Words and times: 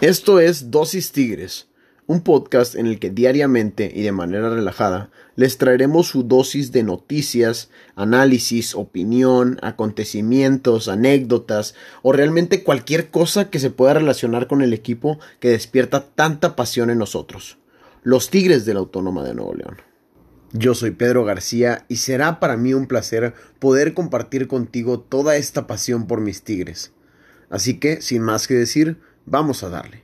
Esto 0.00 0.38
es 0.38 0.70
Dosis 0.70 1.10
Tigres, 1.10 1.66
un 2.06 2.20
podcast 2.20 2.76
en 2.76 2.86
el 2.86 3.00
que 3.00 3.10
diariamente 3.10 3.90
y 3.92 4.02
de 4.02 4.12
manera 4.12 4.48
relajada 4.48 5.10
les 5.34 5.58
traeremos 5.58 6.06
su 6.06 6.22
dosis 6.22 6.70
de 6.70 6.84
noticias, 6.84 7.70
análisis, 7.96 8.76
opinión, 8.76 9.58
acontecimientos, 9.60 10.86
anécdotas 10.86 11.74
o 12.02 12.12
realmente 12.12 12.62
cualquier 12.62 13.10
cosa 13.10 13.50
que 13.50 13.58
se 13.58 13.70
pueda 13.70 13.94
relacionar 13.94 14.46
con 14.46 14.62
el 14.62 14.72
equipo 14.72 15.18
que 15.40 15.50
despierta 15.50 16.04
tanta 16.06 16.54
pasión 16.54 16.90
en 16.90 16.98
nosotros, 16.98 17.58
los 18.04 18.30
Tigres 18.30 18.64
de 18.64 18.74
la 18.74 18.80
Autónoma 18.80 19.24
de 19.24 19.34
Nuevo 19.34 19.54
León. 19.54 19.78
Yo 20.52 20.76
soy 20.76 20.92
Pedro 20.92 21.24
García 21.24 21.86
y 21.88 21.96
será 21.96 22.38
para 22.38 22.56
mí 22.56 22.72
un 22.72 22.86
placer 22.86 23.34
poder 23.58 23.94
compartir 23.94 24.46
contigo 24.46 25.00
toda 25.00 25.34
esta 25.34 25.66
pasión 25.66 26.06
por 26.06 26.20
mis 26.20 26.44
Tigres. 26.44 26.92
Así 27.50 27.80
que, 27.80 28.00
sin 28.00 28.22
más 28.22 28.46
que 28.46 28.54
decir, 28.54 28.98
Vamos 29.30 29.62
a 29.62 29.68
darle. 29.68 30.02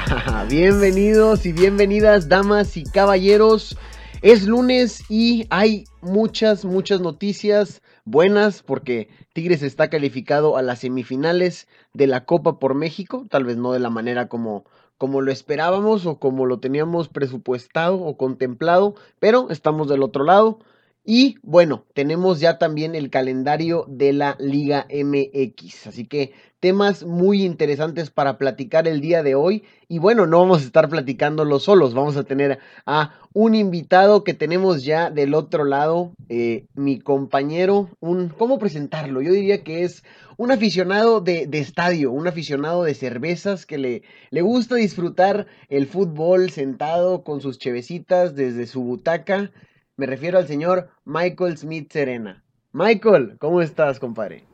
Bienvenidos 0.48 1.44
y 1.44 1.52
bienvenidas, 1.52 2.28
damas 2.28 2.78
y 2.78 2.84
caballeros. 2.84 3.76
Es 4.22 4.46
lunes 4.46 5.02
y 5.08 5.46
hay 5.48 5.84
muchas, 6.02 6.66
muchas 6.66 7.00
noticias 7.00 7.80
buenas 8.04 8.62
porque 8.62 9.08
Tigres 9.32 9.62
está 9.62 9.88
calificado 9.88 10.58
a 10.58 10.62
las 10.62 10.80
semifinales 10.80 11.68
de 11.94 12.06
la 12.06 12.26
Copa 12.26 12.58
por 12.58 12.74
México, 12.74 13.24
tal 13.30 13.44
vez 13.44 13.56
no 13.56 13.72
de 13.72 13.78
la 13.78 13.88
manera 13.88 14.28
como, 14.28 14.66
como 14.98 15.22
lo 15.22 15.32
esperábamos 15.32 16.04
o 16.04 16.18
como 16.18 16.44
lo 16.44 16.60
teníamos 16.60 17.08
presupuestado 17.08 17.98
o 17.98 18.18
contemplado, 18.18 18.94
pero 19.20 19.48
estamos 19.48 19.88
del 19.88 20.02
otro 20.02 20.24
lado. 20.24 20.58
Y 21.04 21.38
bueno, 21.42 21.86
tenemos 21.94 22.40
ya 22.40 22.58
también 22.58 22.94
el 22.94 23.08
calendario 23.08 23.86
de 23.88 24.12
la 24.12 24.36
Liga 24.38 24.86
MX. 24.90 25.86
Así 25.86 26.06
que 26.06 26.32
temas 26.60 27.04
muy 27.04 27.42
interesantes 27.42 28.10
para 28.10 28.36
platicar 28.36 28.86
el 28.86 29.00
día 29.00 29.22
de 29.22 29.34
hoy. 29.34 29.64
Y 29.88 29.98
bueno, 29.98 30.26
no 30.26 30.40
vamos 30.40 30.60
a 30.60 30.66
estar 30.66 30.90
platicándolo 30.90 31.58
solos, 31.58 31.94
vamos 31.94 32.18
a 32.18 32.24
tener 32.24 32.58
a 32.84 33.14
un 33.32 33.54
invitado 33.54 34.24
que 34.24 34.34
tenemos 34.34 34.84
ya 34.84 35.10
del 35.10 35.34
otro 35.34 35.64
lado, 35.64 36.12
eh, 36.28 36.66
mi 36.74 37.00
compañero, 37.00 37.88
un, 38.00 38.28
¿cómo 38.28 38.58
presentarlo? 38.58 39.22
Yo 39.22 39.32
diría 39.32 39.64
que 39.64 39.84
es 39.84 40.04
un 40.36 40.50
aficionado 40.52 41.20
de, 41.20 41.46
de, 41.46 41.60
estadio, 41.60 42.12
un 42.12 42.28
aficionado 42.28 42.84
de 42.84 42.94
cervezas 42.94 43.64
que 43.66 43.78
le, 43.78 44.02
le 44.30 44.42
gusta 44.42 44.74
disfrutar 44.74 45.46
el 45.68 45.86
fútbol 45.86 46.50
sentado 46.50 47.24
con 47.24 47.40
sus 47.40 47.58
chevecitas 47.58 48.34
desde 48.34 48.66
su 48.66 48.82
butaca 48.82 49.50
me 50.00 50.06
refiero 50.06 50.38
al 50.38 50.46
señor 50.46 50.88
Michael 51.04 51.58
Smith 51.58 51.92
Serena. 51.92 52.42
Michael, 52.72 53.36
¿cómo 53.38 53.60
estás, 53.60 54.00
compadre? 54.00 54.44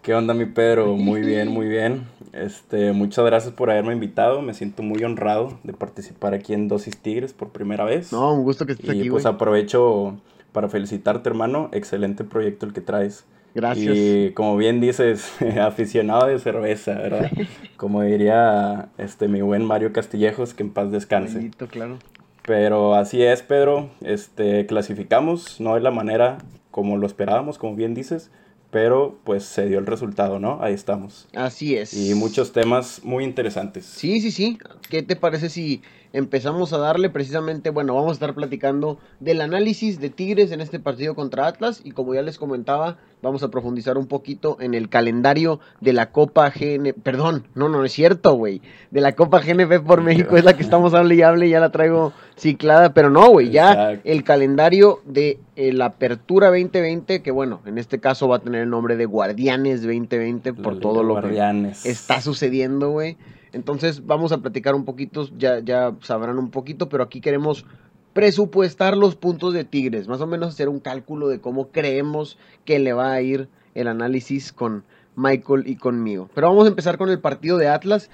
¿Qué 0.00 0.14
onda, 0.14 0.32
mi 0.32 0.46
Pedro? 0.46 0.94
Muy 0.94 1.22
bien, 1.22 1.48
muy 1.48 1.66
bien. 1.66 2.06
Este, 2.32 2.92
muchas 2.92 3.24
gracias 3.24 3.52
por 3.52 3.68
haberme 3.68 3.94
invitado. 3.94 4.42
Me 4.42 4.54
siento 4.54 4.84
muy 4.84 5.02
honrado 5.02 5.58
de 5.64 5.72
participar 5.72 6.34
aquí 6.34 6.54
en 6.54 6.68
Dosis 6.68 6.96
Tigres 6.98 7.32
por 7.32 7.48
primera 7.48 7.84
vez. 7.84 8.12
No, 8.12 8.32
un 8.32 8.44
gusto 8.44 8.64
que 8.64 8.74
estés 8.74 8.90
aquí, 8.90 9.08
Y 9.08 9.10
pues 9.10 9.26
aprovecho 9.26 10.20
para 10.52 10.68
felicitarte, 10.68 11.28
hermano. 11.28 11.68
Excelente 11.72 12.22
proyecto 12.22 12.64
el 12.64 12.72
que 12.72 12.80
traes. 12.80 13.24
Gracias. 13.56 13.92
Y 13.96 14.30
como 14.34 14.56
bien 14.56 14.80
dices, 14.80 15.32
aficionado 15.60 16.28
de 16.28 16.38
cerveza, 16.38 16.94
¿verdad? 16.94 17.28
Como 17.76 18.02
diría 18.02 18.90
este 18.98 19.26
mi 19.26 19.40
buen 19.40 19.64
Mario 19.64 19.92
Castillejos, 19.92 20.54
que 20.54 20.62
en 20.62 20.70
paz 20.70 20.92
descanse. 20.92 21.50
claro. 21.68 21.98
Pero 22.46 22.94
así 22.94 23.22
es, 23.22 23.42
Pedro. 23.42 23.90
Este, 24.02 24.66
clasificamos, 24.66 25.60
no 25.60 25.76
es 25.76 25.82
la 25.82 25.90
manera 25.90 26.38
como 26.70 26.96
lo 26.96 27.06
esperábamos, 27.06 27.58
como 27.58 27.74
bien 27.74 27.94
dices, 27.94 28.30
pero 28.70 29.18
pues 29.24 29.44
se 29.44 29.66
dio 29.66 29.78
el 29.78 29.86
resultado, 29.86 30.38
¿no? 30.38 30.62
Ahí 30.62 30.72
estamos. 30.72 31.28
Así 31.34 31.76
es. 31.76 31.92
Y 31.94 32.14
muchos 32.14 32.52
temas 32.52 33.02
muy 33.04 33.24
interesantes. 33.24 33.84
Sí, 33.84 34.20
sí, 34.20 34.30
sí. 34.30 34.58
¿Qué 34.88 35.02
te 35.02 35.16
parece 35.16 35.48
si 35.48 35.82
empezamos 36.12 36.72
a 36.72 36.78
darle 36.78 37.10
precisamente, 37.10 37.70
bueno, 37.70 37.94
vamos 37.94 38.10
a 38.10 38.14
estar 38.14 38.34
platicando 38.34 38.98
del 39.20 39.40
análisis 39.40 40.00
de 40.00 40.10
Tigres 40.10 40.52
en 40.52 40.60
este 40.60 40.80
partido 40.80 41.14
contra 41.14 41.46
Atlas 41.46 41.80
y 41.84 41.92
como 41.92 42.14
ya 42.14 42.22
les 42.22 42.38
comentaba, 42.38 42.98
vamos 43.22 43.42
a 43.42 43.50
profundizar 43.50 43.96
un 43.96 44.06
poquito 44.06 44.56
en 44.60 44.74
el 44.74 44.88
calendario 44.88 45.60
de 45.80 45.92
la 45.92 46.10
Copa 46.10 46.50
GN, 46.50 46.94
perdón, 47.02 47.46
no, 47.54 47.68
no, 47.68 47.84
es 47.84 47.92
cierto, 47.92 48.34
güey, 48.34 48.60
de 48.90 49.00
la 49.00 49.14
Copa 49.14 49.40
GNP 49.40 49.80
por 49.80 50.02
México 50.02 50.36
es 50.36 50.44
la 50.44 50.56
que 50.56 50.62
estamos 50.62 50.94
hable 50.94 51.14
y 51.14 51.22
hable, 51.22 51.48
ya 51.48 51.60
la 51.60 51.70
traigo 51.70 52.12
ciclada, 52.36 52.92
pero 52.92 53.10
no, 53.10 53.28
güey, 53.28 53.50
ya 53.50 54.00
el 54.04 54.24
calendario 54.24 55.00
de 55.04 55.38
eh, 55.56 55.72
la 55.72 55.86
Apertura 55.86 56.48
2020, 56.48 57.22
que 57.22 57.30
bueno, 57.30 57.60
en 57.66 57.78
este 57.78 58.00
caso 58.00 58.28
va 58.28 58.36
a 58.36 58.40
tener 58.40 58.62
el 58.62 58.70
nombre 58.70 58.96
de 58.96 59.04
Guardianes 59.04 59.82
2020 59.82 60.54
por 60.54 60.80
todo 60.80 61.02
lo 61.02 61.20
que 61.20 61.70
está 61.84 62.20
sucediendo, 62.20 62.90
güey. 62.90 63.16
Entonces 63.52 64.06
vamos 64.06 64.32
a 64.32 64.38
platicar 64.38 64.74
un 64.74 64.84
poquito, 64.84 65.28
ya, 65.36 65.60
ya 65.60 65.94
sabrán 66.02 66.38
un 66.38 66.50
poquito, 66.50 66.88
pero 66.88 67.02
aquí 67.02 67.20
queremos 67.20 67.66
presupuestar 68.12 68.96
los 68.96 69.16
puntos 69.16 69.54
de 69.54 69.64
Tigres, 69.64 70.08
más 70.08 70.20
o 70.20 70.26
menos 70.26 70.48
hacer 70.48 70.68
un 70.68 70.80
cálculo 70.80 71.28
de 71.28 71.40
cómo 71.40 71.68
creemos 71.68 72.38
que 72.64 72.78
le 72.78 72.92
va 72.92 73.12
a 73.12 73.22
ir 73.22 73.48
el 73.74 73.88
análisis 73.88 74.52
con 74.52 74.84
Michael 75.16 75.64
y 75.66 75.76
conmigo. 75.76 76.28
Pero 76.34 76.48
vamos 76.48 76.64
a 76.64 76.68
empezar 76.68 76.98
con 76.98 77.10
el 77.10 77.20
partido 77.20 77.56
de 77.58 77.68
Atlas. 77.68 78.10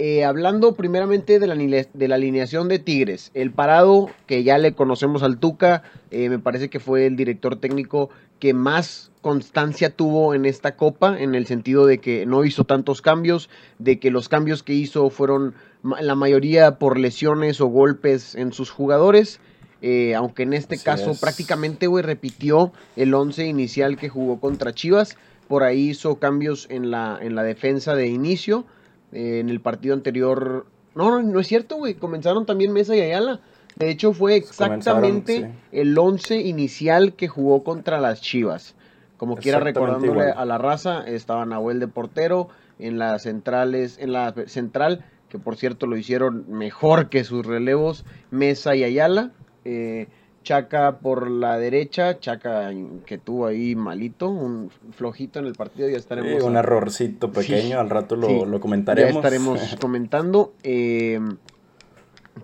Eh, 0.00 0.24
hablando 0.24 0.76
primeramente 0.76 1.40
de 1.40 1.46
la, 1.48 1.56
de 1.56 2.08
la, 2.08 2.14
alineación 2.14 2.68
de 2.68 2.78
Tigres, 2.78 3.32
el 3.34 3.50
parado 3.50 4.10
que 4.26 4.44
ya 4.44 4.56
le 4.56 4.72
conocemos 4.72 5.24
al 5.24 5.38
Tuca, 5.38 5.82
eh, 6.12 6.28
me 6.28 6.38
parece 6.38 6.70
que 6.70 6.78
fue 6.78 7.06
el 7.06 7.16
director 7.16 7.56
técnico 7.56 8.08
que 8.38 8.54
más 8.54 9.10
constancia 9.28 9.90
tuvo 9.90 10.32
en 10.32 10.46
esta 10.46 10.74
copa, 10.74 11.20
en 11.20 11.34
el 11.34 11.44
sentido 11.44 11.84
de 11.84 11.98
que 11.98 12.24
no 12.24 12.46
hizo 12.46 12.64
tantos 12.64 13.02
cambios, 13.02 13.50
de 13.78 13.98
que 14.00 14.10
los 14.10 14.30
cambios 14.30 14.62
que 14.62 14.72
hizo 14.72 15.10
fueron 15.10 15.54
la 15.82 16.14
mayoría 16.14 16.78
por 16.78 16.98
lesiones 16.98 17.60
o 17.60 17.66
golpes 17.66 18.34
en 18.34 18.54
sus 18.54 18.70
jugadores. 18.70 19.38
Eh, 19.82 20.14
aunque 20.14 20.44
en 20.44 20.54
este 20.54 20.78
caso 20.78 21.12
prácticamente 21.20 21.88
repitió 22.00 22.72
el 22.96 23.12
11 23.12 23.44
inicial 23.48 23.98
que 23.98 24.08
jugó 24.08 24.40
contra 24.40 24.72
Chivas. 24.72 25.18
Por 25.46 25.62
ahí 25.62 25.90
hizo 25.90 26.16
cambios 26.16 26.66
en 26.70 26.90
la, 26.90 27.18
en 27.20 27.34
la 27.34 27.42
defensa 27.42 27.94
de 27.94 28.08
inicio. 28.08 28.64
Eh, 29.12 29.40
en 29.40 29.50
el 29.50 29.60
partido 29.60 29.92
anterior. 29.92 30.64
No, 30.94 31.10
no, 31.10 31.22
no 31.22 31.38
es 31.38 31.46
cierto, 31.46 31.76
güey. 31.76 31.96
Comenzaron 31.96 32.46
también 32.46 32.72
Mesa 32.72 32.96
y 32.96 33.02
Ayala. 33.02 33.40
De 33.76 33.90
hecho, 33.90 34.14
fue 34.14 34.36
exactamente 34.36 35.52
el 35.70 35.96
11 35.98 36.40
inicial 36.40 37.12
que 37.12 37.28
jugó 37.28 37.62
contra 37.62 38.00
las 38.00 38.22
Chivas. 38.22 38.74
Como 39.18 39.36
quiera 39.36 39.60
recordándole 39.60 40.30
a 40.30 40.44
la 40.46 40.56
raza, 40.56 41.06
estaba 41.06 41.44
Nahuel 41.44 41.80
de 41.80 41.88
portero, 41.88 42.48
en 42.78 42.98
las 42.98 43.22
centrales, 43.22 43.98
en 43.98 44.12
la 44.12 44.32
central, 44.46 45.04
que 45.28 45.38
por 45.38 45.56
cierto 45.56 45.86
lo 45.86 45.96
hicieron 45.96 46.46
mejor 46.48 47.10
que 47.10 47.24
sus 47.24 47.44
relevos, 47.44 48.06
Mesa 48.30 48.74
y 48.74 48.84
Ayala. 48.84 49.32
Eh, 49.64 50.08
Chaca 50.44 51.00
por 51.00 51.30
la 51.30 51.58
derecha, 51.58 52.20
Chaca 52.20 52.70
que 53.04 53.18
tuvo 53.18 53.46
ahí 53.46 53.74
malito, 53.76 54.30
un 54.30 54.70
flojito 54.92 55.40
en 55.40 55.46
el 55.46 55.52
partido, 55.52 55.90
ya 55.90 55.98
estaremos. 55.98 56.42
un 56.42 56.56
errorcito 56.56 57.30
pequeño, 57.32 57.78
al 57.78 57.90
rato 57.90 58.16
lo, 58.16 58.58
comentaremos. 58.58 59.12
Ya 59.12 59.18
estaremos 59.18 59.76
comentando. 59.80 60.54
Eh, 60.62 61.20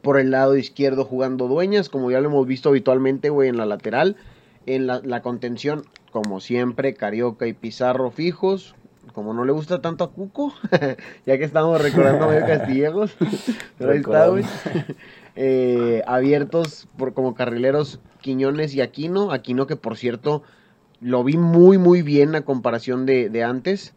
por 0.03 0.19
el 0.19 0.31
lado 0.31 0.57
izquierdo 0.57 1.05
jugando 1.05 1.49
Dueñas, 1.49 1.89
como 1.89 2.11
ya 2.11 2.21
lo 2.21 2.29
hemos 2.29 2.47
visto 2.47 2.69
habitualmente, 2.69 3.31
güey, 3.31 3.49
en 3.49 3.57
la 3.57 3.67
lateral. 3.67 4.17
En 4.67 4.87
la, 4.87 5.22
contención, 5.22 5.84
como 6.15 6.39
siempre, 6.39 6.95
Carioca 6.95 7.49
y 7.49 7.55
Pizarro 7.55 8.13
fijos. 8.13 8.77
Como 9.15 9.34
no 9.34 9.45
le 9.45 9.51
gusta 9.51 9.81
tanto 9.81 10.05
a 10.05 10.13
Cuco, 10.13 10.55
ya 11.27 11.39
que 11.39 11.43
estamos 11.43 11.83
recordando 11.83 12.31
a 12.31 12.47
Castillejos. 12.47 13.16
Pero 13.78 13.91
ahí 13.91 13.99
está, 13.99 14.28
güey. 14.28 14.45
Eh, 15.34 16.05
abiertos 16.07 16.87
por, 16.97 17.15
como 17.15 17.34
carrileros 17.34 17.99
Quiñones 18.21 18.77
y 18.77 18.81
Aquino. 18.81 19.33
Aquino 19.33 19.66
que, 19.66 19.75
por 19.75 19.97
cierto, 19.97 20.45
lo 21.01 21.25
vi 21.25 21.37
muy, 21.37 21.78
muy 21.78 22.03
bien 22.03 22.37
a 22.37 22.43
comparación 22.43 23.07
de, 23.07 23.43
antes. 23.43 23.93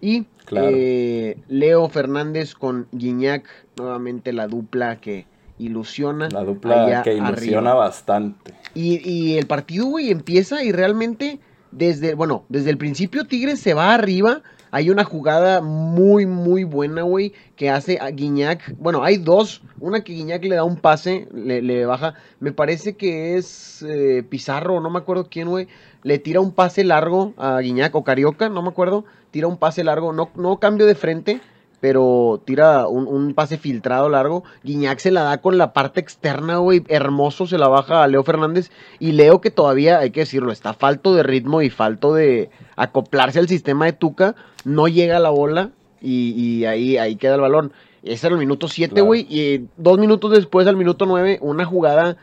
Y 0.00 0.26
eh, 0.50 1.38
Leo 1.46 1.88
Fernández 1.88 2.56
con 2.56 2.88
Guiñac, 2.90 3.44
nuevamente 3.76 4.32
la 4.32 4.48
dupla 4.48 5.00
que, 5.00 5.26
ilusiona. 5.60 6.28
La 6.30 6.42
dupla 6.42 7.02
que 7.04 7.14
ilusiona 7.14 7.74
bastante. 7.74 8.54
Y, 8.74 9.36
el 9.36 9.46
partido, 9.46 9.86
güey, 9.86 10.10
empieza 10.10 10.64
y 10.64 10.72
realmente 10.72 11.38
desde, 11.72 12.14
bueno, 12.14 12.44
desde 12.48 12.70
el 12.70 12.78
principio 12.78 13.26
Tigres 13.26 13.60
se 13.60 13.74
va 13.74 13.94
arriba, 13.94 14.42
Hay 14.72 14.88
una 14.88 15.02
jugada 15.02 15.60
muy, 15.60 16.26
muy 16.26 16.62
buena, 16.62 17.02
güey, 17.02 17.32
que 17.56 17.70
hace 17.70 17.98
a 18.00 18.10
Guiñac. 18.10 18.76
Bueno, 18.78 19.02
hay 19.02 19.16
dos. 19.16 19.62
Una 19.80 20.04
que 20.04 20.12
Guiñac 20.12 20.44
le 20.44 20.54
da 20.54 20.62
un 20.62 20.76
pase, 20.76 21.26
le, 21.32 21.86
baja. 21.86 22.14
Me 22.38 22.52
parece 22.52 22.94
que 22.94 23.36
es 23.36 23.82
eh, 23.82 24.22
Pizarro, 24.28 24.80
no 24.80 24.88
me 24.88 25.00
acuerdo 25.00 25.26
quién, 25.28 25.48
güey. 25.48 25.66
Le 26.04 26.20
tira 26.20 26.40
un 26.40 26.52
pase 26.52 26.84
largo 26.84 27.34
a 27.36 27.58
Guiñac 27.58 27.94
o 27.96 28.04
Carioca, 28.04 28.48
no 28.48 28.62
me 28.62 28.68
acuerdo. 28.68 29.04
Tira 29.32 29.48
un 29.48 29.56
pase 29.56 29.82
largo, 29.82 30.12
no, 30.12 30.30
no 30.36 30.58
cambio 30.60 30.86
de 30.86 30.94
frente 30.94 31.40
pero 31.80 32.42
tira 32.44 32.86
un, 32.86 33.32
pase 33.34 33.56
filtrado 33.56 34.08
largo. 34.08 34.44
Guiñac 34.62 34.98
se 34.98 35.10
la 35.10 35.22
da 35.22 35.38
con 35.38 35.56
la 35.56 35.72
parte 35.72 36.00
externa, 36.00 36.58
güey. 36.58 36.82
Hermoso 36.88 37.46
se 37.46 37.58
la 37.58 37.68
baja 37.68 38.02
a 38.02 38.06
Leo 38.06 38.22
Fernández. 38.22 38.70
Y 38.98 39.12
Leo, 39.12 39.40
que 39.40 39.50
todavía, 39.50 39.98
hay 39.98 40.10
que 40.10 40.20
decirlo, 40.20 40.52
está 40.52 40.74
falto 40.74 41.14
de 41.14 41.22
ritmo 41.22 41.62
y 41.62 41.70
falto 41.70 42.14
de 42.14 42.50
acoplarse 42.76 43.38
al 43.38 43.48
sistema 43.48 43.86
de 43.86 43.94
Tuca. 43.94 44.34
No 44.64 44.88
llega 44.88 45.16
a 45.16 45.20
la 45.20 45.30
bola 45.30 45.70
y, 46.02 46.64
ahí, 46.66 46.98
ahí 46.98 47.16
queda 47.16 47.36
el 47.36 47.40
balón. 47.40 47.72
Ese 48.02 48.26
era 48.26 48.34
el 48.34 48.40
minuto 48.40 48.68
7, 48.68 49.00
güey. 49.00 49.26
Y 49.28 49.66
dos 49.78 49.98
minutos 49.98 50.32
después, 50.32 50.66
al 50.66 50.76
minuto 50.76 51.06
9, 51.06 51.38
una 51.40 51.64
jugada 51.64 52.18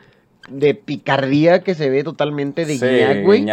de 0.50 0.76
picardía 0.76 1.64
que 1.64 1.76
se 1.76 1.90
ve 1.90 2.04
totalmente 2.04 2.66
de 2.66 2.78
Guiñac, 2.78 3.24
güey. 3.24 3.46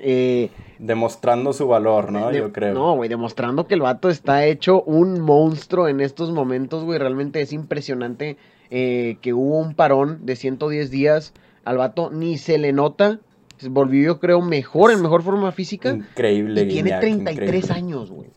Eh, 0.00 0.50
demostrando 0.78 1.52
su 1.52 1.66
valor, 1.66 2.12
¿no? 2.12 2.32
Yo 2.32 2.52
creo. 2.52 2.74
No, 2.74 2.94
güey, 2.94 3.08
demostrando 3.08 3.66
que 3.66 3.74
el 3.74 3.80
vato 3.80 4.08
está 4.08 4.44
hecho 4.44 4.82
un 4.82 5.20
monstruo 5.20 5.88
en 5.88 6.00
estos 6.00 6.30
momentos, 6.30 6.84
güey. 6.84 6.98
Realmente 6.98 7.40
es 7.40 7.52
impresionante 7.52 8.36
eh, 8.70 9.18
que 9.20 9.32
hubo 9.32 9.58
un 9.58 9.74
parón 9.74 10.24
de 10.24 10.36
110 10.36 10.90
días. 10.90 11.32
Al 11.64 11.78
vato 11.78 12.10
ni 12.10 12.38
se 12.38 12.58
le 12.58 12.72
nota. 12.72 13.20
Volvió, 13.68 14.04
yo 14.04 14.20
creo, 14.20 14.40
mejor, 14.40 14.92
en 14.92 15.02
mejor 15.02 15.22
forma 15.22 15.50
física. 15.50 15.90
Increíble, 15.90 16.62
y 16.62 16.68
Tiene 16.68 16.98
33 16.98 17.70
años, 17.72 18.10
güey. 18.10 18.30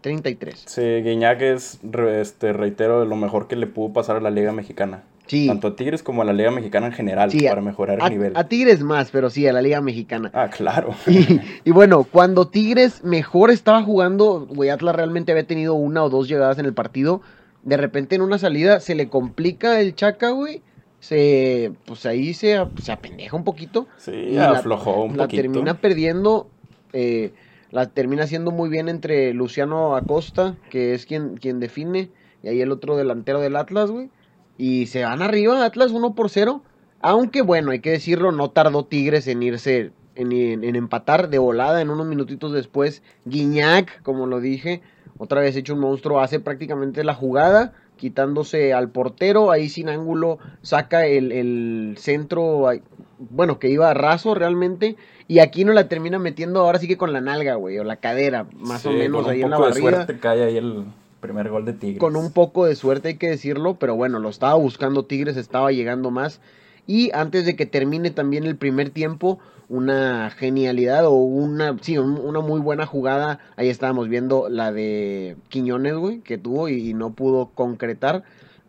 33. 0.00 0.64
Sí, 0.66 0.82
Guiñac 0.82 1.40
es, 1.40 1.80
este, 2.10 2.52
reitero, 2.52 3.06
lo 3.06 3.16
mejor 3.16 3.46
que 3.48 3.56
le 3.56 3.66
pudo 3.66 3.94
pasar 3.94 4.16
a 4.16 4.20
la 4.20 4.30
Liga 4.30 4.52
Mexicana. 4.52 5.04
Tanto 5.26 5.68
a 5.68 5.76
Tigres 5.76 6.02
como 6.02 6.22
a 6.22 6.24
la 6.24 6.32
Liga 6.32 6.50
Mexicana 6.50 6.86
en 6.88 6.92
general, 6.92 7.30
para 7.48 7.60
mejorar 7.62 7.98
el 8.00 8.10
nivel. 8.10 8.36
A 8.36 8.44
Tigres 8.44 8.82
más, 8.82 9.10
pero 9.10 9.30
sí, 9.30 9.46
a 9.46 9.52
la 9.52 9.62
Liga 9.62 9.80
Mexicana. 9.80 10.30
Ah, 10.34 10.50
claro. 10.50 10.94
Y, 11.64 11.70
bueno, 11.70 12.04
cuando 12.04 12.48
Tigres 12.48 13.02
mejor 13.04 13.50
estaba 13.50 13.82
jugando, 13.82 14.46
güey, 14.46 14.70
Atlas 14.70 14.94
realmente 14.94 15.32
había 15.32 15.46
tenido 15.46 15.74
una 15.74 16.04
o 16.04 16.10
dos 16.10 16.28
llegadas 16.28 16.58
en 16.58 16.66
el 16.66 16.74
partido. 16.74 17.22
De 17.62 17.76
repente 17.76 18.14
en 18.14 18.20
una 18.20 18.38
salida 18.38 18.80
se 18.80 18.94
le 18.94 19.08
complica 19.08 19.80
el 19.80 19.94
Chaca, 19.94 20.30
güey. 20.30 20.62
Se, 21.00 21.72
pues 21.86 22.04
ahí 22.06 22.34
se, 22.34 22.62
se 22.82 22.92
apendeja 22.92 23.36
un 23.36 23.44
poquito. 23.44 23.86
Sí, 23.96 24.36
aflojó 24.38 25.04
un 25.04 25.16
la 25.16 25.28
termina 25.28 25.74
perdiendo. 25.74 26.48
Eh, 26.92 27.32
la 27.70 27.88
termina 27.88 28.24
haciendo 28.24 28.52
muy 28.52 28.68
bien 28.68 28.88
entre 28.88 29.34
Luciano 29.34 29.96
Acosta, 29.96 30.54
que 30.70 30.94
es 30.94 31.06
quien, 31.06 31.36
quien 31.36 31.58
define, 31.58 32.10
y 32.42 32.48
ahí 32.48 32.60
el 32.60 32.70
otro 32.70 32.96
delantero 32.96 33.40
del 33.40 33.56
Atlas, 33.56 33.90
güey. 33.90 34.10
Y 34.56 34.86
se 34.86 35.04
van 35.04 35.22
arriba, 35.22 35.64
Atlas 35.64 35.90
1 35.90 36.14
por 36.14 36.30
0. 36.30 36.62
Aunque 37.00 37.42
bueno, 37.42 37.72
hay 37.72 37.80
que 37.80 37.90
decirlo, 37.90 38.32
no 38.32 38.50
tardó 38.50 38.84
Tigres 38.84 39.26
en 39.26 39.42
irse, 39.42 39.90
en, 40.14 40.64
empatar 40.76 41.28
de 41.28 41.38
volada 41.38 41.80
en 41.80 41.90
unos 41.90 42.06
minutitos 42.06 42.52
después. 42.52 43.02
Guiñac, 43.24 44.02
como 44.02 44.26
lo 44.26 44.40
dije, 44.40 44.80
otra 45.18 45.40
vez 45.40 45.56
hecho 45.56 45.74
un 45.74 45.80
monstruo, 45.80 46.20
hace 46.20 46.40
prácticamente 46.40 47.04
la 47.04 47.14
jugada, 47.14 47.74
quitándose 47.96 48.72
al 48.72 48.90
portero, 48.90 49.50
ahí 49.50 49.68
sin 49.68 49.88
ángulo, 49.88 50.38
saca 50.62 51.06
el, 51.06 51.94
centro, 51.98 52.70
bueno, 53.18 53.58
que 53.58 53.68
iba 53.68 53.90
a 53.90 53.94
raso 53.94 54.34
realmente. 54.34 54.96
Y 55.26 55.40
aquí 55.40 55.64
no 55.64 55.72
la 55.72 55.88
termina 55.88 56.18
metiendo 56.18 56.60
ahora 56.60 56.78
sí 56.78 56.86
que 56.86 56.96
con 56.96 57.12
la 57.12 57.20
nalga, 57.20 57.54
güey, 57.56 57.78
o 57.78 57.84
la 57.84 57.96
cadera, 57.96 58.46
más 58.54 58.86
o 58.86 58.92
menos 58.92 59.26
ahí 59.26 59.42
en 59.42 59.50
la 59.50 59.58
barriga. 59.58 60.06
cae 60.20 60.44
ahí 60.44 60.56
el 60.56 60.84
primer 61.24 61.48
gol 61.48 61.64
de 61.64 61.72
Tigres. 61.72 62.00
Con 62.00 62.16
un 62.16 62.32
poco 62.32 62.66
de 62.66 62.74
suerte 62.74 63.08
hay 63.08 63.16
que 63.16 63.30
decirlo, 63.30 63.76
pero 63.78 63.96
bueno, 63.96 64.18
lo 64.18 64.28
estaba 64.28 64.54
buscando 64.54 65.06
Tigres, 65.06 65.38
estaba 65.38 65.72
llegando 65.72 66.10
más. 66.10 66.40
Y 66.86 67.10
antes 67.14 67.46
de 67.46 67.56
que 67.56 67.64
termine 67.64 68.10
también 68.10 68.44
el 68.44 68.56
primer 68.56 68.90
tiempo, 68.90 69.38
una 69.70 70.28
genialidad 70.28 71.06
o 71.06 71.14
una, 71.14 71.78
sí, 71.80 71.96
una 71.96 72.40
muy 72.40 72.60
buena 72.60 72.84
jugada. 72.84 73.38
Ahí 73.56 73.70
estábamos 73.70 74.10
viendo 74.10 74.50
la 74.50 74.70
de 74.70 75.36
Quiñones, 75.48 75.94
güey, 75.94 76.20
que 76.20 76.36
tuvo 76.36 76.68
y, 76.68 76.92
no 76.92 77.14
pudo 77.14 77.46
concretar. 77.54 78.24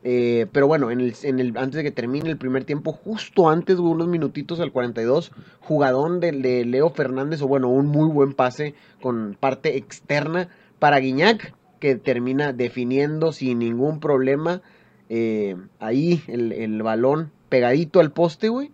Eh, 0.06 0.46
pero 0.54 0.68
bueno, 0.68 0.92
en 0.92 1.02
el, 1.02 1.14
en 1.24 1.40
el, 1.40 1.58
antes 1.58 1.76
de 1.76 1.84
que 1.84 1.92
termine 1.92 2.30
el 2.30 2.38
primer 2.38 2.64
tiempo, 2.64 2.94
justo 2.94 3.50
antes, 3.50 3.76
güey, 3.76 3.92
unos 3.92 4.08
minutitos 4.08 4.62
al 4.62 4.72
42, 4.72 5.34
jugadón 5.60 6.22
de, 6.22 6.32
de 6.32 6.64
Leo 6.64 6.90
Fernández, 6.92 7.42
o 7.42 7.48
bueno, 7.48 7.68
un 7.68 7.88
muy 7.88 8.10
buen 8.10 8.34
pase 8.34 8.76
con 9.02 9.36
parte 9.38 9.76
externa 9.76 10.48
para 10.80 11.00
Guiñac 11.00 11.54
que 11.86 11.96
termina 11.98 12.52
definiendo 12.52 13.32
sin 13.32 13.60
ningún 13.60 14.00
problema 14.00 14.64
eh, 15.08 15.56
ahí 15.78 16.24
el, 16.26 16.82
balón 16.82 17.32
pegadito 17.48 18.00
al 18.00 18.12
poste, 18.12 18.50
güey. 18.50 18.72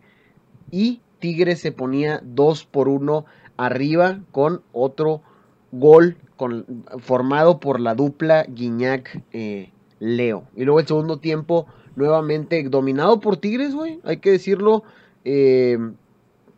Y 0.71 1.01
Tigres 1.19 1.59
se 1.59 1.73
ponía 1.73 2.21
2 2.23 2.65
por 2.67 2.87
1 2.87 3.25
arriba 3.57 4.21
con 4.31 4.61
otro 4.71 5.23
gol 5.73 6.15
formado 6.99 7.59
por 7.59 7.81
la 7.81 7.95
dupla 7.95 8.45
Guiñac-Leo. 8.45 9.23
Eh, 9.33 10.51
y 10.55 10.63
luego 10.63 10.79
el 10.79 10.87
segundo 10.87 11.19
tiempo 11.19 11.65
nuevamente 11.97 12.63
dominado 12.69 13.19
por 13.19 13.35
Tigres, 13.35 13.75
güey. 13.75 13.99
Hay 14.05 14.19
que 14.19 14.31
decirlo. 14.31 14.83
Eh, 15.25 15.77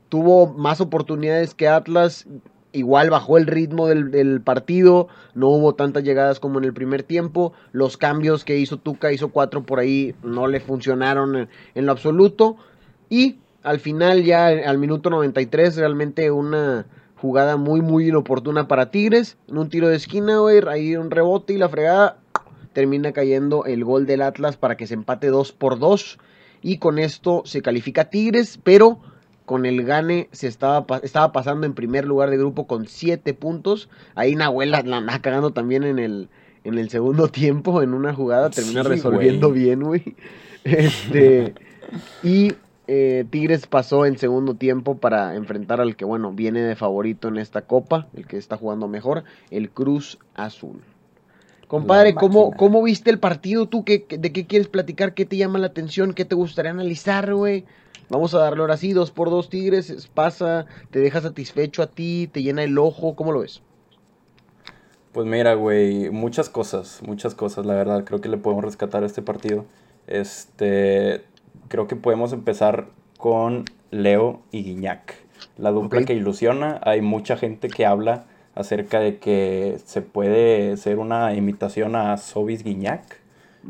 tuvo 0.08 0.54
más 0.54 0.82
oportunidades 0.82 1.56
que 1.56 1.68
Atlas 1.68 2.28
igual 2.74 3.10
bajó 3.10 3.38
el 3.38 3.48
ritmo 3.48 3.88
del, 3.88 4.42
partido, 4.42 5.08
no 5.36 5.50
hubo 5.50 5.76
tantas 5.76 6.04
llegadas 6.04 6.40
como 6.40 6.60
en 6.60 6.66
el 6.66 6.74
primer 6.74 7.04
tiempo, 7.04 7.54
los 7.72 7.98
cambios 7.98 8.44
que 8.44 8.58
hizo 8.58 8.78
Tuca, 8.78 9.12
hizo 9.12 9.30
cuatro 9.30 9.64
por 9.64 9.80
ahí, 9.80 10.16
no 10.24 10.48
le 10.48 10.60
funcionaron 10.60 11.48
en, 11.76 11.86
lo 11.86 11.92
absoluto, 11.92 12.58
y 13.10 13.38
al 13.62 13.80
final 13.80 14.24
ya 14.24 14.48
al 14.48 14.78
minuto 14.78 15.10
93 15.10 15.78
realmente 15.78 16.30
una 16.32 16.86
jugada 17.16 17.56
muy 17.56 17.82
muy 17.82 18.10
inoportuna 18.10 18.68
para 18.68 18.92
Tigres, 18.92 19.38
en 19.48 19.58
un 19.60 19.70
tiro 19.70 19.88
de 19.88 19.96
esquina, 19.96 20.40
güey, 20.40 20.62
ahí 20.68 20.98
un 20.98 21.12
rebote 21.12 21.54
y 21.54 21.58
la 21.58 21.70
fregada 21.70 22.18
termina 22.74 23.14
cayendo 23.14 23.66
el 23.66 23.86
gol 23.86 24.06
del 24.06 24.24
Atlas 24.24 24.58
para 24.58 24.76
que 24.76 24.88
se 24.88 24.96
empate 24.96 25.28
2 25.28 25.54
por 25.54 25.80
2 25.80 26.18
y 26.64 26.80
con 26.80 26.98
esto 26.98 27.44
se 27.46 27.62
califica 27.62 28.10
Tigres, 28.10 28.60
pero 28.64 29.00
con 29.46 29.66
el 29.66 29.84
Gane 29.84 30.30
se 30.32 30.48
estaba, 30.48 30.86
estaba 31.04 31.32
pasando 31.32 31.66
en 31.66 31.74
primer 31.74 32.06
lugar 32.06 32.30
de 32.30 32.38
grupo 32.38 32.68
con 32.68 32.88
7 32.88 33.34
puntos. 33.34 33.90
Ahí 34.16 34.36
Nahuel 34.36 34.72
la 34.72 34.80
anda 34.80 35.20
cagando 35.20 35.52
también 35.52 35.84
en 35.84 36.00
el, 36.00 36.30
en 36.64 36.78
el 36.78 36.90
segundo 36.90 37.28
tiempo, 37.30 37.82
en 37.82 37.94
una 37.94 38.14
jugada, 38.14 38.50
termina 38.50 38.84
resolviendo 38.84 39.52
bien, 39.52 39.82
güey. 39.82 40.16
Este, 40.66 41.56
y 42.24 42.54
eh, 42.88 43.26
Tigres 43.30 43.68
pasó 43.68 44.06
en 44.06 44.18
segundo 44.18 44.56
tiempo 44.56 44.96
para 44.96 45.36
enfrentar 45.36 45.82
al 45.82 45.98
que, 45.98 46.06
bueno, 46.06 46.32
viene 46.32 46.62
de 46.62 46.78
favorito 46.78 47.28
en 47.28 47.38
esta 47.38 47.64
copa, 47.64 48.08
el 48.16 48.26
que 48.28 48.38
está 48.38 48.56
jugando 48.56 48.88
mejor, 48.88 49.26
el 49.52 49.70
Cruz 49.70 50.20
Azul. 50.36 50.80
Compadre, 51.68 52.16
¿cómo, 52.16 52.52
¿cómo, 52.52 52.82
viste 52.82 53.10
el 53.10 53.20
partido 53.20 53.68
tú? 53.68 53.84
¿Qué, 53.84 54.06
¿De 54.08 54.32
qué 54.32 54.46
quieres 54.46 54.70
platicar? 54.70 55.14
¿Qué 55.14 55.26
te 55.26 55.36
llama 55.36 55.60
la 55.60 55.68
atención? 55.68 56.14
¿Qué 56.14 56.24
te 56.24 56.36
gustaría 56.36 56.72
analizar, 56.72 57.34
güey? 57.34 57.66
Vamos 58.10 58.34
a 58.34 58.40
darle 58.40 58.62
ahora 58.62 58.78
sí, 58.78 58.94
dos 58.94 59.12
por 59.12 59.30
dos 59.30 59.50
Tigres, 59.50 60.10
pasa, 60.14 60.66
te 60.92 61.00
deja 61.00 61.22
satisfecho 61.22 61.82
a 61.82 61.88
ti, 61.88 62.30
te 62.32 62.44
llena 62.44 62.64
el 62.64 62.78
ojo, 62.78 63.16
¿cómo 63.16 63.32
lo 63.32 63.40
ves? 63.40 63.62
Pues 65.12 65.28
mira, 65.28 65.54
güey, 65.54 66.10
muchas 66.10 66.50
cosas, 66.50 67.02
muchas 67.06 67.36
cosas, 67.36 67.66
la 67.66 67.76
verdad, 67.76 68.04
creo 68.04 68.20
que 68.20 68.30
le 68.30 68.38
podemos 68.38 68.66
rescatar 68.66 69.04
a 69.04 69.06
este 69.06 69.22
partido. 69.22 69.66
Este, 70.08 71.24
creo 71.68 71.88
que 71.88 71.96
podemos 71.96 72.34
empezar 72.34 72.88
con 73.18 73.66
Leo 73.92 74.42
y 74.52 74.64
Guiñac. 74.64 75.16
La 75.58 75.72
dupla 75.72 76.04
que 76.04 76.14
ilusiona, 76.14 76.80
hay 76.84 77.02
mucha 77.02 77.38
gente 77.38 77.68
que 77.68 77.86
habla 77.86 78.26
acerca 78.56 79.00
de 79.00 79.18
que 79.18 79.78
se 79.86 80.02
puede 80.02 80.78
ser 80.78 81.00
una 81.00 81.34
imitación 81.34 81.96
a 81.96 82.18
Sobis 82.18 82.64
Guiñac. 82.64 83.20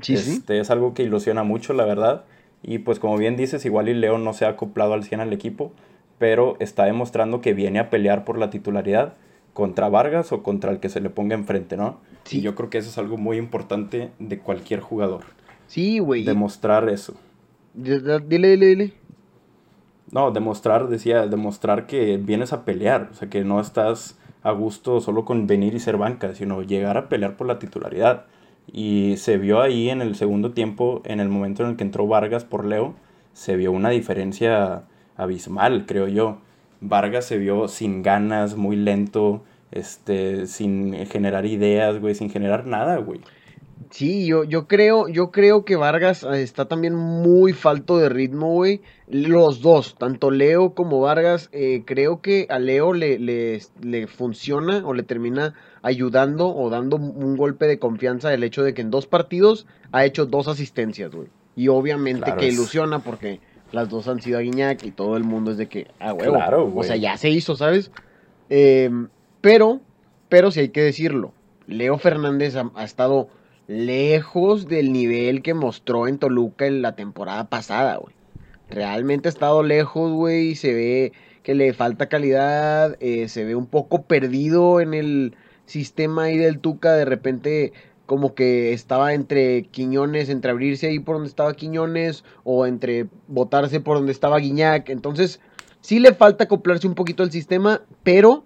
Sí, 0.01 0.15
este, 0.15 0.59
Es 0.59 0.71
algo 0.71 0.93
que 0.93 1.03
ilusiona 1.03 1.43
mucho, 1.43 1.73
la 1.73 1.85
verdad. 1.85 2.23
Y 2.63 2.79
pues 2.79 2.99
como 2.99 3.17
bien 3.17 3.35
dices, 3.35 3.65
igual 3.65 3.89
y 3.89 3.93
Leo 3.93 4.17
no 4.17 4.33
se 4.33 4.45
ha 4.45 4.49
acoplado 4.49 4.93
al 4.93 5.03
100 5.03 5.19
al 5.21 5.33
equipo, 5.33 5.73
pero 6.17 6.55
está 6.59 6.85
demostrando 6.85 7.41
que 7.41 7.53
viene 7.53 7.79
a 7.79 7.89
pelear 7.89 8.23
por 8.23 8.37
la 8.37 8.49
titularidad 8.49 9.15
contra 9.53 9.89
Vargas 9.89 10.31
o 10.31 10.41
contra 10.41 10.71
el 10.71 10.79
que 10.79 10.89
se 10.89 11.01
le 11.01 11.09
ponga 11.09 11.35
enfrente, 11.35 11.77
¿no? 11.77 11.99
Sí. 12.23 12.39
Y 12.39 12.41
yo 12.41 12.55
creo 12.55 12.69
que 12.69 12.77
eso 12.77 12.89
es 12.89 12.97
algo 12.97 13.17
muy 13.17 13.37
importante 13.37 14.11
de 14.17 14.39
cualquier 14.39 14.79
jugador. 14.79 15.25
Sí, 15.67 15.99
güey. 15.99 16.23
Demostrar 16.23 16.89
eso. 16.89 17.15
Dile, 17.73 18.19
dile, 18.19 18.57
dile. 18.57 18.93
No, 20.11 20.31
demostrar, 20.31 20.89
decía, 20.89 21.25
demostrar 21.27 21.87
que 21.87 22.17
vienes 22.17 22.53
a 22.53 22.65
pelear, 22.65 23.09
o 23.11 23.15
sea, 23.15 23.29
que 23.29 23.43
no 23.43 23.59
estás 23.59 24.17
a 24.43 24.51
gusto 24.51 25.01
solo 25.01 25.25
con 25.25 25.47
venir 25.47 25.73
y 25.73 25.79
ser 25.79 25.97
banca, 25.97 26.35
sino 26.35 26.61
llegar 26.61 26.97
a 26.97 27.09
pelear 27.09 27.35
por 27.35 27.47
la 27.47 27.57
titularidad. 27.57 28.25
Y 28.71 29.15
se 29.17 29.37
vio 29.37 29.61
ahí 29.61 29.89
en 29.89 30.01
el 30.01 30.15
segundo 30.15 30.51
tiempo, 30.51 31.01
en 31.05 31.19
el 31.19 31.29
momento 31.29 31.63
en 31.63 31.71
el 31.71 31.75
que 31.75 31.83
entró 31.83 32.07
Vargas 32.07 32.45
por 32.45 32.65
Leo, 32.65 32.95
se 33.33 33.55
vio 33.55 33.71
una 33.71 33.89
diferencia 33.89 34.83
abismal, 35.15 35.85
creo 35.85 36.07
yo. 36.07 36.39
Vargas 36.81 37.25
se 37.25 37.37
vio 37.37 37.67
sin 37.67 38.03
ganas, 38.03 38.55
muy 38.55 38.75
lento, 38.75 39.43
este, 39.71 40.47
sin 40.47 41.05
generar 41.07 41.45
ideas, 41.45 41.99
güey, 41.99 42.15
sin 42.15 42.29
generar 42.29 42.65
nada, 42.65 42.97
güey. 42.97 43.21
Sí, 43.89 44.25
yo, 44.25 44.43
yo 44.43 44.67
creo, 44.67 45.07
yo 45.07 45.31
creo 45.31 45.65
que 45.65 45.75
Vargas 45.75 46.23
eh, 46.23 46.41
está 46.41 46.65
también 46.65 46.95
muy 46.95 47.53
falto 47.53 47.97
de 47.97 48.09
ritmo, 48.09 48.53
güey. 48.53 48.81
Los 49.07 49.61
dos, 49.61 49.95
tanto 49.97 50.31
Leo 50.31 50.73
como 50.73 51.01
Vargas, 51.01 51.49
eh, 51.51 51.83
creo 51.85 52.21
que 52.21 52.47
a 52.49 52.59
Leo 52.59 52.93
le, 52.93 53.19
le, 53.19 53.61
le, 53.81 54.07
funciona 54.07 54.85
o 54.85 54.93
le 54.93 55.03
termina 55.03 55.53
ayudando 55.81 56.55
o 56.55 56.69
dando 56.69 56.97
un 56.97 57.37
golpe 57.37 57.67
de 57.67 57.79
confianza 57.79 58.33
el 58.33 58.43
hecho 58.43 58.63
de 58.63 58.73
que 58.73 58.81
en 58.81 58.91
dos 58.91 59.07
partidos 59.07 59.67
ha 59.91 60.05
hecho 60.05 60.25
dos 60.25 60.47
asistencias, 60.47 61.11
güey. 61.11 61.27
Y 61.55 61.67
obviamente 61.67 62.33
que 62.37 62.47
ilusiona 62.47 62.99
porque 62.99 63.39
las 63.71 63.89
dos 63.89 64.07
han 64.07 64.21
sido 64.21 64.39
a 64.39 64.41
Guiñac 64.41 64.83
y 64.83 64.91
todo 64.91 65.17
el 65.17 65.23
mundo 65.23 65.51
es 65.51 65.57
de 65.57 65.67
que, 65.67 65.87
ah, 65.99 66.11
güey. 66.11 66.29
Claro, 66.29 66.71
o 66.73 66.83
sea, 66.83 66.95
ya 66.95 67.17
se 67.17 67.29
hizo, 67.29 67.55
¿sabes? 67.55 67.91
Em, 68.49 69.09
pero, 69.41 69.81
pero 70.29 70.51
sí 70.51 70.61
hay 70.61 70.69
que 70.69 70.81
decirlo, 70.81 71.33
Leo 71.67 71.97
Fernández 71.97 72.55
ha 72.55 72.83
estado 72.83 73.29
lejos 73.67 74.67
del 74.67 74.91
nivel 74.91 75.41
que 75.41 75.53
mostró 75.53 76.07
en 76.07 76.17
Toluca 76.17 76.65
en 76.65 76.81
la 76.81 76.95
temporada 76.95 77.49
pasada, 77.49 77.97
güey. 77.97 78.15
Realmente 78.69 79.27
ha 79.27 79.31
estado 79.31 79.63
lejos, 79.63 80.11
güey. 80.11 80.55
Se 80.55 80.73
ve 80.73 81.13
que 81.43 81.53
le 81.53 81.73
falta 81.73 82.09
calidad. 82.09 82.97
Eh, 82.99 83.27
se 83.27 83.43
ve 83.43 83.55
un 83.55 83.67
poco 83.67 84.03
perdido 84.03 84.81
en 84.81 84.93
el 84.93 85.35
sistema 85.65 86.23
ahí 86.23 86.37
del 86.37 86.59
Tuca. 86.59 86.93
De 86.93 87.05
repente, 87.05 87.73
como 88.05 88.33
que 88.33 88.73
estaba 88.73 89.13
entre 89.13 89.63
Quiñones, 89.63 90.29
entre 90.29 90.51
abrirse 90.51 90.87
ahí 90.87 90.99
por 90.99 91.15
donde 91.15 91.29
estaba 91.29 91.53
Quiñones. 91.53 92.23
O 92.43 92.65
entre 92.65 93.07
botarse 93.27 93.79
por 93.79 93.97
donde 93.97 94.11
estaba 94.11 94.39
Guiñac. 94.39 94.89
Entonces, 94.89 95.39
sí 95.81 95.99
le 95.99 96.13
falta 96.13 96.45
acoplarse 96.45 96.87
un 96.87 96.95
poquito 96.95 97.21
al 97.21 97.31
sistema. 97.31 97.81
Pero, 98.01 98.43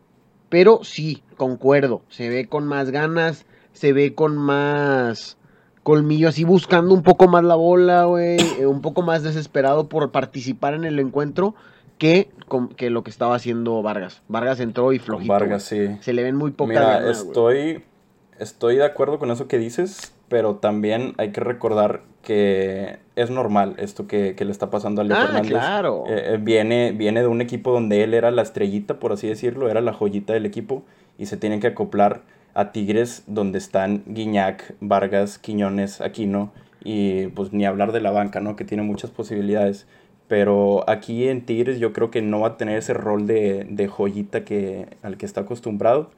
pero 0.49 0.83
sí, 0.83 1.23
concuerdo. 1.37 2.01
Se 2.09 2.27
ve 2.27 2.47
con 2.47 2.67
más 2.67 2.91
ganas 2.91 3.45
se 3.77 3.93
ve 3.93 4.15
con 4.15 4.37
más 4.37 5.37
colmillo, 5.83 6.27
así 6.27 6.43
buscando 6.43 6.93
un 6.93 7.03
poco 7.03 7.27
más 7.27 7.43
la 7.43 7.55
bola, 7.55 8.05
güey, 8.05 8.37
eh, 8.59 8.65
un 8.65 8.81
poco 8.81 9.03
más 9.03 9.23
desesperado 9.23 9.87
por 9.87 10.11
participar 10.11 10.73
en 10.73 10.83
el 10.83 10.99
encuentro 10.99 11.55
que, 11.97 12.29
que 12.75 12.89
lo 12.89 13.03
que 13.03 13.11
estaba 13.11 13.35
haciendo 13.35 13.81
Vargas. 13.81 14.21
Vargas 14.27 14.59
entró 14.59 14.91
y 14.93 14.99
flojito. 14.99 15.31
Vargas, 15.31 15.63
sí. 15.63 15.95
Se 16.01 16.11
le 16.13 16.23
ven 16.23 16.35
muy 16.35 16.51
pocas 16.51 16.69
Mira, 16.69 17.09
estoy, 17.09 17.83
estoy 18.39 18.77
de 18.77 18.85
acuerdo 18.85 19.19
con 19.19 19.31
eso 19.31 19.47
que 19.47 19.59
dices, 19.59 20.11
pero 20.27 20.55
también 20.55 21.13
hay 21.17 21.31
que 21.31 21.41
recordar 21.41 22.01
que 22.23 22.97
es 23.15 23.29
normal 23.29 23.75
esto 23.77 24.07
que, 24.07 24.35
le 24.37 24.51
está 24.51 24.69
pasando 24.69 25.01
a 25.01 25.05
Leo 25.05 25.17
ah, 25.17 25.41
claro. 25.41 26.03
Eh, 26.07 26.33
eh, 26.33 26.37
viene, 26.41 26.91
viene 26.91 27.21
de 27.21 27.27
un 27.27 27.41
equipo 27.41 27.71
donde 27.71 28.03
él 28.03 28.13
era 28.13 28.31
la 28.31 28.41
estrellita, 28.41 28.99
por 28.99 29.13
así 29.13 29.27
decirlo, 29.27 29.69
era 29.69 29.81
la 29.81 29.93
joyita 29.93 30.33
del 30.33 30.45
equipo 30.45 30.83
y 31.17 31.27
se 31.27 31.37
tienen 31.37 31.61
que 31.61 31.67
acoplar 31.67 32.23
a 32.57 32.71
Tigres 32.71 33.23
donde 33.27 33.59
están 33.59 34.01
Guiñac, 34.07 34.73
Vargas, 34.81 35.37
Quiñones, 35.37 36.01
Aquino 36.01 36.51
y 36.83 37.27
pues 37.27 37.53
ni 37.53 37.67
hablar 37.67 37.91
de 37.91 38.01
la 38.01 38.09
banca, 38.09 38.39
¿no? 38.39 38.55
Que 38.55 38.65
tiene 38.65 38.81
muchas 38.81 39.11
posibilidades. 39.11 39.85
Pero 40.27 40.83
aquí 40.89 41.27
en 41.27 41.45
Tigres 41.45 41.77
yo 41.79 41.93
creo 41.93 42.09
que 42.09 42.23
no 42.23 42.39
va 42.39 42.47
a 42.47 42.57
tener 42.57 42.79
ese 42.79 42.95
rol 42.95 43.27
de, 43.27 43.87
joyita 43.87 44.43
que, 44.43 44.87
al 45.03 45.17
que 45.17 45.27
está 45.27 45.41
acostumbrado, 45.41 46.09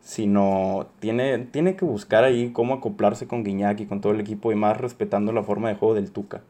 sino 0.00 0.86
tiene, 0.98 1.38
tiene 1.38 1.76
que 1.76 1.84
buscar 1.84 2.24
ahí 2.24 2.52
cómo 2.54 2.72
acoplarse 2.72 3.26
con 3.26 3.44
Guiñac 3.44 3.80
y 3.80 3.86
con 3.86 4.00
todo 4.00 4.12
el 4.14 4.20
equipo 4.20 4.50
y 4.50 4.54
más 4.54 4.78
respetando 4.78 5.30
la 5.32 5.42
forma 5.42 5.68
de 5.68 5.74
juego 5.74 5.94
del 5.94 6.10
Tuca 6.10 6.40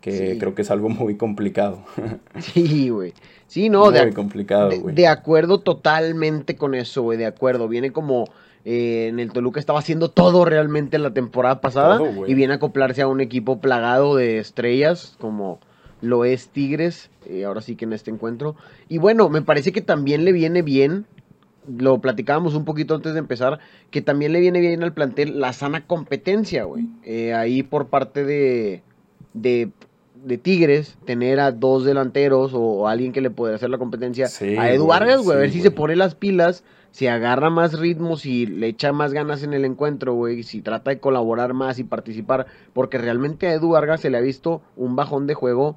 que 0.00 0.38
creo 0.38 0.54
que 0.54 0.62
es 0.62 0.70
algo 0.70 0.88
muy 0.88 1.16
complicado. 1.16 1.80
Sí, 2.38 2.88
güey. 2.88 3.12
Sí, 3.48 3.68
no, 3.68 3.90
muy 3.90 4.12
complicado, 4.12 4.68
güey. 4.68 4.94
De, 4.94 5.02
de, 5.02 5.08
acuerdo 5.08 5.58
totalmente 5.58 6.54
con 6.54 6.76
eso, 6.76 7.02
güey, 7.02 7.18
de 7.18 7.26
acuerdo. 7.26 7.66
Viene 7.66 7.90
como 7.90 8.26
eh, 8.64 9.06
en 9.08 9.20
el 9.20 9.32
Toluca 9.32 9.60
estaba 9.60 9.78
haciendo 9.78 10.10
todo 10.10 10.44
realmente 10.44 10.98
la 10.98 11.12
temporada 11.12 11.60
pasada 11.60 12.00
y 12.26 12.34
viene 12.34 12.54
a 12.54 12.56
acoplarse 12.56 13.02
a 13.02 13.08
un 13.08 13.20
equipo 13.20 13.60
plagado 13.60 14.16
de 14.16 14.38
estrellas 14.38 15.16
como 15.20 15.60
lo 16.00 16.24
es 16.24 16.48
Tigres, 16.48 17.10
eh, 17.26 17.44
ahora 17.44 17.60
sí 17.60 17.76
que 17.76 17.84
en 17.84 17.92
este 17.92 18.10
encuentro. 18.10 18.56
Y 18.88 18.98
bueno, 18.98 19.28
me 19.28 19.42
parece 19.42 19.72
que 19.72 19.80
también 19.80 20.24
le 20.24 20.32
viene 20.32 20.62
bien, 20.62 21.06
lo 21.76 22.00
platicábamos 22.00 22.54
un 22.54 22.64
poquito 22.64 22.94
antes 22.94 23.14
de 23.14 23.18
empezar, 23.18 23.58
que 23.90 24.02
también 24.02 24.32
le 24.32 24.40
viene 24.40 24.60
bien 24.60 24.82
al 24.82 24.92
plantel 24.92 25.40
la 25.40 25.52
sana 25.52 25.86
competencia, 25.86 26.64
güey. 26.64 26.86
Eh, 27.04 27.34
ahí 27.34 27.62
por 27.62 27.88
parte 27.88 28.24
de, 28.24 28.82
de, 29.34 29.70
Tigres, 30.42 30.96
tener 31.04 31.40
a 31.40 31.52
dos 31.52 31.84
delanteros 31.84 32.52
o, 32.54 32.86
alguien 32.86 33.12
que 33.12 33.20
le 33.20 33.30
pueda 33.30 33.54
hacer 33.54 33.70
la 33.70 33.78
competencia 33.78 34.26
a 34.58 34.70
Edu 34.70 34.86
Vargas, 34.86 35.22
güey, 35.22 35.36
a 35.36 35.40
ver 35.40 35.50
si 35.50 35.60
se 35.60 35.70
pone 35.70 35.96
las 35.96 36.14
pilas 36.14 36.64
si 36.90 37.06
agarra 37.06 37.50
más 37.50 37.78
ritmos 37.78 38.26
y 38.26 38.46
le 38.46 38.68
echa 38.68 38.92
más 38.92 39.12
ganas 39.12 39.42
en 39.42 39.52
el 39.54 39.64
encuentro, 39.64 40.14
güey, 40.14 40.42
si 40.42 40.62
trata 40.62 40.90
de 40.90 40.98
colaborar 40.98 41.54
más 41.54 41.78
y 41.78 41.84
participar, 41.84 42.46
porque 42.72 42.98
realmente 42.98 43.46
a 43.46 43.54
Edu 43.54 43.70
Vargas 43.70 44.00
se 44.00 44.10
le 44.10 44.18
ha 44.18 44.22
visto 44.22 44.62
un 44.76 44.96
bajón 44.96 45.26
de 45.26 45.34
juego, 45.34 45.76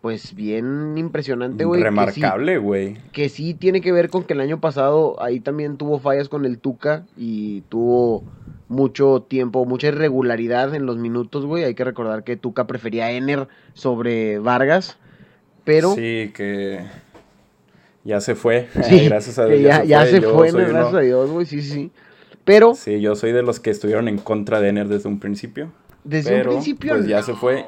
pues 0.00 0.34
bien 0.34 0.96
impresionante, 0.96 1.64
güey. 1.64 1.82
Remarcable, 1.82 2.58
güey. 2.58 2.96
Que, 3.12 3.28
sí 3.28 3.54
tiene 3.54 3.80
que 3.80 3.92
ver 3.92 4.10
con 4.10 4.24
que 4.24 4.34
el 4.34 4.40
año 4.40 4.60
pasado 4.60 5.20
ahí 5.22 5.40
también 5.40 5.76
tuvo 5.76 5.98
fallas 5.98 6.28
con 6.28 6.44
el 6.44 6.58
Tuca 6.58 7.04
y 7.16 7.62
tuvo 7.62 8.24
mucho 8.68 9.26
tiempo, 9.28 9.64
mucha 9.64 9.88
irregularidad 9.88 10.74
en 10.74 10.86
los 10.86 10.98
minutos, 10.98 11.46
güey. 11.46 11.64
Hay 11.64 11.74
que 11.74 11.84
recordar 11.84 12.24
que 12.24 12.36
Tuca 12.36 12.66
prefería 12.66 13.06
a 13.06 13.12
Ener 13.12 13.48
sobre 13.74 14.38
Vargas, 14.38 14.98
pero... 15.64 15.94
Sí, 15.94 16.32
que 16.34 16.80
ya 18.08 18.20
se 18.20 18.34
fue. 18.34 18.68
Sí, 18.82 19.04
gracias 19.04 19.38
a 19.38 19.44
Dios. 19.44 19.60
Ya, 19.60 19.84
ya, 19.84 20.06
se 20.06 20.20
fue, 20.22 20.50
gracias 20.50 20.94
a 20.94 21.00
Dios, 21.00 21.30
güey, 21.30 21.46
sí, 21.46 21.62
sí. 21.62 21.90
Pero. 22.44 22.74
Sí, 22.74 23.00
yo 23.00 23.14
soy 23.14 23.32
de 23.32 23.42
los 23.42 23.60
que 23.60 23.70
estuvieron 23.70 24.08
en 24.08 24.16
contra 24.16 24.60
de 24.60 24.70
Ener 24.70 24.88
desde 24.88 25.08
un 25.08 25.20
principio. 25.20 25.70
Desde 26.02 26.36
un 26.36 26.48
principio. 26.54 26.94
Pues 26.94 27.06
ya 27.06 27.22
se 27.22 27.34
fue. 27.34 27.66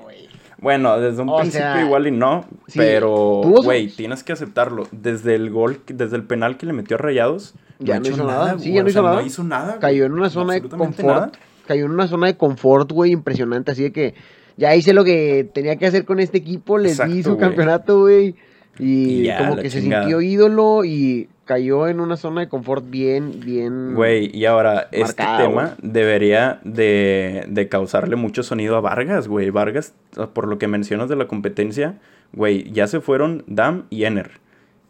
Bueno, 0.58 0.98
desde 0.98 1.22
un 1.22 1.34
principio 1.38 1.80
igual 1.80 2.06
y 2.06 2.10
no, 2.10 2.44
pero, 2.74 3.40
güey, 3.62 3.88
tienes 3.88 4.22
que 4.22 4.32
aceptarlo. 4.32 4.86
Desde 4.92 5.34
el 5.34 5.50
gol, 5.50 5.80
desde 5.86 6.16
el 6.16 6.24
penal 6.24 6.56
que 6.58 6.66
le 6.66 6.72
metió 6.72 6.96
a 6.96 6.98
Rayados, 6.98 7.54
ya 7.78 7.98
no, 7.98 8.08
hizo 8.08 8.24
nada. 8.24 8.58
Sí, 8.58 8.72
ya 8.72 8.82
no 8.82 8.88
hizo, 8.88 9.02
nada. 9.02 9.16
no 9.16 9.26
hizo 9.26 9.44
nada. 9.44 9.78
Cayó 9.78 10.04
en 10.04 10.12
una 10.12 10.28
zona 10.28 10.54
de 10.54 10.62
confort. 10.62 11.36
Cayó 11.66 11.84
en 11.86 11.92
una 11.92 12.08
zona 12.08 12.26
de 12.26 12.36
confort, 12.36 12.90
güey, 12.92 13.12
impresionante. 13.12 13.70
Así 13.70 13.82
de 13.84 13.92
que 13.92 14.14
ya 14.56 14.74
hice 14.74 14.92
lo 14.92 15.04
que 15.04 15.48
tenía 15.52 15.76
que 15.76 15.86
hacer 15.86 16.04
con 16.04 16.20
este 16.20 16.38
equipo, 16.38 16.76
les 16.78 17.02
di 17.06 17.22
su 17.22 17.36
campeonato, 17.36 18.00
güey. 18.00 18.34
Y, 18.80 19.30
como 19.36 19.56
que 19.56 19.70
se 19.70 19.82
sintió 19.82 20.20
ídolo 20.20 20.84
y 20.84 21.28
cayó 21.44 21.88
en 21.88 22.00
una 22.00 22.16
zona 22.16 22.42
de 22.42 22.48
confort 22.48 22.88
bien, 22.88 23.40
bien. 23.40 23.94
Güey, 23.94 24.30
y 24.32 24.44
ahora, 24.46 24.88
este 24.92 25.24
tema 25.36 25.74
debería 25.82 26.60
de, 26.64 27.44
de, 27.48 27.68
causarle 27.68 28.16
mucho 28.16 28.42
sonido 28.42 28.76
a 28.76 28.80
Vargas, 28.80 29.28
güey. 29.28 29.50
Vargas, 29.50 29.92
por 30.32 30.46
lo 30.46 30.58
que 30.58 30.68
mencionas 30.68 31.08
de 31.08 31.16
la 31.16 31.26
competencia, 31.26 31.98
güey, 32.32 32.70
ya 32.70 32.86
se 32.86 33.00
fueron 33.00 33.42
Dam 33.48 33.86
y 33.90 34.04
Ener. 34.04 34.30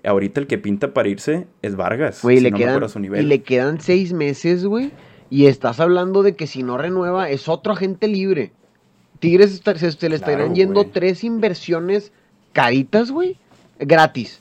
Ahorita 0.04 0.40
el 0.40 0.46
que 0.46 0.58
pinta 0.58 0.94
para 0.94 1.08
irse 1.08 1.46
es 1.62 1.76
Vargas. 1.76 2.20
Güey, 2.22 2.40
le 2.40 2.52
quedan, 2.52 2.82
y 3.02 3.22
le 3.22 3.42
quedan 3.42 3.80
seis 3.80 4.12
meses, 4.12 4.64
güey. 4.64 4.92
Y 5.30 5.46
estás 5.46 5.80
hablando 5.80 6.22
de 6.22 6.36
que 6.36 6.46
si 6.46 6.62
no 6.62 6.76
renueva 6.76 7.30
es 7.30 7.48
otro 7.48 7.72
agente 7.72 8.06
libre. 8.06 8.52
Tigres 9.18 9.62
se, 9.62 10.08
le 10.08 10.16
estarían 10.16 10.54
yendo 10.54 10.84
tres 10.84 11.24
inversiones 11.24 12.12
caritas, 12.52 13.10
güey 13.10 13.38
gratis. 13.80 14.40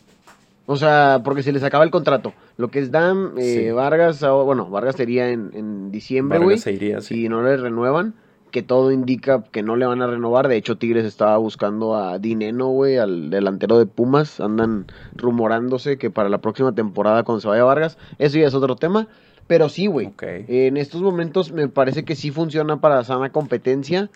O 0.65 0.75
sea, 0.77 1.21
porque 1.23 1.41
se 1.41 1.51
les 1.51 1.63
acaba 1.63 1.83
el 1.83 1.89
contrato. 1.89 2.33
Lo 2.57 2.69
que 2.69 2.77
es 2.77 2.91
Dam, 2.91 3.33
eh, 3.37 3.71
Vargas, 3.71 4.21
bueno, 4.21 4.69
Vargas 4.69 4.95
sería 4.95 5.29
en, 5.29 5.49
en 5.53 5.91
diciembre, 5.91 6.37
güey. 6.37 6.59
Si 6.59 7.27
no 7.27 7.41
le 7.41 7.57
renuevan, 7.57 8.13
que 8.51 8.61
todo 8.61 8.91
indica 8.91 9.43
que 9.51 9.63
no 9.63 9.75
le 9.75 9.85
van 9.85 10.01
a 10.01 10.07
renovar. 10.07 10.47
De 10.47 10.57
hecho, 10.57 10.77
Tigres 10.77 11.05
estaba 11.05 11.37
buscando 11.37 11.95
a 11.95 12.19
Dineno, 12.19 12.67
güey, 12.67 12.97
al 12.97 13.29
delantero 13.29 13.79
de 13.79 13.85
Pumas. 13.85 14.39
Andan 14.39 14.85
rumorándose 15.15 15.97
que 15.97 16.11
para 16.11 16.29
la 16.29 16.39
próxima 16.39 16.73
temporada, 16.75 17.23
cuando 17.23 17.41
se 17.41 17.47
vaya 17.47 17.63
Vargas, 17.63 17.97
eso 18.17 18.37
ya 18.37 18.47
es 18.47 18.53
otro 18.53 18.75
tema. 18.75 19.07
Pero 19.47 19.69
sí, 19.69 19.87
güey. 19.87 20.13
En 20.21 20.77
estos 20.77 21.01
momentos 21.01 21.51
me 21.51 21.67
parece 21.67 22.05
que 22.05 22.15
sí 22.15 22.29
funciona 22.29 22.79
para 22.79 23.03
sana 23.03 23.31
competencia. 23.31 24.11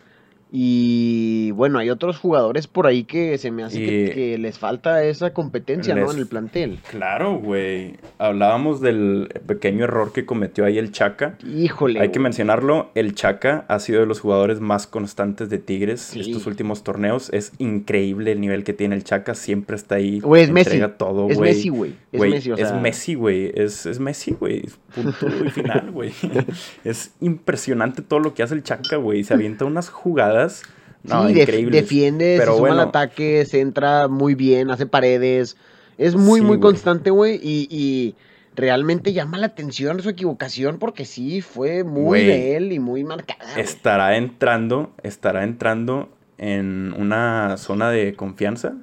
Y 0.56 1.50
bueno, 1.54 1.80
hay 1.80 1.90
otros 1.90 2.20
jugadores 2.20 2.68
por 2.68 2.86
ahí 2.86 3.06
que 3.06 3.40
se 3.40 3.50
me 3.50 3.64
hace 3.64 3.84
que, 3.84 4.38
les 4.38 4.60
falta 4.60 5.04
esa 5.04 5.34
competencia, 5.34 5.96
¿no? 5.96 6.12
En 6.12 6.20
el 6.20 6.28
plantel. 6.28 6.78
Claro, 6.92 7.40
güey. 7.40 7.96
Hablábamos 8.20 8.80
del 8.80 9.30
pequeño 9.48 9.86
error 9.86 10.14
que 10.14 10.28
cometió 10.28 10.64
ahí 10.66 10.78
el 10.78 10.92
Chaca. 10.92 11.40
Híjole. 11.44 12.02
Hay 12.02 12.10
que 12.10 12.20
mencionarlo, 12.20 12.92
el 12.94 13.16
Chaca 13.16 13.66
ha 13.68 13.80
sido 13.80 14.02
de 14.02 14.06
los 14.06 14.20
jugadores 14.20 14.60
más 14.60 14.86
constantes 14.86 15.50
de 15.50 15.58
Tigres 15.58 16.16
estos 16.16 16.46
últimos 16.46 16.84
torneos. 16.84 17.32
Es 17.34 17.54
increíble 17.58 18.34
el 18.34 18.40
nivel 18.40 18.64
que 18.64 18.74
tiene 18.74 18.94
el 18.94 19.04
Chaca, 19.04 19.34
siempre 19.34 19.76
está 19.76 19.96
ahí. 19.96 20.20
Güey, 20.20 20.44
es 20.44 20.52
Messi. 20.52 20.80
Todo, 21.00 21.30
es 21.30 21.40
Messi, 21.40 21.70
güey. 21.70 21.96
Es 22.12 22.22
Messi, 22.22 22.52
o 22.52 22.58
sea... 22.58 22.68
Es 22.68 22.80
Messi, 22.80 23.16
güey. 23.16 23.52
Es, 23.56 23.88
es 23.88 24.00
Messi, 24.00 24.36
güey. 24.40 24.66
Punto 24.94 25.28
y 25.44 25.50
final, 25.50 25.90
güey. 25.90 26.12
es 26.84 27.16
impresionante 27.22 28.04
todo 28.04 28.20
lo 28.20 28.36
que 28.36 28.44
hace 28.44 28.54
el 28.54 28.62
Chaca, 28.62 28.98
güey. 28.98 29.24
Se 29.24 29.34
avienta 29.34 29.66
unas 29.66 29.90
jugadas 29.90 30.43
sí, 30.50 31.34
defiende, 31.70 32.38
se 32.38 32.46
suma 32.46 32.72
al 32.72 32.80
ataque, 32.80 33.46
se 33.46 33.60
entra 33.60 34.08
muy 34.08 34.36
bien, 34.36 34.72
hace 34.72 34.86
paredes. 34.86 35.58
Es 35.98 36.16
muy, 36.16 36.42
muy 36.42 36.60
constante, 36.60 37.10
güey. 37.10 37.40
Y, 37.42 38.16
realmente 38.56 39.14
llama 39.14 39.40
la 39.40 39.48
atención 39.48 40.00
su 40.04 40.10
equivocación 40.10 40.78
porque 40.78 41.06
sí 41.06 41.42
fue 41.42 41.84
muy 41.84 42.04
Güey, 42.04 42.26
de 42.28 42.56
él 42.56 42.72
y 42.72 42.78
muy 42.78 43.04
marcada. 43.04 43.60
Estará 43.60 44.16
entrando, 44.16 44.92
estará 45.02 45.44
entrando 45.44 46.10
en 46.38 46.94
una 46.96 47.58
zona 47.58 47.90
de 47.90 48.14
confianza. 48.14 48.76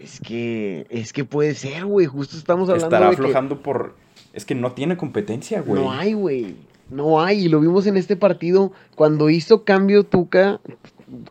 Es 0.00 0.20
que, 0.20 0.86
es 0.90 1.12
que 1.12 1.24
puede 1.24 1.54
ser, 1.54 1.84
güey. 1.84 2.06
Justo 2.06 2.36
estamos 2.36 2.68
hablando 2.68 2.86
Estará 2.86 3.10
de 3.10 3.16
que 3.16 3.22
aflojando 3.22 3.62
por. 3.62 3.96
Es 4.32 4.44
que 4.44 4.54
no 4.54 4.72
tiene 4.72 4.96
competencia, 4.96 5.60
güey. 5.60 5.82
no 5.82 5.92
hay, 5.92 6.12
güey. 6.14 6.56
No 6.90 7.20
hay. 7.20 7.44
Y 7.44 7.48
lo 7.48 7.60
vimos 7.60 7.86
en 7.86 7.96
este 7.96 8.16
partido 8.16 8.72
cuando 8.94 9.30
hizo 9.30 9.64
cambio 9.64 10.04
Tuca 10.04 10.60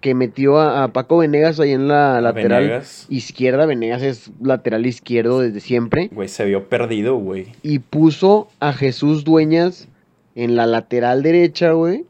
que 0.01 0.15
metió 0.15 0.57
a, 0.57 0.83
a 0.85 0.87
Paco 0.93 1.17
Venegas 1.17 1.59
ahí 1.59 1.71
en 1.71 1.87
la 1.87 2.19
lateral 2.19 2.63
Venegas, 2.63 3.05
izquierda. 3.09 3.65
Venegas 3.67 4.01
es 4.01 4.31
lateral 4.41 4.85
izquierdo 4.85 5.39
desde 5.41 5.59
siempre. 5.59 6.09
Güey, 6.11 6.27
se 6.27 6.45
vio 6.45 6.67
perdido, 6.67 7.15
güey. 7.17 7.47
Y 7.61 7.79
puso 7.79 8.47
a 8.59 8.73
Jesús 8.73 9.23
Dueñas 9.23 9.87
en 10.35 10.55
la 10.55 10.65
lateral 10.65 11.21
derecha, 11.23 11.71
güey. 11.73 12.05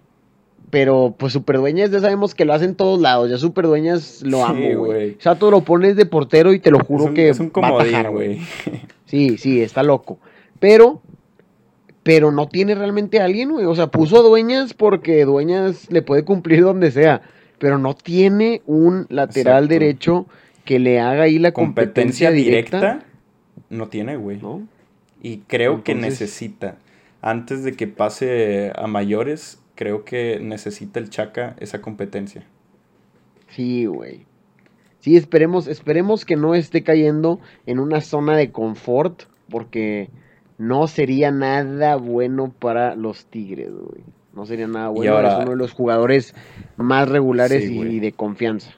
Pero 0.69 1.15
pues 1.17 1.31
Super 1.33 1.57
Dueñas 1.57 1.91
ya 1.91 2.01
sabemos 2.01 2.35
que 2.35 2.43
lo 2.43 2.53
hace 2.53 2.65
en 2.65 2.75
todos 2.75 2.99
lados. 2.99 3.29
Ya 3.29 3.37
Super 3.37 3.65
Dueñas 3.67 4.21
lo 4.23 4.37
Sí, 4.39 4.43
amo, 4.45 4.59
güey. 4.59 4.75
güey. 4.75 5.11
O 5.11 5.21
sea, 5.21 5.35
tú 5.35 5.49
lo 5.49 5.61
pones 5.61 5.95
de 5.95 6.05
portero 6.05 6.53
y 6.53 6.59
te 6.59 6.71
lo 6.71 6.79
juro 6.79 7.03
es 7.05 7.09
un, 7.09 7.15
que 7.15 7.29
es 7.29 7.39
un 7.39 7.47
va 7.47 7.67
a 7.67 7.71
comodín, 7.71 8.07
güey. 8.11 8.41
Sí, 9.05 9.37
sí, 9.37 9.61
está 9.61 9.83
loco. 9.83 10.19
Pero, 10.59 11.01
pero 12.07 12.31
no 12.31 12.47
tiene 12.47 12.73
realmente 12.73 13.19
a 13.19 13.25
alguien, 13.25 13.51
güey. 13.51 13.65
O 13.65 13.75
sea, 13.75 13.87
puso 13.87 14.19
a 14.19 14.21
Dueñas 14.21 14.73
porque 14.73 15.25
Dueñas 15.25 15.91
le 15.91 16.01
puede 16.01 16.23
cumplir 16.23 16.61
donde 16.61 16.89
sea. 16.89 17.21
Pero 17.59 17.79
no 17.79 17.95
tiene 17.95 18.61
un 18.65 19.07
lateral 19.09 19.65
Exacto. 19.65 19.73
derecho 19.73 20.27
que 20.63 20.79
le 20.79 21.01
haga 21.01 21.23
ahí 21.23 21.37
la 21.37 21.51
competencia, 21.51 22.29
Competencia 22.29 22.31
directa. 22.31 22.77
directa 22.79 23.05
no 23.69 23.89
tiene, 23.89 24.15
güey. 24.15 24.37
¿no? 24.37 24.65
Y 25.21 25.39
creo 25.47 25.83
que 25.83 25.95
necesita. 25.95 26.77
Antes 27.21 27.65
de 27.65 27.73
que 27.73 27.87
pase 27.87 28.71
a 28.77 28.87
mayores, 28.87 29.59
creo 29.75 30.05
que 30.05 30.39
necesita 30.41 31.01
el 31.01 31.09
Chaca 31.09 31.57
esa 31.59 31.81
competencia. 31.81 32.45
Sí, 33.49 33.85
güey. 33.85 34.25
Sí, 35.01 35.17
esperemos, 35.17 35.67
esperemos 35.67 36.23
que 36.23 36.37
no 36.37 36.55
esté 36.55 36.83
cayendo 36.83 37.41
en 37.65 37.79
una 37.79 37.99
zona 37.99 38.37
de 38.37 38.49
confort, 38.53 39.23
porque 39.49 40.09
no 40.57 40.87
sería 40.87 41.31
nada 41.31 41.95
bueno 41.97 42.51
para 42.57 42.95
los 42.95 43.25
Tigres, 43.25 43.71
güey. 43.71 44.03
No 44.33 44.45
sería 44.45 44.67
nada 44.67 44.89
bueno. 44.89 45.15
ahora- 45.15 45.33
es 45.37 45.39
uno 45.41 45.51
de 45.51 45.57
los 45.57 45.73
jugadores 45.73 46.35
más 46.77 47.09
regulares 47.09 47.63
Sí, 47.63 47.73
y 47.73 47.77
güey. 47.77 47.99
de 47.99 48.11
confianza. 48.11 48.71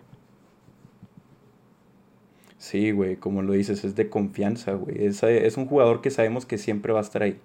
Sí, 2.57 2.91
güey, 2.91 3.15
como 3.15 3.41
lo 3.41 3.53
dices, 3.53 3.83
es 3.85 3.95
de 3.95 4.09
confianza, 4.09 4.73
güey. 4.73 5.05
Es, 5.05 5.23
es 5.23 5.57
un 5.57 5.65
jugador 5.65 6.01
que 6.01 6.11
sabemos 6.11 6.45
que 6.45 6.57
siempre 6.57 6.91
va 6.91 6.99
a 6.99 7.03
estar 7.03 7.23
ahí. 7.23 7.39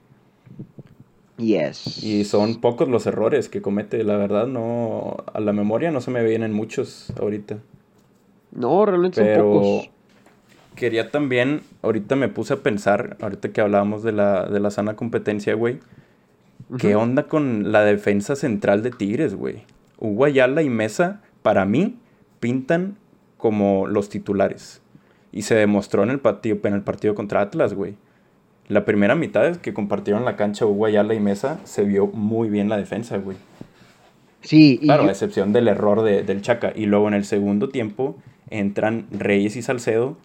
Yes. 1.37 2.03
Y 2.03 2.25
son 2.25 2.61
pocos 2.61 2.88
los 2.88 3.07
errores 3.07 3.49
que 3.49 3.62
comete, 3.62 4.03
la 4.05 4.17
verdad, 4.17 4.47
no. 4.47 5.17
A 5.33 5.41
la 5.41 5.53
memoria 5.53 5.91
no 5.91 6.00
se 6.00 6.11
me 6.11 6.23
vienen 6.25 6.53
muchos 6.53 7.12
ahorita. 7.21 7.59
No, 8.53 8.87
realmente 8.87 9.37
son 9.37 9.45
pocos. 9.45 9.91
Quería 10.75 11.11
también, 11.11 11.61
ahorita 11.83 12.16
me 12.16 12.28
puse 12.28 12.54
a 12.54 12.57
pensar, 12.59 13.16
ahorita 13.21 13.50
que 13.52 13.61
hablábamos 13.61 14.02
de 14.02 14.12
la, 14.12 14.47
de 14.47 14.61
la 14.61 14.71
sana 14.71 14.95
competencia, 14.97 15.54
güey. 15.54 15.78
¿Qué 16.78 16.97
onda 16.97 17.25
con 17.25 17.73
la 17.73 17.83
defensa 17.85 18.37
central 18.37 18.83
de 18.83 18.90
Tigres, 18.90 19.35
güey? 19.35 19.62
Hugo 19.99 20.25
Ayala 20.25 20.62
y 20.62 20.71
Mesa, 20.71 21.21
para 21.43 21.64
mí, 21.66 21.97
pintan 22.40 22.97
como 23.37 23.87
los 23.87 24.09
titulares. 24.09 24.81
Y 25.31 25.43
se 25.43 25.54
demostró 25.54 26.02
en 26.02 26.11
el 26.11 26.21
partido, 26.21 26.59
en 26.64 26.75
el 26.75 26.83
partido 26.83 27.14
contra 27.14 27.40
Atlas, 27.43 27.75
güey. 27.75 27.95
La 28.69 28.85
primera 28.87 29.14
mitad 29.14 29.57
que 29.57 29.75
compartieron 29.75 30.25
la 30.25 30.37
cancha 30.37 30.64
Hugo 30.64 30.87
Ayala 30.87 31.12
y 31.14 31.21
Mesa, 31.21 31.61
se 31.64 31.85
vio 31.85 32.07
muy 32.07 32.49
bien 32.49 32.69
la 32.69 32.78
defensa, 32.78 33.19
güey. 33.19 33.37
Sí, 34.40 34.78
y 34.81 34.87
Claro, 34.87 35.04
a 35.04 35.11
excepción 35.11 35.52
del 35.52 35.69
error 35.69 36.02
de- 36.02 36.23
del 36.23 36.40
Chaca. 36.43 36.73
Y 36.75 36.87
luego 36.87 37.09
en 37.09 37.14
el 37.14 37.25
segundo 37.25 37.69
tiempo 37.69 38.16
entran 38.50 39.07
Reyes 39.11 39.57
y 39.57 39.62
Salcedo 39.62 40.16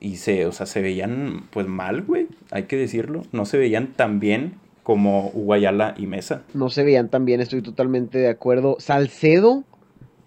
y 0.00 0.16
se, 0.16 0.46
o 0.46 0.52
sea, 0.52 0.66
se 0.66 0.80
veían 0.80 1.44
pues 1.50 1.66
mal, 1.66 2.02
güey. 2.02 2.26
Hay 2.50 2.64
que 2.64 2.76
decirlo. 2.76 3.22
No 3.32 3.44
se 3.44 3.58
veían 3.58 3.88
tan 3.88 4.18
bien 4.18 4.54
como 4.82 5.30
Uguayala 5.34 5.94
y 5.96 6.06
Mesa. 6.06 6.42
no 6.54 6.70
se 6.70 6.82
veían 6.82 7.10
tan 7.10 7.24
bien, 7.24 7.40
estoy 7.40 7.62
totalmente 7.62 8.18
de 8.18 8.28
acuerdo. 8.28 8.76
Salcedo, 8.80 9.62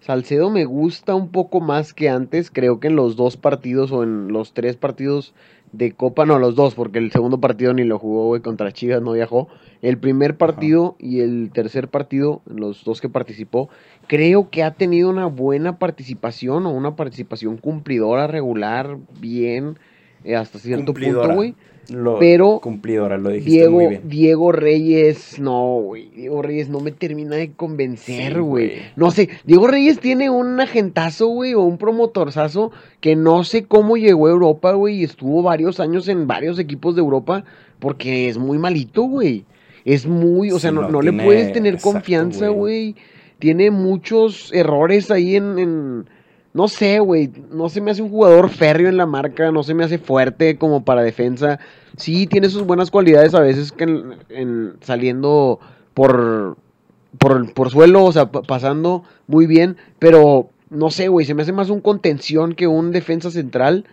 Salcedo 0.00 0.48
me 0.48 0.64
gusta 0.64 1.14
un 1.14 1.28
poco 1.30 1.60
más 1.60 1.92
que 1.92 2.08
antes, 2.08 2.50
creo 2.50 2.78
que 2.78 2.86
en 2.86 2.96
los 2.96 3.16
dos 3.16 3.36
partidos 3.36 3.90
o 3.90 4.02
en 4.02 4.28
los 4.28 4.54
tres 4.54 4.76
partidos 4.76 5.34
de 5.76 5.92
Copa, 5.92 6.24
no, 6.24 6.38
los 6.38 6.54
dos, 6.54 6.74
porque 6.74 6.98
el 6.98 7.10
segundo 7.10 7.40
partido 7.40 7.74
ni 7.74 7.84
lo 7.84 7.98
jugó, 7.98 8.28
güey, 8.28 8.40
contra 8.40 8.72
Chivas, 8.72 9.02
no 9.02 9.12
viajó. 9.12 9.48
El 9.82 9.98
primer 9.98 10.36
partido 10.36 10.96
y 10.98 11.20
el 11.20 11.50
tercer 11.52 11.88
partido, 11.88 12.42
los 12.46 12.84
dos 12.84 13.00
que 13.00 13.08
participó, 13.08 13.68
creo 14.06 14.50
que 14.50 14.62
ha 14.62 14.72
tenido 14.72 15.10
una 15.10 15.26
buena 15.26 15.78
participación 15.78 16.66
o 16.66 16.70
una 16.70 16.96
participación 16.96 17.56
cumplidora, 17.56 18.26
regular, 18.26 18.98
bien, 19.20 19.78
eh, 20.24 20.36
hasta 20.36 20.58
cierto 20.58 20.94
punto, 20.94 21.34
güey. 21.34 21.54
Lo, 21.90 22.18
Pero 22.18 22.60
Cumplidora, 22.60 23.18
lo 23.18 23.30
dijiste 23.30 23.50
Diego, 23.50 23.72
muy 23.72 23.86
bien. 23.88 24.02
Diego 24.08 24.52
Reyes, 24.52 25.38
no, 25.38 25.80
güey. 25.82 26.08
Diego 26.14 26.42
Reyes 26.42 26.68
no 26.68 26.80
me 26.80 26.92
termina 26.92 27.36
de 27.36 27.52
convencer, 27.52 28.40
güey. 28.40 28.72
no 28.96 29.10
sé, 29.10 29.28
Diego 29.44 29.66
Reyes 29.66 30.00
tiene 30.00 30.30
un 30.30 30.60
agentazo, 30.60 31.26
güey, 31.28 31.54
o 31.54 31.62
un 31.62 31.78
promotorzazo 31.78 32.72
que 33.00 33.16
no 33.16 33.44
sé 33.44 33.64
cómo 33.64 33.96
llegó 33.96 34.26
a 34.26 34.30
Europa, 34.30 34.72
güey, 34.72 35.00
y 35.00 35.04
estuvo 35.04 35.42
varios 35.42 35.80
años 35.80 36.08
en 36.08 36.26
varios 36.26 36.58
equipos 36.58 36.94
de 36.94 37.00
Europa 37.00 37.44
porque 37.78 38.28
es 38.28 38.38
muy 38.38 38.58
malito, 38.58 39.02
güey. 39.02 39.44
Es 39.84 40.06
muy, 40.06 40.50
o 40.50 40.58
sea, 40.58 40.70
Sí, 40.70 40.76
no, 40.76 40.88
no 40.88 41.02
le 41.02 41.12
puedes 41.12 41.52
tener 41.52 41.74
exacto, 41.74 41.92
confianza, 41.92 42.48
güey. 42.48 42.92
güey. 42.92 42.96
Tiene 43.38 43.70
muchos 43.70 44.50
errores 44.54 45.10
ahí 45.10 45.36
en, 45.36 45.58
en- 45.58 46.04
no 46.54 46.68
sé, 46.68 47.00
güey, 47.00 47.30
no 47.50 47.68
se 47.68 47.80
me 47.80 47.90
hace 47.90 48.00
un 48.00 48.08
jugador 48.08 48.48
férreo 48.48 48.88
en 48.88 48.96
la 48.96 49.06
marca, 49.06 49.50
no 49.52 49.62
se 49.62 49.74
me 49.74 49.84
hace 49.84 49.98
fuerte 49.98 50.56
como 50.56 50.84
para 50.84 51.02
defensa. 51.02 51.58
Sí, 51.96 52.26
tiene 52.26 52.48
sus 52.48 52.62
buenas 52.64 52.90
cualidades 52.90 53.34
a 53.34 53.40
veces 53.40 53.72
que 53.72 53.84
en, 53.84 54.14
en- 54.30 54.72
saliendo 54.80 55.58
por, 55.94 56.56
por, 57.18 57.52
por 57.52 57.70
suelo, 57.70 58.04
o 58.04 58.12
sea, 58.12 58.30
pa- 58.30 58.42
pasando 58.42 59.02
muy 59.26 59.46
bien, 59.46 59.76
pero 59.98 60.48
no 60.70 60.90
sé, 60.90 61.08
güey, 61.08 61.26
se 61.26 61.34
me 61.34 61.42
hace 61.42 61.52
más 61.52 61.70
un 61.70 61.80
contención 61.80 62.54
que 62.54 62.66
un 62.68 62.90
defensa 62.92 63.30
central 63.30 63.84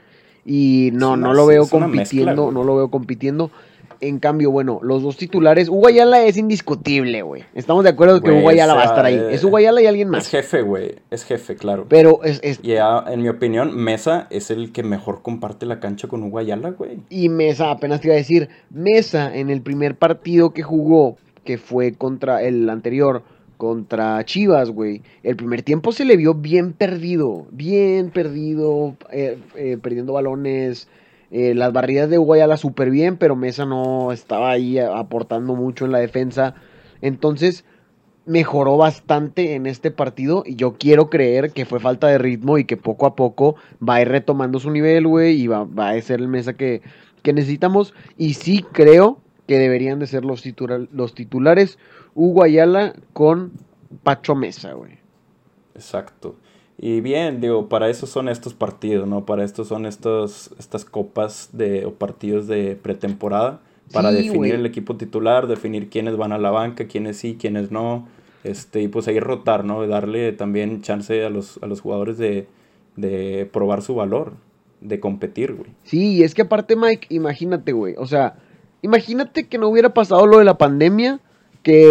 y 0.46 0.92
no, 0.94 1.14
una- 1.14 1.28
no 1.28 1.34
lo 1.34 1.46
veo 1.48 1.62
mezcla, 1.64 1.80
compitiendo, 1.80 2.52
no 2.52 2.64
lo 2.64 2.76
veo 2.76 2.88
compitiendo. 2.90 3.52
En 4.02 4.18
cambio, 4.20 4.50
bueno, 4.50 4.80
los 4.82 5.04
dos 5.04 5.16
titulares, 5.16 5.70
Hugo 5.70 5.88
Ayala 5.88 6.24
es 6.26 6.36
indiscutible, 6.36 7.22
güey. 7.22 7.44
Estamos 7.54 7.84
de 7.84 7.92
acuerdo 7.92 8.20
que 8.22 8.32
Hugo 8.32 8.50
Ayala 8.50 8.74
o 8.74 8.76
va 8.76 8.82
a 8.82 8.86
estar 8.86 9.06
ahí. 9.06 9.14
eh, 9.16 9.28
Es 9.34 9.44
Hugo 9.44 9.58
Ayala 9.58 9.80
y 9.82 9.86
alguien 9.86 10.08
Es 10.08 10.12
más. 10.12 10.28
jefe, 10.28 10.64
güey. 10.64 10.96
Es 11.12 11.24
jefe, 11.24 11.56
claro. 11.56 11.86
Pero 11.88 12.24
es, 12.24 12.40
es- 12.44 12.60
Y 12.64 12.70
ya, 12.70 13.04
en 13.08 13.22
mi 13.22 13.30
opinión, 13.30 13.76
Mesa 13.76 14.26
es 14.32 14.50
el 14.50 14.72
que 14.72 14.82
mejor 14.82 15.22
comparte 15.22 15.66
la 15.68 15.80
cancha 15.80 16.08
con 16.08 16.24
Uguayala, 16.24 16.72
güey. 16.72 16.98
Y 17.10 17.30
Mesa, 17.30 17.70
apenas 17.70 18.02
te 18.02 18.08
iba 18.08 18.16
a 18.16 18.18
decir, 18.18 18.50
Mesa 18.72 19.36
en 19.36 19.50
el 19.52 19.62
primer 19.62 19.96
partido 19.96 20.50
que 20.52 20.64
jugó, 20.64 21.18
que 21.44 21.60
fue 21.60 21.94
contra 21.94 22.42
el 22.42 22.70
anterior, 22.72 23.22
contra 23.58 24.26
Chivas, 24.26 24.72
güey. 24.72 25.04
El 25.22 25.36
primer 25.36 25.62
tiempo 25.62 25.92
se 25.92 26.06
le 26.06 26.18
vio 26.18 26.34
bien 26.34 26.74
perdido, 26.74 27.46
bien 27.52 28.10
perdido, 28.10 28.96
eh, 29.12 29.38
eh, 29.56 29.78
perdiendo 29.80 30.14
balones. 30.14 30.88
Eh, 31.32 31.54
las 31.56 31.72
barridas 31.72 32.10
de 32.10 32.18
Guayala 32.18 32.58
súper 32.58 32.90
bien, 32.90 33.18
pero 33.18 33.36
Mesa 33.36 33.66
no 33.66 34.12
estaba 34.12 34.52
ahí 34.52 34.78
aportando 34.78 35.56
mucho 35.56 35.86
en 35.86 35.92
la 35.92 36.00
defensa. 36.00 36.56
Entonces, 37.02 37.66
mejoró 38.26 38.78
bastante 38.78 39.56
en 39.56 39.66
este 39.66 39.92
partido 39.92 40.44
y 40.46 40.56
yo 40.56 40.76
quiero 40.78 41.10
creer 41.10 41.52
que 41.52 41.66
fue 41.66 41.80
falta 41.80 42.08
de 42.08 42.18
ritmo 42.18 42.58
y 42.58 42.66
que 42.66 42.78
poco 42.78 43.06
a 43.06 43.16
poco 43.16 43.56
va 43.88 43.96
a 43.96 44.02
ir 44.02 44.10
retomando 44.10 44.60
su 44.60 44.72
nivel, 44.72 45.08
güey, 45.08 45.42
y 45.42 45.48
va, 45.48 45.64
va 45.64 45.92
a 45.92 46.02
ser 46.02 46.20
el 46.20 46.28
Mesa 46.28 46.54
que, 46.54 46.82
que 47.24 47.34
necesitamos. 47.34 47.94
Y 48.18 48.34
sí 48.34 48.66
creo 48.72 49.20
que 49.48 49.58
deberían 49.58 50.00
de 50.00 50.08
ser 50.08 50.26
los, 50.26 50.44
los 50.92 51.16
titulares 51.16 51.80
Hugo 52.14 52.44
Ayala 52.44 52.94
con 53.14 53.54
Pacho 54.04 54.36
Mesa, 54.36 54.74
güey. 54.74 55.00
Exacto. 55.76 56.36
Y 56.78 57.02
bien, 57.02 57.42
digo, 57.42 57.70
para 57.70 57.90
eso 57.90 58.08
son 58.08 58.28
estos 58.28 58.54
partidos, 58.54 59.08
¿no? 59.08 59.26
Para 59.26 59.44
esto 59.44 59.66
son 59.66 59.86
estos, 59.86 60.52
estas 60.58 60.84
copas 60.86 61.50
de, 61.54 61.86
o 61.86 61.94
partidos 61.94 62.48
de 62.48 62.76
pretemporada. 62.76 63.60
Para 63.92 64.12
Sí, 64.12 64.18
definir 64.24 64.56
el 64.56 64.66
equipo 64.66 64.96
titular, 64.98 65.48
definir 65.48 65.90
quiénes 65.90 66.16
van 66.18 66.32
a 66.32 66.38
la 66.40 66.50
banca, 66.50 66.88
quiénes 66.88 67.18
sí, 67.18 67.38
quiénes 67.40 67.72
no. 67.72 68.08
Este, 68.44 68.82
y 68.82 68.88
pues 68.88 69.08
ahí 69.08 69.20
rotar, 69.20 69.64
¿no? 69.66 69.86
Darle 69.86 70.32
también 70.32 70.82
chance 70.82 71.24
a 71.24 71.30
los, 71.30 71.60
a 71.62 71.68
los 71.68 71.82
jugadores 71.82 72.18
de, 72.18 72.48
de 72.96 73.48
probar 73.52 73.82
su 73.84 73.94
valor, 73.96 74.34
de 74.80 75.00
competir, 75.00 75.54
güey. 75.54 75.70
Sí, 75.84 76.14
y 76.18 76.24
es 76.24 76.34
que 76.34 76.44
aparte, 76.44 76.76
Mike, 76.76 77.08
imagínate, 77.10 77.74
güey. 77.74 77.96
O 77.98 78.06
sea, 78.08 78.38
imagínate 78.82 79.48
que 79.48 79.58
no 79.58 79.68
hubiera 79.70 79.94
pasado 79.94 80.26
lo 80.26 80.40
de 80.40 80.46
la 80.46 80.58
pandemia, 80.58 81.20
que 81.64 81.84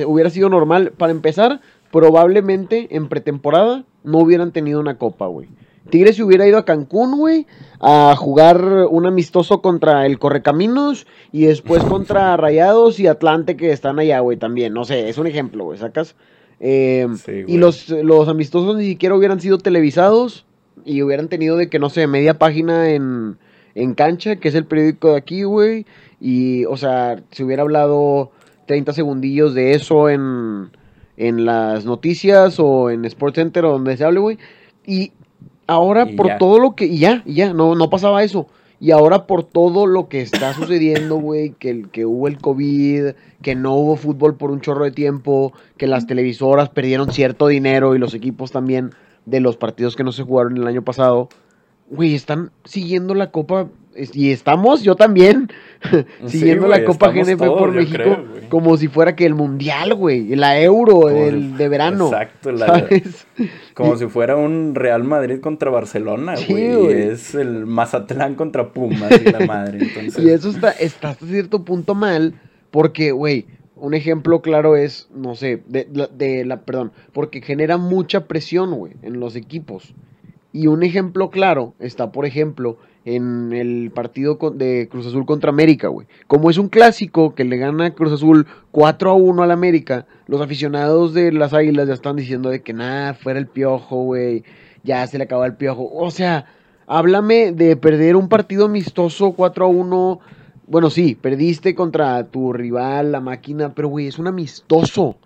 eh, 0.00 0.04
hubiera 0.06 0.30
sido 0.30 0.48
normal. 0.48 0.92
Para 0.96 1.12
empezar, 1.12 1.60
probablemente 1.90 2.88
en 2.96 3.08
pretemporada 3.08 3.84
no 4.04 4.18
hubieran 4.18 4.52
tenido 4.52 4.80
una 4.80 4.98
copa, 4.98 5.26
güey. 5.26 5.48
Tigres 5.90 6.16
se 6.16 6.24
hubiera 6.24 6.46
ido 6.46 6.58
a 6.58 6.64
Cancún, 6.64 7.16
güey, 7.16 7.46
a 7.80 8.14
jugar 8.16 8.86
un 8.90 9.06
amistoso 9.06 9.62
contra 9.62 10.06
el 10.06 10.18
Correcaminos 10.18 11.06
y 11.30 11.46
después 11.46 11.84
contra 11.84 12.36
Rayados 12.36 12.98
y 12.98 13.06
Atlante 13.06 13.56
que 13.56 13.70
están 13.70 13.98
allá, 13.98 14.20
güey, 14.20 14.36
también. 14.36 14.72
No 14.72 14.84
sé, 14.84 15.08
es 15.08 15.18
un 15.18 15.26
ejemplo, 15.26 15.64
güey, 15.64 15.78
¿sacas? 15.78 16.16
Eh, 16.58 17.06
y 17.46 17.58
los, 17.58 17.88
los 17.90 18.28
amistosos 18.28 18.76
ni 18.76 18.86
siquiera 18.86 19.14
hubieran 19.14 19.40
sido 19.40 19.58
televisados 19.58 20.44
y 20.84 21.02
hubieran 21.02 21.28
tenido 21.28 21.56
de 21.56 21.68
que, 21.68 21.78
no 21.78 21.88
sé, 21.88 22.06
media 22.06 22.34
página 22.38 22.90
en, 22.90 23.36
en 23.74 23.94
cancha, 23.94 24.36
que 24.36 24.48
es 24.48 24.54
el 24.54 24.64
periódico 24.64 25.12
de 25.12 25.16
aquí, 25.18 25.44
güey. 25.44 25.86
Y, 26.20 26.64
o 26.64 26.76
sea, 26.76 27.22
se 27.30 27.44
hubiera 27.44 27.62
hablado 27.62 28.32
30 28.66 28.92
segundillos 28.92 29.54
de 29.54 29.74
eso 29.74 30.08
en, 30.08 30.70
en 31.16 31.44
las 31.44 31.84
noticias 31.84 32.58
o 32.58 32.90
en 32.90 33.04
Sports 33.04 33.36
Center 33.36 33.64
o 33.64 33.72
donde 33.72 33.96
se 33.96 34.04
hable, 34.04 34.20
güey. 34.20 34.38
Y 34.86 35.12
ahora 35.66 36.06
por 36.16 36.38
todo 36.38 36.58
lo 36.58 36.74
que... 36.74 36.86
Y 36.86 36.98
ya, 36.98 37.22
ya, 37.26 37.52
no, 37.52 37.74
no 37.74 37.90
pasaba 37.90 38.22
eso. 38.22 38.46
Y 38.78 38.90
ahora 38.90 39.26
por 39.26 39.42
todo 39.42 39.86
lo 39.86 40.08
que 40.08 40.20
está 40.20 40.52
sucediendo, 40.52 41.16
güey, 41.20 41.50
que, 41.50 41.86
que 41.90 42.04
hubo 42.04 42.28
el 42.28 42.38
COVID, 42.38 43.14
que 43.42 43.54
no 43.54 43.74
hubo 43.74 43.96
fútbol 43.96 44.36
por 44.36 44.50
un 44.50 44.60
chorro 44.60 44.84
de 44.84 44.90
tiempo, 44.90 45.52
que 45.76 45.86
las 45.86 46.06
televisoras 46.06 46.68
perdieron 46.68 47.12
cierto 47.12 47.48
dinero 47.48 47.94
y 47.94 47.98
los 47.98 48.14
equipos 48.14 48.52
también 48.52 48.92
de 49.24 49.40
los 49.40 49.56
partidos 49.56 49.96
que 49.96 50.04
no 50.04 50.12
se 50.12 50.22
jugaron 50.22 50.56
el 50.56 50.66
año 50.66 50.82
pasado, 50.82 51.28
güey, 51.90 52.14
están 52.14 52.50
siguiendo 52.64 53.14
la 53.14 53.30
Copa 53.30 53.68
y 54.12 54.30
estamos, 54.30 54.82
yo 54.82 54.94
también, 54.94 55.48
siguiendo 56.26 56.68
la 56.68 56.84
Copa 56.84 57.10
GNP 57.10 57.38
por 57.38 57.72
México 57.72 58.18
como 58.48 58.76
si 58.76 58.88
fuera 58.88 59.16
que 59.16 59.26
el 59.26 59.34
Mundial, 59.34 59.94
güey, 59.94 60.34
la 60.36 60.60
Euro 60.60 61.08
el, 61.08 61.56
de 61.56 61.68
verano. 61.68 62.06
Exacto, 62.06 62.50
como 63.74 63.96
si 63.96 64.06
fuera 64.06 64.36
un 64.36 64.74
Real 64.74 65.04
Madrid 65.04 65.40
contra 65.40 65.70
Barcelona, 65.70 66.34
güey. 66.48 66.92
es 66.92 67.34
el 67.34 67.66
Mazatlán 67.66 68.34
contra 68.34 68.72
Pumas 68.72 69.10
y 69.20 69.30
la 69.30 69.46
madre. 69.46 69.86
Y 70.18 70.28
eso 70.30 70.50
está, 70.50 70.70
está 70.70 71.10
hasta 71.10 71.26
cierto 71.26 71.64
punto 71.64 71.94
mal, 71.94 72.34
porque, 72.70 73.12
güey, 73.12 73.46
un 73.74 73.94
ejemplo 73.94 74.40
claro 74.40 74.76
es, 74.76 75.08
no 75.14 75.34
sé, 75.34 75.62
de, 75.66 75.86
de 76.12 76.44
la, 76.44 76.60
perdón, 76.60 76.92
porque 77.12 77.42
genera 77.42 77.76
mucha 77.76 78.26
presión, 78.26 78.72
güey, 78.74 78.94
en 79.02 79.20
los 79.20 79.36
equipos. 79.36 79.94
Y 80.52 80.68
un 80.68 80.82
ejemplo 80.82 81.30
claro 81.30 81.74
está, 81.78 82.12
por 82.12 82.24
ejemplo, 82.24 82.78
en 83.06 83.52
el 83.52 83.92
partido 83.92 84.36
de 84.52 84.88
Cruz 84.90 85.06
Azul 85.06 85.24
contra 85.26 85.50
América, 85.50 85.86
güey. 85.86 86.08
Como 86.26 86.50
es 86.50 86.58
un 86.58 86.68
clásico 86.68 87.36
que 87.36 87.44
le 87.44 87.56
gana 87.56 87.92
Cruz 87.92 88.12
Azul 88.12 88.48
4 88.72 89.10
a 89.10 89.14
1 89.14 89.42
al 89.44 89.52
América, 89.52 90.06
los 90.26 90.40
aficionados 90.40 91.14
de 91.14 91.30
las 91.30 91.54
Águilas 91.54 91.86
ya 91.86 91.94
están 91.94 92.16
diciendo 92.16 92.50
de 92.50 92.62
que 92.62 92.72
nada, 92.72 93.14
fuera 93.14 93.38
el 93.38 93.46
piojo, 93.46 94.02
güey. 94.02 94.42
Ya 94.82 95.06
se 95.06 95.18
le 95.18 95.24
acabó 95.24 95.44
el 95.44 95.54
piojo. 95.54 95.88
O 95.94 96.10
sea, 96.10 96.46
háblame 96.88 97.52
de 97.52 97.76
perder 97.76 98.16
un 98.16 98.28
partido 98.28 98.66
amistoso 98.66 99.32
4 99.32 99.64
a 99.64 99.68
1. 99.68 100.20
Bueno, 100.66 100.90
sí, 100.90 101.14
perdiste 101.14 101.76
contra 101.76 102.24
tu 102.24 102.52
rival, 102.52 103.12
la 103.12 103.20
máquina, 103.20 103.72
pero 103.72 103.86
güey, 103.86 104.08
es 104.08 104.18
un 104.18 104.26
amistoso. 104.26 105.16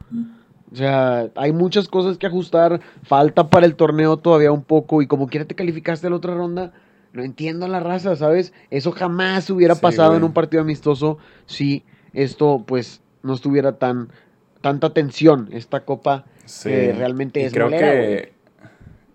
O 0.71 0.77
sea, 0.77 1.31
hay 1.35 1.53
muchas 1.53 1.89
cosas 1.89 2.19
que 2.19 2.27
ajustar. 2.27 2.83
Falta 3.05 3.49
para 3.49 3.65
el 3.65 3.75
torneo 3.75 4.19
todavía 4.19 4.53
un 4.53 4.65
poco. 4.65 5.01
Y 5.01 5.07
como 5.07 5.29
quiera 5.29 5.47
te 5.47 5.55
calificaste 5.55 6.07
a 6.07 6.11
la 6.11 6.17
otra 6.17 6.35
ronda 6.35 6.75
no 7.13 7.23
entiendo 7.23 7.69
la 7.69 7.81
raza, 7.81 8.17
¿sabes? 8.17 8.53
Eso 8.71 8.93
jamás 8.93 9.51
hubiera 9.51 9.75
pasado 9.75 10.17
en 10.17 10.25
un 10.25 10.33
partido 10.33 10.63
amistoso 10.63 11.19
si 11.47 11.85
esto, 12.13 12.65
pues, 12.67 13.01
no 13.23 13.35
estuviera 13.35 13.79
tan 13.79 14.09
tanta 14.61 14.93
tensión, 14.93 15.49
esta 15.53 15.85
copa 15.85 16.25
realmente 16.65 17.45
es 17.45 17.53
creo 17.53 17.69
que 17.69 18.33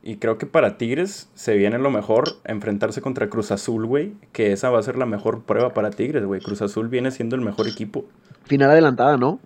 Y 0.02 0.18
creo 0.18 0.38
que 0.38 0.46
para 0.46 0.78
Tigres 0.78 1.30
se 1.34 1.56
viene 1.56 1.78
lo 1.78 1.92
mejor 1.92 2.38
enfrentarse 2.46 3.02
contra 3.02 3.30
Cruz 3.30 3.52
Azul, 3.52 3.86
güey. 3.86 4.14
Que 4.32 4.52
esa 4.52 4.70
va 4.70 4.80
a 4.80 4.84
ser 4.84 4.98
la 4.98 5.06
mejor 5.06 5.44
prueba 5.44 5.74
para 5.74 5.90
Tigres, 5.90 6.26
güey. 6.26 6.42
Cruz 6.42 6.62
Azul 6.62 6.90
viene 6.90 7.12
siendo 7.12 7.36
el 7.36 7.42
mejor 7.42 7.68
equipo. 7.68 8.06
Final 8.44 8.70
adelantada, 8.70 9.18
¿no? 9.18 9.40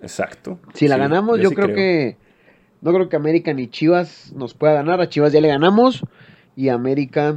Exacto. 0.00 0.58
Si 0.74 0.88
la 0.88 0.96
ganamos, 0.96 1.40
yo, 1.40 1.50
creo, 1.50 1.74
que. 1.74 2.16
No 2.80 2.92
creo 2.92 3.08
que 3.08 3.16
América 3.16 3.52
ni 3.52 3.68
Chivas 3.68 4.32
nos 4.34 4.54
pueda 4.54 4.72
ganar. 4.72 5.00
A 5.00 5.08
Chivas 5.08 5.32
ya 5.32 5.40
le 5.40 5.48
ganamos. 5.48 6.04
Y 6.54 6.68
América 6.68 7.36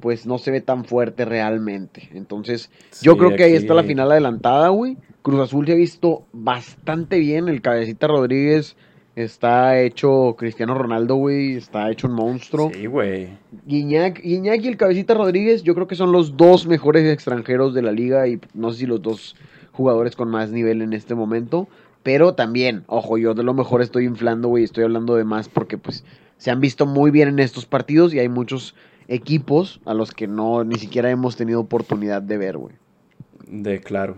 pues 0.00 0.26
no 0.26 0.38
se 0.38 0.50
ve 0.50 0.60
tan 0.60 0.84
fuerte 0.84 1.24
realmente. 1.24 2.08
Entonces, 2.12 2.70
yo 3.02 3.16
creo 3.16 3.36
que 3.36 3.44
ahí 3.44 3.54
está 3.54 3.74
la 3.74 3.84
final 3.84 4.10
adelantada, 4.10 4.68
güey. 4.68 4.96
Cruz 5.22 5.40
Azul 5.40 5.66
se 5.66 5.72
ha 5.72 5.76
visto 5.76 6.24
bastante 6.32 7.18
bien. 7.18 7.48
El 7.48 7.60
cabecita 7.60 8.06
Rodríguez 8.06 8.76
está 9.16 9.80
hecho 9.80 10.36
Cristiano 10.38 10.74
Ronaldo, 10.74 11.16
güey. 11.16 11.56
Está 11.56 11.90
hecho 11.90 12.06
un 12.06 12.14
monstruo. 12.14 12.70
Sí, 12.72 12.86
güey. 12.86 13.30
Guiñac, 13.66 14.20
y 14.24 14.36
el 14.36 14.76
cabecita 14.76 15.14
Rodríguez, 15.14 15.62
yo 15.62 15.74
creo 15.74 15.86
que 15.86 15.96
son 15.96 16.12
los 16.12 16.36
dos 16.36 16.66
mejores 16.66 17.10
extranjeros 17.12 17.74
de 17.74 17.82
la 17.82 17.92
liga. 17.92 18.28
Y 18.28 18.40
no 18.54 18.72
sé 18.72 18.80
si 18.80 18.86
los 18.86 19.02
dos 19.02 19.34
jugadores 19.72 20.14
con 20.14 20.30
más 20.30 20.50
nivel 20.50 20.82
en 20.82 20.92
este 20.92 21.14
momento. 21.14 21.68
Pero 22.02 22.34
también, 22.34 22.84
ojo, 22.86 23.18
yo 23.18 23.34
de 23.34 23.42
lo 23.42 23.52
mejor 23.52 23.82
estoy 23.82 24.04
inflando, 24.04 24.46
güey. 24.48 24.62
Estoy 24.62 24.84
hablando 24.84 25.16
de 25.16 25.24
más 25.24 25.48
porque, 25.48 25.76
pues, 25.76 26.04
se 26.36 26.50
han 26.50 26.60
visto 26.60 26.86
muy 26.86 27.10
bien 27.10 27.28
en 27.28 27.38
estos 27.40 27.66
partidos 27.66 28.14
y 28.14 28.20
hay 28.20 28.28
muchos 28.28 28.74
equipos 29.08 29.80
a 29.84 29.94
los 29.94 30.12
que 30.12 30.26
no 30.26 30.64
ni 30.64 30.76
siquiera 30.76 31.10
hemos 31.10 31.36
tenido 31.36 31.60
oportunidad 31.60 32.22
de 32.22 32.38
ver, 32.38 32.58
güey. 32.58 32.74
De 33.46 33.80
claro, 33.80 34.16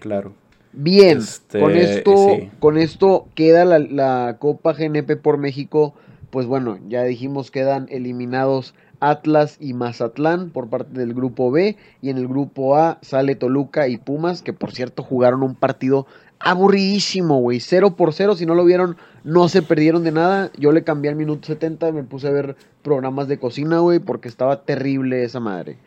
claro. 0.00 0.32
Bien, 0.72 1.18
este, 1.18 1.60
con 1.60 1.76
esto, 1.76 2.36
con 2.58 2.78
esto 2.78 3.26
queda 3.34 3.64
la, 3.64 3.78
la, 3.78 4.36
Copa 4.38 4.74
GNP 4.74 5.16
por 5.16 5.38
México. 5.38 5.94
Pues 6.30 6.46
bueno, 6.46 6.78
ya 6.88 7.04
dijimos 7.04 7.50
quedan 7.50 7.86
eliminados 7.90 8.74
Atlas 9.00 9.56
y 9.60 9.72
Mazatlán 9.72 10.50
por 10.50 10.68
parte 10.68 10.98
del 10.98 11.14
grupo 11.14 11.50
B. 11.50 11.76
Y 12.02 12.10
en 12.10 12.18
el 12.18 12.28
grupo 12.28 12.76
A 12.76 12.98
sale 13.02 13.34
Toluca 13.34 13.88
y 13.88 13.96
Pumas, 13.96 14.42
que 14.42 14.52
por 14.52 14.72
cierto 14.72 15.02
jugaron 15.02 15.42
un 15.42 15.54
partido 15.54 16.06
aburridísimo, 16.40 17.40
güey. 17.40 17.60
0 17.60 17.96
por 17.96 18.12
0, 18.12 18.36
si 18.36 18.46
no 18.46 18.54
lo 18.54 18.64
vieron, 18.64 18.96
no 19.24 19.48
se 19.48 19.62
perdieron 19.62 20.04
de 20.04 20.12
nada. 20.12 20.50
Yo 20.56 20.72
le 20.72 20.84
cambié 20.84 21.10
al 21.10 21.16
minuto 21.16 21.46
70, 21.46 21.92
me 21.92 22.04
puse 22.04 22.28
a 22.28 22.32
ver 22.32 22.56
programas 22.82 23.28
de 23.28 23.38
cocina, 23.38 23.78
güey, 23.80 23.98
porque 23.98 24.28
estaba 24.28 24.62
terrible 24.62 25.24
esa 25.24 25.40
madre. 25.40 25.78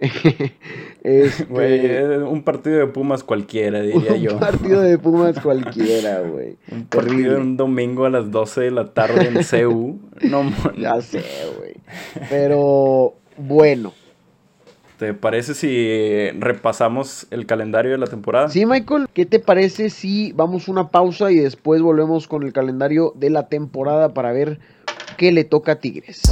este... 1.04 2.18
un 2.18 2.42
partido 2.42 2.78
de 2.78 2.86
Pumas 2.88 3.22
cualquiera, 3.22 3.80
diría 3.80 4.16
yo. 4.16 4.34
Un 4.34 4.40
partido 4.40 4.80
de 4.80 4.98
Pumas 5.04 5.38
cualquiera, 5.40 6.20
güey. 6.20 6.56
un 6.70 6.84
partido 6.86 7.38
un 7.40 7.56
domingo 7.56 8.04
a 8.04 8.10
las 8.10 8.30
12 8.30 8.62
de 8.62 8.70
la 8.70 8.92
tarde 8.92 9.28
en 9.28 9.34
CU. 9.44 10.00
No, 10.22 10.52
ya 10.78 11.00
sé, 11.00 11.22
güey. 11.58 11.74
Pero 12.28 13.14
bueno, 13.36 13.92
¿Te 14.98 15.12
parece 15.12 15.54
si 15.54 16.30
repasamos 16.38 17.26
el 17.32 17.46
calendario 17.46 17.90
de 17.90 17.98
la 17.98 18.06
temporada? 18.06 18.48
Sí, 18.48 18.64
Michael, 18.64 19.08
¿qué 19.12 19.26
te 19.26 19.40
parece 19.40 19.90
si 19.90 20.30
vamos 20.32 20.68
una 20.68 20.90
pausa 20.90 21.32
y 21.32 21.36
después 21.36 21.82
volvemos 21.82 22.28
con 22.28 22.44
el 22.44 22.52
calendario 22.52 23.12
de 23.16 23.30
la 23.30 23.48
temporada 23.48 24.14
para 24.14 24.30
ver 24.30 24.60
qué 25.16 25.32
le 25.32 25.42
toca 25.42 25.72
a 25.72 25.80
Tigres? 25.80 26.22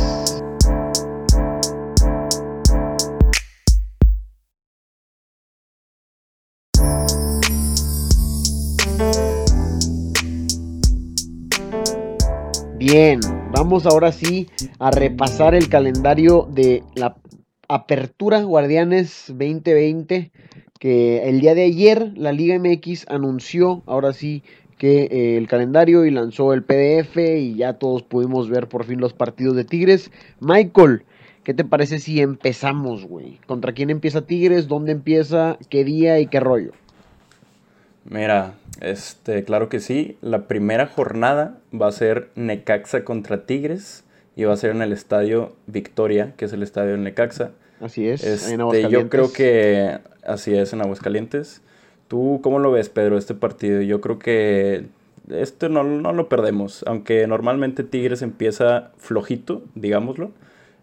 Bien, 12.78 13.18
vamos 13.50 13.86
ahora 13.86 14.12
sí 14.12 14.48
a 14.78 14.92
repasar 14.92 15.56
el 15.56 15.68
calendario 15.68 16.46
de 16.48 16.84
la 16.94 17.16
Apertura 17.74 18.42
Guardianes 18.42 19.24
2020, 19.28 20.30
que 20.78 21.26
el 21.26 21.40
día 21.40 21.54
de 21.54 21.62
ayer 21.62 22.12
la 22.16 22.30
Liga 22.30 22.58
MX 22.58 23.06
anunció, 23.08 23.82
ahora 23.86 24.12
sí, 24.12 24.42
que 24.76 25.04
eh, 25.04 25.38
el 25.38 25.48
calendario 25.48 26.04
y 26.04 26.10
lanzó 26.10 26.52
el 26.52 26.64
PDF 26.64 27.16
y 27.16 27.54
ya 27.54 27.78
todos 27.78 28.02
pudimos 28.02 28.50
ver 28.50 28.68
por 28.68 28.84
fin 28.84 29.00
los 29.00 29.14
partidos 29.14 29.56
de 29.56 29.64
Tigres. 29.64 30.10
Michael, 30.38 31.04
¿qué 31.44 31.54
te 31.54 31.64
parece 31.64 31.98
si 31.98 32.20
empezamos, 32.20 33.06
güey? 33.06 33.38
¿Contra 33.46 33.72
quién 33.72 33.88
empieza 33.88 34.26
Tigres? 34.26 34.68
¿Dónde 34.68 34.92
empieza? 34.92 35.56
¿Qué 35.70 35.82
día 35.82 36.20
y 36.20 36.26
qué 36.26 36.40
rollo? 36.40 36.72
Mira, 38.04 38.52
este, 38.82 39.44
claro 39.44 39.70
que 39.70 39.80
sí. 39.80 40.18
La 40.20 40.46
primera 40.46 40.88
jornada 40.88 41.58
va 41.72 41.86
a 41.86 41.92
ser 41.92 42.32
Necaxa 42.34 43.02
contra 43.02 43.46
Tigres 43.46 44.04
y 44.36 44.44
va 44.44 44.52
a 44.52 44.58
ser 44.58 44.72
en 44.72 44.82
el 44.82 44.92
estadio 44.92 45.56
Victoria, 45.66 46.34
que 46.36 46.44
es 46.44 46.52
el 46.52 46.62
estadio 46.62 46.92
de 46.92 46.98
Necaxa. 46.98 47.52
Así 47.82 48.08
es, 48.08 48.22
en 48.48 48.60
este, 48.60 48.88
Yo 48.88 49.08
creo 49.08 49.32
que 49.32 49.98
así 50.24 50.54
es 50.54 50.72
en 50.72 50.82
Aguascalientes. 50.82 51.62
¿Tú 52.06 52.38
cómo 52.40 52.60
lo 52.60 52.70
ves, 52.70 52.88
Pedro, 52.88 53.18
este 53.18 53.34
partido? 53.34 53.82
Yo 53.82 54.00
creo 54.00 54.20
que 54.20 54.86
este 55.28 55.68
no, 55.68 55.82
no 55.82 56.12
lo 56.12 56.28
perdemos, 56.28 56.84
aunque 56.86 57.26
normalmente 57.26 57.82
Tigres 57.82 58.22
empieza 58.22 58.92
flojito, 58.98 59.64
digámoslo. 59.74 60.30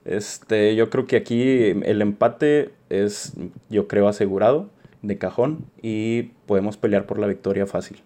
Este, 0.03 0.75
yo 0.75 0.89
creo 0.89 1.07
que 1.07 1.15
aquí 1.15 1.41
el 1.41 2.01
empate 2.01 2.71
es, 2.89 3.33
yo 3.69 3.87
creo, 3.87 4.09
asegurado 4.09 4.69
de 5.01 5.17
cajón 5.17 5.65
y 5.81 6.23
podemos 6.47 6.75
pelear 6.75 7.05
por 7.05 7.17
la 7.17 7.27
victoria 7.27 7.65
fácil. 7.65 8.01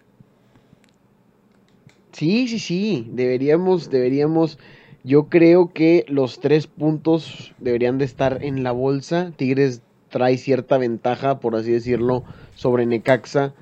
Sí, 2.11 2.47
sí, 2.47 2.59
sí, 2.59 3.07
deberíamos, 3.11 3.89
deberíamos 3.89 4.59
Yo 5.05 5.25
creo 5.27 5.73
que 5.73 6.05
los 6.07 6.39
tres 6.39 6.67
puntos 6.67 7.53
deberían 7.59 7.97
de 7.97 8.05
estar 8.05 8.41
en 8.41 8.63
la 8.63 8.71
bolsa. 8.71 9.33
Tigres 9.35 9.81
trae 10.07 10.37
cierta 10.37 10.77
ventaja, 10.77 11.41
por 11.41 11.57
así 11.57 11.73
decirlo, 11.73 12.23
sobre 12.55 12.85
Necaxa. 12.85 13.53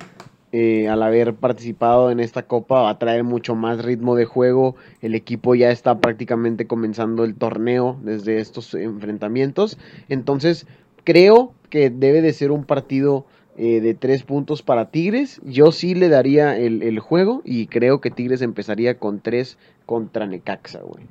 Eh, 0.52 0.86
al 0.86 1.02
haber 1.02 1.34
participado 1.34 2.10
en 2.10 2.20
esta 2.20 2.42
copa 2.42 2.82
va 2.82 2.90
a 2.90 2.98
traer 2.98 3.24
mucho 3.24 3.56
más 3.56 3.84
ritmo 3.84 4.14
de 4.14 4.24
juego. 4.24 4.76
El 5.00 5.16
equipo 5.16 5.56
ya 5.56 5.72
está 5.72 5.98
prácticamente 5.98 6.68
comenzando 6.68 7.24
el 7.24 7.34
torneo 7.34 7.98
desde 8.04 8.38
estos 8.38 8.72
enfrentamientos. 8.74 9.78
Entonces 10.08 10.68
creo 11.02 11.54
que 11.70 11.90
debe 11.90 12.22
de 12.22 12.34
ser 12.34 12.52
un 12.52 12.64
partido 12.64 13.26
eh, 13.56 13.80
de 13.80 13.94
tres 13.94 14.22
puntos 14.22 14.62
para 14.62 14.90
Tigres. 14.92 15.40
Yo 15.44 15.72
sí 15.72 15.96
le 15.96 16.08
daría 16.08 16.56
el, 16.56 16.84
el, 16.84 17.00
juego 17.00 17.42
y 17.44 17.66
creo 17.66 18.00
que 18.00 18.12
Tigres 18.12 18.42
empezaría 18.42 18.98
con 18.98 19.20
tres 19.20 19.58
contra 19.86 20.28
Necaxa, 20.28 20.82
güey. 20.82 21.04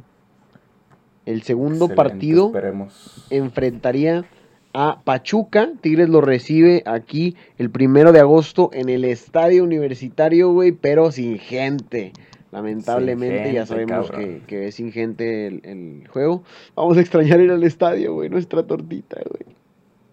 El 1.25 1.43
segundo 1.43 1.86
Excelente, 1.86 1.95
partido 1.95 2.45
esperemos. 2.47 3.27
enfrentaría 3.29 4.25
a 4.73 5.01
Pachuca. 5.03 5.69
Tigres 5.81 6.10
lo 6.10 6.21
recibe 6.21 6.84
aquí 6.86 7.36
el 7.57 7.69
primero 7.69 8.12
de 8.12 8.19
agosto 8.19 8.69
en 8.73 8.89
el 8.89 9.05
estadio 9.05 9.63
universitario, 9.63 10.51
güey, 10.51 10.71
pero 10.71 11.12
sin 11.12 11.38
gente. 11.38 12.13
Lamentablemente, 12.51 13.45
Sin 13.45 13.53
ya 13.53 13.65
sabemos 13.65 14.12
que 14.12 14.67
es 14.67 14.75
sin 14.75 14.91
gente 14.91 15.47
el, 15.47 15.62
el 15.63 16.07
juego. 16.10 16.43
Vamos 16.75 16.97
a 16.97 17.01
extrañar 17.01 17.39
ir 17.39 17.49
al 17.49 17.63
estadio, 17.63 18.13
güey, 18.13 18.29
nuestra 18.29 18.63
tortita, 18.63 19.21
güey. 19.29 19.55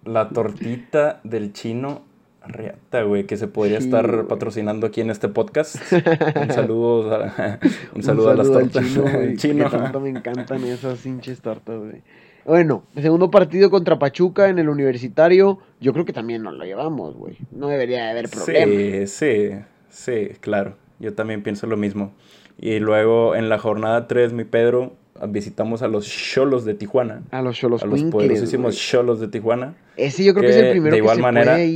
La 0.04 0.28
tortita 0.28 1.20
del 1.24 1.52
chino 1.52 2.02
Riata, 2.48 3.02
güey, 3.02 3.24
que 3.24 3.37
se 3.37 3.46
podría 3.48 3.78
Sí, 3.80 3.87
estar 3.87 4.11
güey. 4.11 4.26
patrocinando 4.26 4.87
aquí 4.87 5.00
en 5.00 5.11
este 5.11 5.28
podcast. 5.28 5.76
Un 5.92 6.50
saludo 6.52 7.14
a, 7.14 7.58
un 7.94 8.02
saludo 8.02 8.30
a 8.30 8.34
las 8.34 8.50
tortas. 8.50 8.84
chino, 8.87 9.02
güey, 9.02 9.14
El 9.28 9.37
chino. 9.38 9.70
que 9.70 9.76
tanto 9.76 10.00
me 10.00 10.08
encantan 10.11 10.64
esas 10.64 11.04
hinches 11.06 11.40
tortas, 11.40 11.78
güey. 11.78 12.02
Bueno, 12.44 12.84
el 12.96 13.02
segundo 13.02 13.30
partido 13.30 13.68
contra 13.70 13.98
Pachuca 13.98 14.48
en 14.48 14.58
el 14.58 14.70
universitario, 14.70 15.58
yo 15.80 15.92
creo 15.92 16.04
que 16.06 16.14
también 16.14 16.42
nos 16.42 16.54
lo 16.54 16.64
llevamos, 16.64 17.14
güey. 17.14 17.37
No 17.50 17.68
debería 17.68 18.04
de 18.04 18.11
haber 18.11 18.28
problema. 18.30 18.72
Sí, 18.72 19.06
sí, 19.06 19.50
sí, 19.90 20.28
claro. 20.40 20.76
Yo 20.98 21.12
también 21.14 21.42
pienso 21.42 21.66
lo 21.66 21.76
mismo. 21.76 22.12
Y 22.58 22.78
luego 22.78 23.37
en 23.37 23.48
la 23.50 23.58
jornada 23.58 24.08
3, 24.08 24.32
mi 24.32 24.44
Pedro, 24.44 24.94
visitamos 25.28 25.82
a 25.82 25.88
los 25.88 26.06
Cholos 26.06 26.64
de 26.64 26.72
Tijuana. 26.74 27.22
A 27.30 27.42
los 27.42 27.56
Cholos 27.56 27.82
a 27.82 27.87
los 27.87 28.02
poderosísimos 28.04 28.76
Cholos 28.76 29.20
de 29.20 29.28
Tijuana. 29.28 29.74
Ese 29.96 30.24
yo 30.24 30.32
creo 30.32 30.44
que, 30.44 30.50
es 30.50 30.56
que, 30.56 30.66
el 30.68 30.70
primero 30.72 30.92
de 30.92 30.96
que 30.96 31.02
igual 31.04 31.16
se 31.16 31.22
manera- 31.22 31.52
puede. 31.52 31.66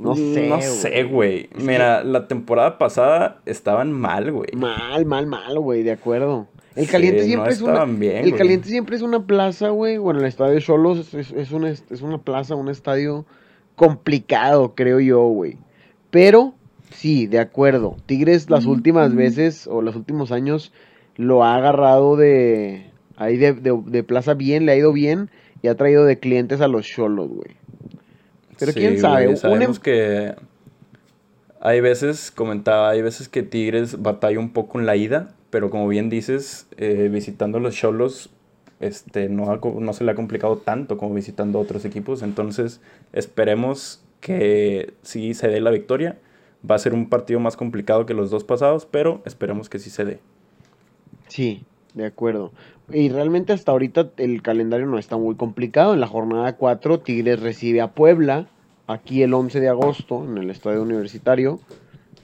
No 0.00 0.16
sé, 0.16 0.48
No 0.48 0.60
sé, 0.62 1.04
güey. 1.04 1.48
Mira, 1.56 2.02
la 2.04 2.26
temporada 2.26 2.78
pasada 2.78 3.40
estaban 3.46 3.92
mal, 3.92 4.32
güey. 4.32 4.50
Mal, 4.56 5.04
mal, 5.06 5.26
mal, 5.26 5.58
güey, 5.58 5.82
de 5.82 5.92
acuerdo. 5.92 6.48
El 6.74 6.86
Sí, 6.86 6.92
caliente 6.92 7.20
no 7.20 7.26
siempre 7.26 7.52
es 7.52 7.60
una. 7.62 7.84
bien, 7.84 8.16
el 8.24 8.30
güey. 8.30 8.38
caliente 8.38 8.68
siempre 8.68 8.96
es 8.96 9.02
una 9.02 9.26
plaza, 9.26 9.68
güey. 9.70 9.98
Bueno, 9.98 10.20
el 10.20 10.26
estadio 10.26 10.54
de 10.54 10.60
Cholos 10.62 10.98
es, 10.98 11.14
es, 11.14 11.32
es 11.32 11.50
una, 11.52 11.68
es 11.70 12.02
una 12.02 12.18
plaza, 12.18 12.54
un 12.54 12.68
estadio 12.68 13.26
complicado, 13.76 14.74
creo 14.74 15.00
yo, 15.00 15.20
güey. 15.28 15.56
Pero, 16.10 16.54
sí, 16.90 17.26
de 17.26 17.38
acuerdo. 17.40 17.96
Tigres 18.06 18.50
las 18.50 18.66
últimas 18.66 19.14
veces 19.14 19.66
o 19.66 19.82
los 19.82 19.96
últimos 19.96 20.32
años 20.32 20.72
lo 21.16 21.44
ha 21.44 21.56
agarrado 21.56 22.16
de. 22.16 22.90
Ahí 23.16 23.36
de, 23.36 23.52
de, 23.52 23.78
de 23.86 24.02
plaza 24.02 24.34
bien, 24.34 24.64
le 24.64 24.72
ha 24.72 24.76
ido 24.76 24.92
bien 24.92 25.28
y 25.62 25.68
ha 25.68 25.74
traído 25.76 26.04
de 26.06 26.18
clientes 26.18 26.60
a 26.62 26.68
los 26.68 26.86
Cholos, 26.86 27.28
güey. 27.28 27.56
Pero 28.60 28.72
quién 28.72 28.98
sabe, 29.00 29.26
güey, 29.26 29.36
sabemos 29.36 29.78
em- 29.78 29.82
que 29.82 30.34
hay 31.60 31.80
veces, 31.80 32.30
comentaba, 32.30 32.90
hay 32.90 33.02
veces 33.02 33.28
que 33.28 33.42
Tigres 33.42 34.00
batalla 34.00 34.38
un 34.38 34.52
poco 34.52 34.78
en 34.78 34.86
la 34.86 34.96
ida, 34.96 35.34
pero 35.50 35.68
como 35.70 35.88
bien 35.88 36.08
dices, 36.08 36.66
eh, 36.76 37.08
visitando 37.12 37.58
los 37.60 37.74
Cholos, 37.74 38.30
este, 38.80 39.28
no, 39.28 39.50
ha 39.50 39.60
no 39.62 39.92
se 39.92 40.04
le 40.04 40.12
ha 40.12 40.14
complicado 40.14 40.56
tanto 40.56 40.96
como 40.96 41.14
visitando 41.14 41.58
otros 41.60 41.84
equipos. 41.84 42.22
Entonces, 42.22 42.80
esperemos 43.12 44.02
que 44.20 44.94
sí 45.02 45.34
se 45.34 45.48
dé 45.48 45.60
la 45.60 45.70
victoria. 45.70 46.18
Va 46.68 46.76
a 46.76 46.78
ser 46.78 46.94
un 46.94 47.08
partido 47.08 47.40
más 47.40 47.56
complicado 47.56 48.06
que 48.06 48.14
los 48.14 48.30
dos 48.30 48.44
pasados, 48.44 48.86
pero 48.90 49.22
esperemos 49.26 49.68
que 49.68 49.78
sí 49.78 49.90
se 49.90 50.04
dé. 50.04 50.18
Sí, 51.28 51.64
de 51.94 52.06
acuerdo. 52.06 52.52
Y 52.92 53.08
realmente 53.08 53.52
hasta 53.52 53.72
ahorita 53.72 54.10
el 54.16 54.42
calendario 54.42 54.86
no 54.86 54.98
está 54.98 55.16
muy 55.16 55.34
complicado. 55.36 55.94
En 55.94 56.00
la 56.00 56.06
jornada 56.06 56.56
4, 56.56 57.00
Tigres 57.00 57.40
recibe 57.40 57.80
a 57.80 57.88
Puebla, 57.92 58.46
aquí 58.86 59.22
el 59.22 59.32
11 59.34 59.60
de 59.60 59.68
agosto, 59.68 60.24
en 60.24 60.38
el 60.38 60.50
estadio 60.50 60.82
universitario. 60.82 61.60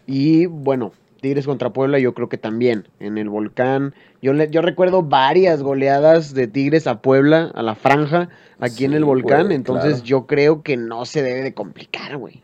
Y 0.07 0.46
bueno, 0.46 0.92
Tigres 1.20 1.46
contra 1.46 1.70
Puebla 1.70 1.98
yo 1.98 2.14
creo 2.14 2.29
que 2.29 2.38
también, 2.38 2.88
en 3.00 3.18
el 3.18 3.29
volcán. 3.29 3.94
Yo, 4.22 4.33
le- 4.33 4.50
yo 4.50 4.62
recuerdo 4.62 5.02
varias 5.02 5.62
goleadas 5.62 6.35
de 6.35 6.46
Tigres 6.48 6.87
a 6.87 7.00
Puebla, 7.00 7.50
a 7.55 7.62
la 7.62 7.74
franja, 7.74 8.29
aquí 8.59 8.85
en 8.85 8.94
el 8.94 9.05
volcán. 9.05 9.52
entonces 9.52 9.94
claro. 9.94 10.05
yo 10.05 10.26
creo 10.26 10.62
que 10.62 10.76
no 10.76 11.05
se 11.05 11.22
debe 11.22 11.42
de 11.42 11.55
complicar, 11.55 12.16
güey. 12.16 12.42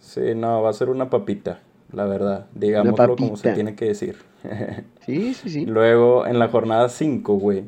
Sí, 0.00 0.34
no, 0.34 0.62
va 0.62 0.70
a 0.70 0.74
ser 0.74 0.90
una 0.90 1.10
papita, 1.10 1.60
la 1.92 2.04
verdad. 2.04 2.46
Digámoslo 2.54 3.16
como 3.16 3.36
se 3.36 3.52
tiene 3.52 3.74
que 3.74 3.86
decir. 3.86 4.16
Sí, 5.06 5.34
sí, 5.34 5.50
sí. 5.50 5.66
Luego, 5.66 6.26
en 6.26 6.38
la 6.38 6.48
jornada 6.48 6.88
5, 6.88 7.34
güey, 7.34 7.64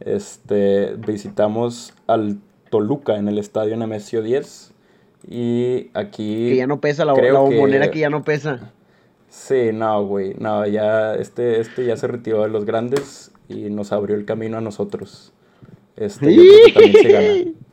este, 0.00 0.94
visitamos 0.96 1.94
al 2.06 2.38
Toluca 2.70 3.16
en 3.16 3.28
el 3.28 3.38
estadio 3.38 3.76
Nemesio 3.76 4.22
10. 4.22 4.72
Y 5.28 5.90
aquí... 5.94 6.50
Que 6.50 6.56
ya 6.56 6.66
no 6.66 6.80
pesa 6.80 7.04
la, 7.04 7.14
la 7.14 7.38
bombonera 7.40 7.86
que- 7.86 7.92
que 7.92 7.98
ya 8.00 8.10
no 8.10 8.22
pesa. 8.22 8.72
Sí, 9.28 9.70
no, 9.72 10.06
güey, 10.06 10.34
no, 10.38 10.66
ya, 10.66 11.14
este, 11.14 11.60
este 11.60 11.84
ya 11.84 11.96
se 11.96 12.06
retiró 12.06 12.42
de 12.42 12.48
los 12.48 12.64
grandes 12.64 13.32
y 13.48 13.70
nos 13.70 13.92
abrió 13.92 14.14
el 14.16 14.24
camino 14.24 14.56
a 14.56 14.60
nosotros. 14.60 15.32
Este, 15.96 16.32
yo 16.34 16.42
creo 16.42 16.64
que 16.66 16.72
también 16.72 17.02
se 17.02 17.12
gana. 17.12 17.52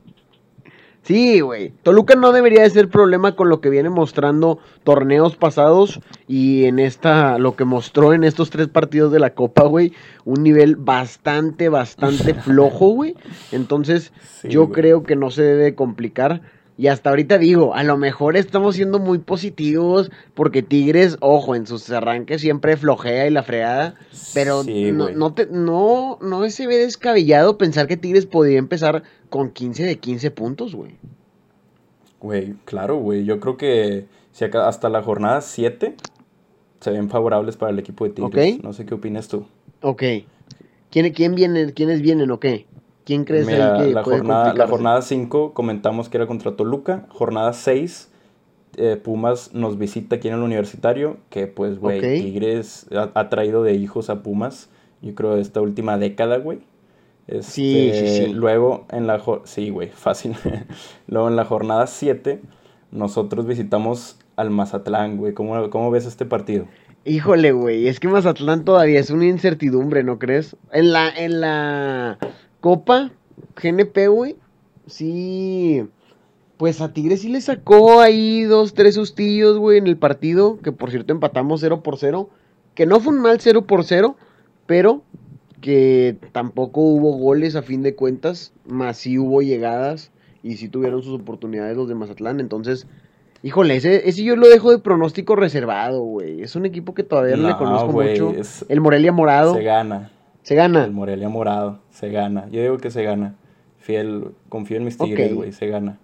Sí, 1.03 1.41
güey. 1.41 1.73
Toluca 1.83 2.15
no 2.15 2.31
debería 2.31 2.61
de 2.63 2.69
ser 2.69 2.87
problema 2.87 3.35
con 3.35 3.49
lo 3.49 3.59
que 3.59 3.69
viene 3.69 3.89
mostrando 3.89 4.59
torneos 4.85 5.35
pasados 5.35 5.99
y 6.29 6.63
en 6.63 6.79
esta, 6.79 7.37
lo 7.37 7.57
que 7.57 7.65
mostró 7.65 8.13
en 8.13 8.23
estos 8.23 8.49
tres 8.49 8.69
partidos 8.69 9.11
de 9.11 9.19
la 9.19 9.33
Copa, 9.33 9.63
güey, 9.63 9.91
un 10.23 10.43
nivel 10.43 10.77
bastante, 10.77 11.67
bastante 11.67 12.33
flojo, 12.33 12.89
güey. 12.89 13.15
Entonces, 13.51 14.13
Sí, 14.41 14.47
yo 14.47 14.71
creo 14.71 15.03
que 15.03 15.17
no 15.17 15.29
se 15.29 15.43
debe 15.43 15.75
complicar. 15.75 16.41
Y 16.75 16.87
hasta 16.87 17.11
ahorita 17.11 17.37
digo, 17.37 17.75
a 17.75 17.83
lo 17.83 17.97
mejor 17.97 18.35
estamos 18.35 18.75
siendo 18.75 18.97
muy 18.97 19.19
positivos 19.19 20.09
porque 20.33 20.63
Tigres, 20.63 21.17
ojo, 21.19 21.53
en 21.53 21.67
sus 21.67 21.89
arranques 21.91 22.41
siempre 22.41 22.77
flojea 22.77 23.27
y 23.27 23.29
la 23.29 23.43
fregada. 23.43 23.93
Pero 24.33 24.63
Sí, 24.63 24.91
no, 24.91 25.09
no, 25.11 25.33
te- 25.35 25.45
no, 25.45 26.17
no 26.21 26.49
se 26.49 26.65
ve 26.65 26.77
descabellado 26.77 27.59
pensar 27.59 27.85
que 27.87 27.95
Tigres 27.97 28.25
podría 28.25 28.57
empezar 28.57 29.03
con 29.29 29.51
15 29.51 29.83
de 29.85 29.99
15 29.99 30.31
puntos, 30.31 30.73
güey. 30.73 30.95
Güey, 32.19 32.53
claro, 32.65 32.97
güey. 32.97 33.23
Yo 33.25 33.39
creo 33.39 33.57
que 33.57 34.05
si 34.31 34.45
acá 34.45 34.67
hasta 34.67 34.89
la 34.89 35.03
jornada 35.03 35.41
7 35.41 35.95
se 36.79 36.89
ven 36.91 37.09
favorables 37.09 37.55
para 37.55 37.71
el 37.71 37.79
equipo 37.79 38.05
de 38.05 38.11
Tigres. 38.11 38.55
Ok. 38.55 38.63
No 38.63 38.73
sé 38.73 38.85
qué 38.85 38.95
opinas 38.95 39.27
tú. 39.27 39.45
Ok. 39.81 40.03
¿Quién, 40.89 41.11
quién 41.13 41.35
viene, 41.35 41.71
¿Quiénes 41.73 42.01
vienen 42.01 42.31
o 42.31 42.39
qué? 42.39 42.65
¿Quién 43.05 43.25
crees 43.25 43.45
Mira, 43.45 43.75
ahí 43.75 43.87
que 43.87 43.93
la 43.93 44.03
puede 44.03 44.17
jornada, 44.19 44.53
la 44.53 44.67
jornada 44.67 45.01
5 45.01 45.53
comentamos 45.53 46.09
que 46.09 46.17
era 46.17 46.27
contra 46.27 46.55
Toluca. 46.55 47.05
Jornada 47.09 47.53
6, 47.53 48.09
eh, 48.77 48.95
Pumas 48.95 49.53
nos 49.53 49.77
visita 49.77 50.15
aquí 50.15 50.29
en 50.29 50.35
el 50.35 50.41
universitario. 50.41 51.17
Que 51.29 51.47
pues, 51.47 51.79
güey. 51.79 51.99
Tigres 51.99 52.87
ha, 52.95 53.11
ha 53.13 53.29
traído 53.29 53.63
de 53.63 53.73
hijos 53.73 54.09
a 54.09 54.23
Pumas. 54.23 54.69
Yo 55.01 55.13
creo 55.15 55.37
esta 55.37 55.59
última 55.61 55.97
década, 55.97 56.37
güey. 56.37 56.59
Este, 57.27 57.43
Sí, 57.51 57.91
sí, 57.93 58.07
sí. 58.07 58.33
Luego 58.33 58.85
en 58.91 59.07
la 59.07 59.21
sí, 59.45 59.69
güey, 59.69 59.89
fácil. 59.93 60.35
luego 61.07 61.27
en 61.27 61.35
la 61.35 61.45
jornada 61.45 61.87
7, 61.87 62.41
nosotros 62.91 63.45
visitamos 63.45 64.17
al 64.35 64.49
Mazatlán, 64.49 65.17
güey. 65.17 65.33
¿Cómo, 65.33 65.69
¿Cómo 65.69 65.91
ves 65.91 66.05
este 66.05 66.25
partido? 66.25 66.65
Híjole, 67.05 67.51
güey, 67.51 67.87
es 67.87 67.99
que 67.99 68.07
Mazatlán 68.07 68.63
todavía 68.63 68.99
es 68.99 69.09
una 69.09 69.25
incertidumbre, 69.25 70.03
¿no 70.03 70.19
crees? 70.19 70.55
En 70.71 70.93
la, 70.93 71.09
en 71.09 71.41
la 71.41 72.17
Copa 72.63 73.11
GNP, 73.61 74.07
güey, 74.07 74.37
sí, 74.87 75.85
pues 76.55 76.79
a 76.79 76.93
Tigres 76.93 77.19
sí 77.21 77.27
le 77.27 77.41
sacó 77.41 77.99
ahí 77.99 78.43
dos, 78.43 78.73
tres 78.73 78.95
sustillos, 78.95 79.57
güey, 79.57 79.79
en 79.79 79.87
el 79.87 79.97
partido, 79.97 80.59
que 80.61 80.71
por 80.71 80.89
cierto 80.89 81.11
empatamos 81.11 81.59
0 81.59 81.83
por 81.83 81.97
0, 81.97 82.29
que 82.73 82.85
no 82.85 83.01
fue 83.01 83.13
un 83.13 83.19
mal 83.21 83.41
0 83.41 83.63
por 83.65 83.83
0, 83.83 84.15
pero 84.65 85.01
que 85.59 86.15
tampoco 86.31 86.79
hubo 86.79 87.17
goles 87.17 87.57
a 87.57 87.63
fin 87.63 87.83
de 87.83 87.95
cuentas, 87.95 88.53
más 88.65 88.95
sí 88.95 89.19
hubo 89.19 89.41
llegadas 89.41 90.11
y 90.41 90.55
sí 90.55 90.69
tuvieron 90.69 91.03
sus 91.03 91.19
oportunidades 91.19 91.75
los 91.75 91.89
de 91.89 91.95
Mazatlán, 91.95 92.39
entonces... 92.39 92.87
Híjole, 93.45 93.75
ese, 93.75 94.07
ese 94.07 94.23
yo 94.23 94.37
lo 94.37 94.47
dejo 94.47 94.71
de 94.71 94.79
pronóstico 94.79 95.35
reservado, 95.35 96.01
güey. 96.01 96.41
Es 96.41 96.55
un 96.55 96.65
equipo 96.65 96.93
que 96.93 97.03
todavía 97.03 97.35
no, 97.35 97.43
le 97.43 97.49
No, 97.49 97.57
conozco 97.57 97.91
mucho. 97.91 98.29
es- 98.31 98.63
El 98.69 98.79
Morelia 98.79 99.11
Morado. 99.11 99.53
Se 99.53 99.63
Se, 100.43 100.55
gana. 100.55 100.83
El 100.85 100.91
Morelia 100.91 101.29
morado, 101.29 101.79
se 101.89 102.09
gana. 102.09 102.47
Yo 102.49 102.61
digo 102.61 102.77
que 102.77 102.91
se 102.91 103.03
gana. 103.03 103.35
Fiel, 103.79 104.31
confío 104.49 104.77
en 104.77 104.85
mis 104.85 104.97
tigres, 104.97 105.33
güey, 105.33 105.51
se 105.51 105.67
gana. 105.67 105.97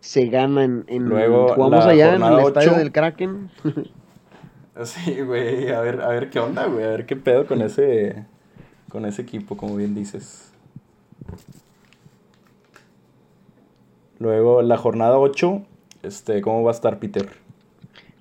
Se 0.00 0.26
gana 0.26 0.64
en. 0.64 0.84
en- 0.88 1.04
Luego, 1.04 1.48
jugamos 1.54 1.84
la 1.84 1.90
allá 1.92 2.14
en 2.16 2.22
el 2.22 2.38
estadio 2.40 2.72
del 2.74 2.92
Kraken. 2.92 3.50
Sí, 4.84 5.22
güey, 5.22 5.70
a 5.72 5.80
ver, 5.80 6.02
a 6.02 6.08
ver 6.08 6.28
qué 6.28 6.38
onda, 6.38 6.66
güey, 6.66 6.84
a 6.84 6.88
ver 6.88 7.06
qué 7.06 7.16
pedo 7.16 7.46
con 7.46 7.62
ese, 7.62 8.26
con 8.90 9.06
ese 9.06 9.22
equipo, 9.22 9.56
como 9.56 9.74
bien 9.76 9.94
dices. 9.94 10.52
Luego, 14.18 14.60
la 14.60 14.76
jornada 14.76 15.18
8, 15.18 15.62
este, 16.02 16.42
¿cómo 16.42 16.62
va 16.62 16.72
a 16.72 16.74
estar, 16.74 16.98
Peter? 16.98 17.26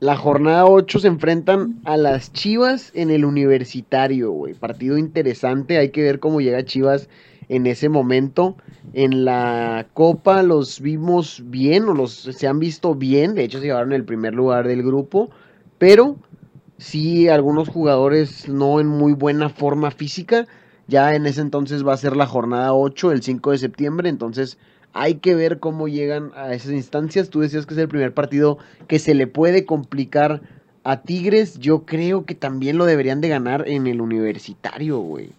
La 0.01 0.17
jornada 0.17 0.65
8 0.65 0.99
se 0.99 1.07
enfrentan 1.07 1.79
a 1.85 1.95
las 1.95 2.33
Chivas 2.33 2.91
en 2.95 3.11
el 3.11 3.23
universitario, 3.23 4.29
güey. 4.31 4.53
Partido 4.53 4.97
interesante, 4.97 5.77
hay 5.77 5.89
que 5.89 6.03
ver 6.03 6.19
cómo 6.19 6.41
llega 6.41 6.65
Chivas 6.65 7.07
en 7.47 7.65
ese 7.65 7.87
momento. 7.87 8.57
En 8.93 9.23
la 9.23 9.87
Copa 9.93 10.43
los 10.43 10.81
vimos 10.81 11.41
bien, 11.45 11.85
o 11.85 11.93
los 11.93 12.11
se 12.11 12.45
han 12.45 12.59
visto 12.59 12.93
bien, 12.93 13.35
de 13.35 13.45
hecho 13.45 13.59
se 13.59 13.67
llevaron 13.67 13.93
el 13.93 14.03
primer 14.03 14.33
lugar 14.33 14.67
del 14.67 14.83
grupo, 14.83 15.29
pero 15.77 16.17
sí 16.77 17.29
algunos 17.29 17.69
jugadores 17.69 18.49
no 18.49 18.81
en 18.81 18.87
muy 18.87 19.13
buena 19.13 19.47
forma 19.47 19.91
física. 19.91 20.45
Ya 20.87 21.15
en 21.15 21.25
ese 21.25 21.39
entonces 21.39 21.87
va 21.87 21.93
a 21.93 21.97
ser 21.97 22.17
la 22.17 22.27
jornada 22.27 22.73
8, 22.73 23.13
el 23.13 23.23
5 23.23 23.51
de 23.51 23.57
septiembre, 23.59 24.09
entonces 24.09 24.57
hay 24.95 25.15
que 25.15 25.35
ver 25.35 25.59
cómo 25.59 25.89
llegan 25.89 26.31
a 26.35 26.53
esas 26.53 26.71
instancias. 26.71 27.29
Tú 27.29 27.41
decías 27.41 27.65
que 27.65 27.73
es 27.73 27.79
el 27.79 27.89
primer 27.89 28.13
partido 28.13 28.57
que 28.87 28.97
se 28.97 29.13
le 29.13 29.27
puede 29.27 29.65
complicar 29.65 30.41
a 30.85 31.01
Tigres. 31.01 31.59
Yo 31.59 31.85
creo 31.85 32.25
que 32.25 32.33
también 32.33 32.77
lo 32.77 32.85
deberían 32.85 33.19
de 33.19 33.27
ganar 33.27 33.67
en 33.67 33.87
el 33.87 33.99
universitario, 33.99 34.99
güey. 34.99 35.31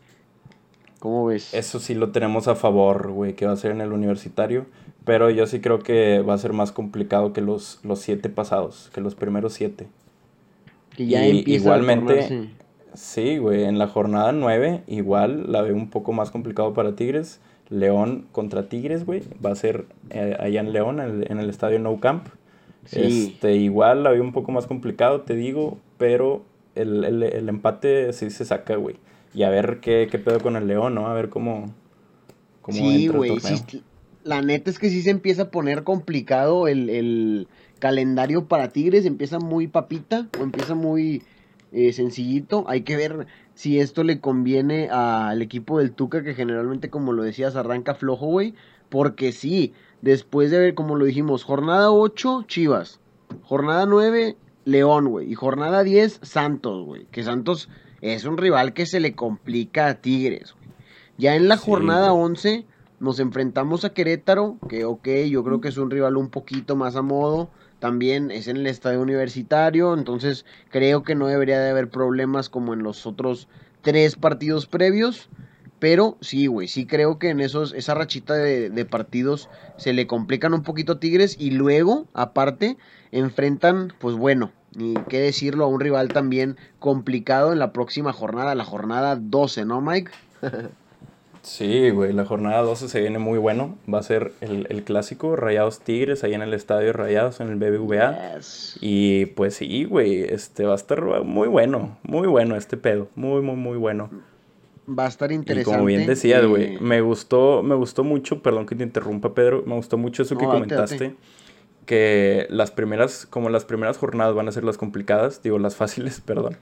¿Cómo 0.98 1.24
ves? 1.24 1.54
Eso 1.54 1.80
sí 1.80 1.94
lo 1.94 2.10
tenemos 2.10 2.48
a 2.48 2.54
favor, 2.54 3.10
güey, 3.10 3.32
que 3.32 3.46
va 3.46 3.52
a 3.52 3.56
ser 3.56 3.70
en 3.70 3.80
el 3.80 3.92
universitario. 3.92 4.66
Pero 5.06 5.30
yo 5.30 5.46
sí 5.46 5.60
creo 5.60 5.78
que 5.78 6.20
va 6.20 6.34
a 6.34 6.38
ser 6.38 6.52
más 6.52 6.70
complicado 6.70 7.32
que 7.32 7.40
los, 7.40 7.80
los 7.82 8.00
siete 8.00 8.28
pasados, 8.28 8.90
que 8.92 9.00
los 9.00 9.14
primeros 9.14 9.54
siete. 9.54 9.86
Que 10.94 11.06
ya 11.06 11.26
y, 11.26 11.44
igualmente, 11.46 12.50
sí, 12.92 13.38
güey, 13.38 13.64
en 13.64 13.78
la 13.78 13.88
jornada 13.88 14.32
nueve 14.32 14.82
igual 14.86 15.50
la 15.50 15.62
veo 15.62 15.74
un 15.74 15.88
poco 15.88 16.12
más 16.12 16.30
complicado 16.30 16.74
para 16.74 16.94
Tigres 16.94 17.40
León 17.68 18.26
contra 18.32 18.68
Tigres, 18.68 19.04
güey. 19.04 19.22
Va 19.44 19.50
a 19.50 19.56
ser 19.56 19.86
eh, 20.10 20.36
allá 20.38 20.60
en 20.60 20.72
León, 20.72 21.00
en 21.00 21.38
el, 21.38 21.50
estadio 21.50 21.78
No 21.78 21.98
Camp. 22.00 22.28
Este, 22.92 23.56
igual 23.56 24.04
la 24.04 24.10
veo 24.10 24.22
un 24.22 24.32
poco 24.32 24.52
más 24.52 24.66
complicado, 24.66 25.22
te 25.22 25.34
digo, 25.34 25.78
pero 25.98 26.44
el, 26.76 27.48
empate 27.48 28.12
sí 28.12 28.30
se 28.30 28.44
saca, 28.44 28.76
güey. 28.76 28.96
Y 29.34 29.42
a 29.42 29.50
ver 29.50 29.80
qué, 29.80 30.08
qué, 30.10 30.18
pedo 30.18 30.40
con 30.40 30.56
el 30.56 30.66
León, 30.66 30.94
¿no? 30.94 31.08
A 31.08 31.14
ver 31.14 31.28
cómo. 31.28 31.66
cómo 32.62 32.78
sí, 32.78 33.08
güey. 33.08 33.38
la 34.22 34.40
neta 34.40 34.70
es 34.70 34.78
que 34.78 34.88
sí 34.88 35.02
se 35.02 35.10
empieza 35.10 35.42
a 35.42 35.50
poner 35.50 35.82
complicado 35.82 36.68
el, 36.68 36.88
el 36.88 37.48
calendario 37.80 38.46
para 38.46 38.68
Tigres. 38.68 39.04
Empieza 39.04 39.38
muy 39.38 39.66
papita 39.66 40.28
o 40.38 40.44
empieza 40.44 40.74
muy 40.74 41.22
eh, 41.72 41.92
sencillito. 41.92 42.64
Hay 42.68 42.82
que 42.82 42.96
ver 42.96 43.26
si 43.54 43.80
esto 43.80 44.04
le 44.04 44.20
conviene 44.20 44.88
al 44.90 45.42
equipo 45.42 45.78
del 45.78 45.92
Tuca, 45.92 46.22
que 46.22 46.34
generalmente, 46.34 46.90
como 46.90 47.12
lo 47.12 47.22
decías, 47.22 47.56
arranca 47.56 47.94
flojo, 47.94 48.26
güey. 48.26 48.54
Porque 48.88 49.32
sí, 49.32 49.72
después 50.02 50.50
de 50.50 50.58
ver, 50.58 50.74
como 50.74 50.96
lo 50.96 51.04
dijimos, 51.04 51.44
jornada 51.44 51.90
8, 51.90 52.44
Chivas. 52.46 53.00
Jornada 53.42 53.86
9, 53.86 54.36
León, 54.64 55.08
güey. 55.08 55.30
Y 55.30 55.34
jornada 55.34 55.82
10, 55.82 56.20
Santos, 56.22 56.84
güey. 56.84 57.06
Que 57.10 57.24
Santos 57.24 57.68
es 58.00 58.24
un 58.24 58.36
rival 58.36 58.72
que 58.72 58.86
se 58.86 59.00
le 59.00 59.14
complica 59.14 59.88
a 59.88 59.94
Tigres, 60.00 60.54
güey. 60.54 60.66
Ya 61.18 61.34
en 61.34 61.48
la 61.48 61.56
jornada 61.56 62.12
11 62.12 62.66
nos 63.00 63.20
enfrentamos 63.20 63.84
a 63.84 63.94
Querétaro, 63.94 64.58
que 64.68 64.84
ok, 64.84 65.08
yo 65.30 65.42
creo 65.44 65.60
que 65.60 65.68
es 65.68 65.78
un 65.78 65.90
rival 65.90 66.16
un 66.16 66.28
poquito 66.28 66.76
más 66.76 66.94
a 66.96 67.02
modo 67.02 67.50
también 67.78 68.30
es 68.30 68.48
en 68.48 68.56
el 68.56 68.66
estadio 68.66 69.00
universitario, 69.00 69.94
entonces 69.94 70.44
creo 70.70 71.02
que 71.02 71.14
no 71.14 71.26
debería 71.26 71.60
de 71.60 71.70
haber 71.70 71.90
problemas 71.90 72.48
como 72.48 72.74
en 72.74 72.82
los 72.82 73.06
otros 73.06 73.48
tres 73.82 74.16
partidos 74.16 74.66
previos. 74.66 75.28
Pero 75.78 76.16
sí, 76.22 76.46
güey, 76.46 76.68
sí 76.68 76.86
creo 76.86 77.18
que 77.18 77.28
en 77.28 77.40
esos, 77.40 77.74
esa 77.74 77.94
rachita 77.94 78.34
de, 78.34 78.84
partidos 78.86 79.50
se 79.76 79.92
le 79.92 80.06
complican 80.06 80.54
un 80.54 80.62
poquito 80.62 80.94
a 80.94 81.00
Tigres 81.00 81.36
y 81.38 81.50
luego, 81.50 82.06
aparte, 82.14 82.78
enfrentan, 83.12 83.92
pues 83.98 84.16
bueno, 84.16 84.52
ni 84.74 84.94
qué 85.08 85.20
decirlo, 85.20 85.64
a 85.64 85.68
un 85.68 85.80
rival 85.80 86.12
también 86.12 86.56
complicado 86.78 87.52
en 87.52 87.58
la 87.58 87.74
próxima 87.74 88.14
jornada, 88.14 88.54
la 88.54 88.64
jornada 88.64 89.16
12, 89.16 89.66
¿no, 89.66 89.82
Mike? 89.82 90.10
Sí, 91.46 91.90
güey, 91.90 92.12
la 92.12 92.24
jornada 92.24 92.60
12 92.62 92.88
se 92.88 93.00
viene 93.00 93.20
muy 93.20 93.38
bueno. 93.38 93.78
Va 93.92 94.00
a 94.00 94.02
ser 94.02 94.32
el, 94.40 94.82
clásico 94.82 95.36
Rayados 95.36 95.78
Tigres 95.78 96.24
ahí 96.24 96.34
en 96.34 96.42
el 96.42 96.52
estadio 96.52 96.92
Rayados, 96.92 97.38
en 97.38 97.48
el 97.50 97.54
BBVA. 97.54 98.40
Y 98.80 99.26
pues 99.26 99.54
sí, 99.54 99.84
güey, 99.84 100.24
este 100.24 100.64
va 100.64 100.72
a 100.72 100.76
estar 100.76 101.00
muy 101.22 101.46
bueno, 101.46 101.98
muy 102.02 102.26
bueno 102.26 102.56
este 102.56 102.76
pedo, 102.76 103.08
muy, 103.14 103.42
muy, 103.42 103.54
muy 103.54 103.78
bueno. 103.78 104.10
Va 104.88 105.04
a 105.04 105.08
estar 105.08 105.30
interesante. 105.30 105.70
Y 105.70 105.72
como 105.72 105.84
bien 105.84 106.04
decías, 106.08 106.44
güey, 106.44 106.80
me 106.80 107.00
gustó, 107.00 107.62
me 107.62 107.76
gustó 107.76 108.02
mucho, 108.02 108.42
perdón 108.42 108.66
que 108.66 108.74
te 108.74 108.82
interrumpa, 108.82 109.32
Pedro, 109.32 109.62
me 109.66 109.76
gustó 109.76 109.96
mucho 109.96 110.24
eso 110.24 110.36
que 110.36 110.46
comentaste. 110.46 111.14
Que 111.86 112.48
las 112.50 112.72
primeras, 112.72 113.24
como 113.24 113.50
las 113.50 113.64
primeras 113.64 113.98
jornadas 113.98 114.34
van 114.34 114.48
a 114.48 114.52
ser 114.52 114.64
las 114.64 114.78
complicadas, 114.78 115.44
digo, 115.44 115.60
las 115.60 115.76
fáciles, 115.76 116.20
perdón, 116.26 116.58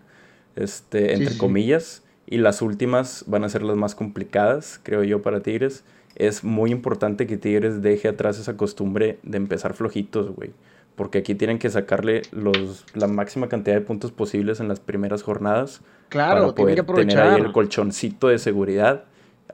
este, 0.57 1.15
entre 1.15 1.39
comillas 1.39 2.03
y 2.27 2.39
las 2.39 2.63
últimas 2.63 3.25
van 3.27 3.45
a 3.45 3.49
ser 3.49 3.63
las 3.63 3.77
más 3.77 3.95
complicadas, 3.95 4.81
creo 4.83 5.03
yo, 5.03 5.23
para 5.23 5.41
Tigres. 5.41 5.85
Es 6.15 6.45
muy 6.45 6.71
importante 6.71 7.27
que 7.27 7.37
Tigres 7.37 7.83
deje 7.83 8.09
atrás 8.09 8.39
esa 8.39 8.57
costumbre 8.57 9.19
de 9.23 9.37
empezar 9.37 9.75
flojitos, 9.75 10.35
güey. 10.35 10.53
Porque 10.95 11.19
aquí 11.19 11.35
tienen 11.35 11.59
que 11.59 11.71
sacarle 11.71 12.23
los, 12.31 12.87
la 12.95 13.09
máxima 13.09 13.49
cantidad 13.49 13.75
de 13.75 13.81
puntos 13.81 14.13
posibles 14.13 14.61
en 14.61 14.69
las 14.69 14.79
primeras 14.79 15.23
jornadas. 15.23 15.83
Claro, 16.09 16.43
para 16.43 16.55
poder 16.55 16.75
que 16.75 16.81
aprovechar. 16.83 17.25
tener 17.25 17.35
ahí 17.35 17.41
el 17.41 17.53
colchoncito 17.53 18.29
de 18.29 18.39
seguridad. 18.39 19.05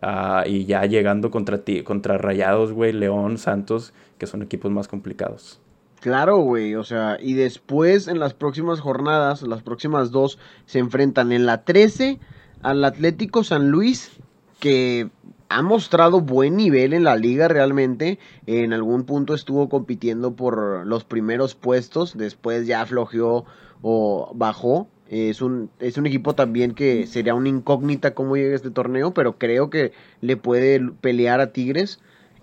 Ah, 0.02 0.44
y 0.46 0.66
ya 0.66 0.84
llegando 0.84 1.30
contra, 1.30 1.58
ti, 1.58 1.82
contra 1.82 2.18
Rayados, 2.18 2.72
güey, 2.72 2.92
León, 2.92 3.38
Santos, 3.38 3.92
que 4.18 4.26
son 4.26 4.42
equipos 4.42 4.70
más 4.70 4.86
complicados. 4.86 5.60
Claro, 6.00 6.38
güey, 6.38 6.76
o 6.76 6.84
sea, 6.84 7.18
y 7.20 7.34
después 7.34 8.08
en 8.08 8.18
las 8.18 8.32
próximas 8.32 8.80
jornadas, 8.80 9.42
las 9.42 9.62
próximas 9.62 10.10
dos, 10.10 10.38
se 10.64 10.78
enfrentan 10.78 11.32
en 11.32 11.44
la 11.44 11.64
13 11.64 12.18
al 12.62 12.84
Atlético 12.84 13.44
San 13.44 13.70
Luis, 13.70 14.10
que 14.58 15.08
ha 15.48 15.62
mostrado 15.62 16.20
buen 16.20 16.56
nivel 16.56 16.92
en 16.92 17.04
la 17.04 17.16
liga 17.16 17.48
realmente. 17.48 18.18
En 18.46 18.72
algún 18.72 19.04
punto 19.04 19.34
estuvo 19.34 19.68
compitiendo 19.68 20.36
por 20.36 20.86
los 20.86 21.04
primeros 21.04 21.54
puestos, 21.54 22.16
después 22.16 22.66
ya 22.66 22.82
aflojeó 22.82 23.44
o 23.82 24.30
bajó. 24.34 24.88
Es 25.08 25.42
un, 25.42 25.70
es 25.80 25.98
un 25.98 26.06
equipo 26.06 26.36
también 26.36 26.72
que 26.72 27.08
sería 27.08 27.34
una 27.34 27.48
incógnita 27.48 28.14
cómo 28.14 28.36
llega 28.36 28.54
este 28.54 28.70
torneo, 28.70 29.12
pero 29.12 29.38
creo 29.38 29.68
que 29.68 29.92
le 30.20 30.36
puede 30.36 30.80
pelear 31.00 31.40
a 31.40 31.52
Tigres. 31.52 31.98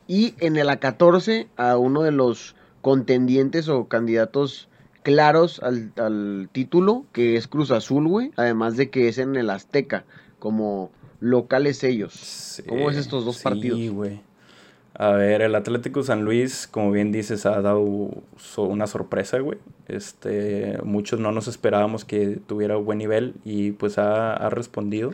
Y 0.06 0.36
en 0.40 0.58
el 0.58 0.68
A14 0.68 1.48
a 1.56 1.78
uno 1.78 2.02
de 2.02 2.12
los 2.12 2.56
contendientes 2.82 3.70
o 3.70 3.88
candidatos 3.88 4.67
claros 5.08 5.62
al, 5.64 6.50
título, 6.52 7.06
que 7.14 7.38
es 7.38 7.48
Cruz 7.48 7.72
Azul, 7.72 8.10
güey. 8.10 8.32
Además 8.36 8.76
de 8.76 8.90
que 8.90 9.08
es 9.08 9.20
en 9.20 9.38
el 9.38 9.50
Azteca, 9.50 10.04
como 10.38 10.92
locales 11.22 11.82
ellos. 11.86 12.62
¿Cómo 12.68 12.92
es 12.92 12.98
estos 12.98 13.24
dos 13.24 13.42
partidos? 13.42 13.80
Sí, 13.80 13.88
güey. 13.88 14.20
A 14.96 15.12
ver, 15.12 15.42
el 15.42 15.56
Atlético 15.56 16.04
San 16.04 16.26
Luis, 16.26 16.68
como 16.68 16.92
bien 16.92 17.14
dices, 17.14 17.46
ha 17.46 17.62
dado 17.62 17.86
una 18.58 18.86
sorpresa, 18.86 19.40
güey. 19.40 19.60
Este, 19.88 20.78
muchos 20.84 21.22
no 21.22 21.32
nos 21.32 21.48
esperábamos 21.48 22.04
que 22.04 22.42
tuviera 22.46 22.76
buen 22.76 22.98
nivel 22.98 23.36
y 23.46 23.72
pues 23.72 23.98
ha, 24.00 24.50
respondido. 24.50 25.14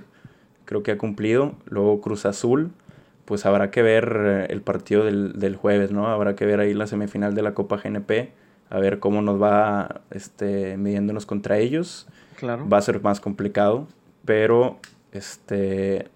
Creo 0.65 0.81
que 0.81 0.89
ha 0.89 0.97
cumplido. 0.97 1.53
Luego 1.65 2.01
Cruz 2.01 2.25
Azul, 2.25 2.71
pues 3.25 3.45
habrá 3.45 3.69
que 3.69 3.83
ver 3.83 4.47
el 4.49 4.61
partido 4.63 5.05
del, 5.05 5.33
del 5.33 5.55
jueves, 5.55 5.91
¿no? 5.91 6.07
Habrá 6.07 6.35
que 6.35 6.47
ver 6.47 6.61
ahí 6.61 6.73
la 6.73 6.87
semifinal 6.87 7.35
de 7.35 7.43
la 7.43 7.53
Copa 7.53 7.77
GNP 7.77 8.41
a 8.73 8.79
ver 8.79 8.97
cómo 8.97 9.21
nos 9.21 9.39
va 9.39 10.01
este, 10.09 10.77
midiéndonos 10.77 11.27
contra 11.27 11.59
ellos. 11.59 12.07
Claro. 12.37 12.67
Va 12.67 12.79
a 12.79 12.81
ser 12.81 13.01
más 13.03 13.19
complicado, 13.19 13.87
pero, 14.25 14.79
este, 15.11 16.07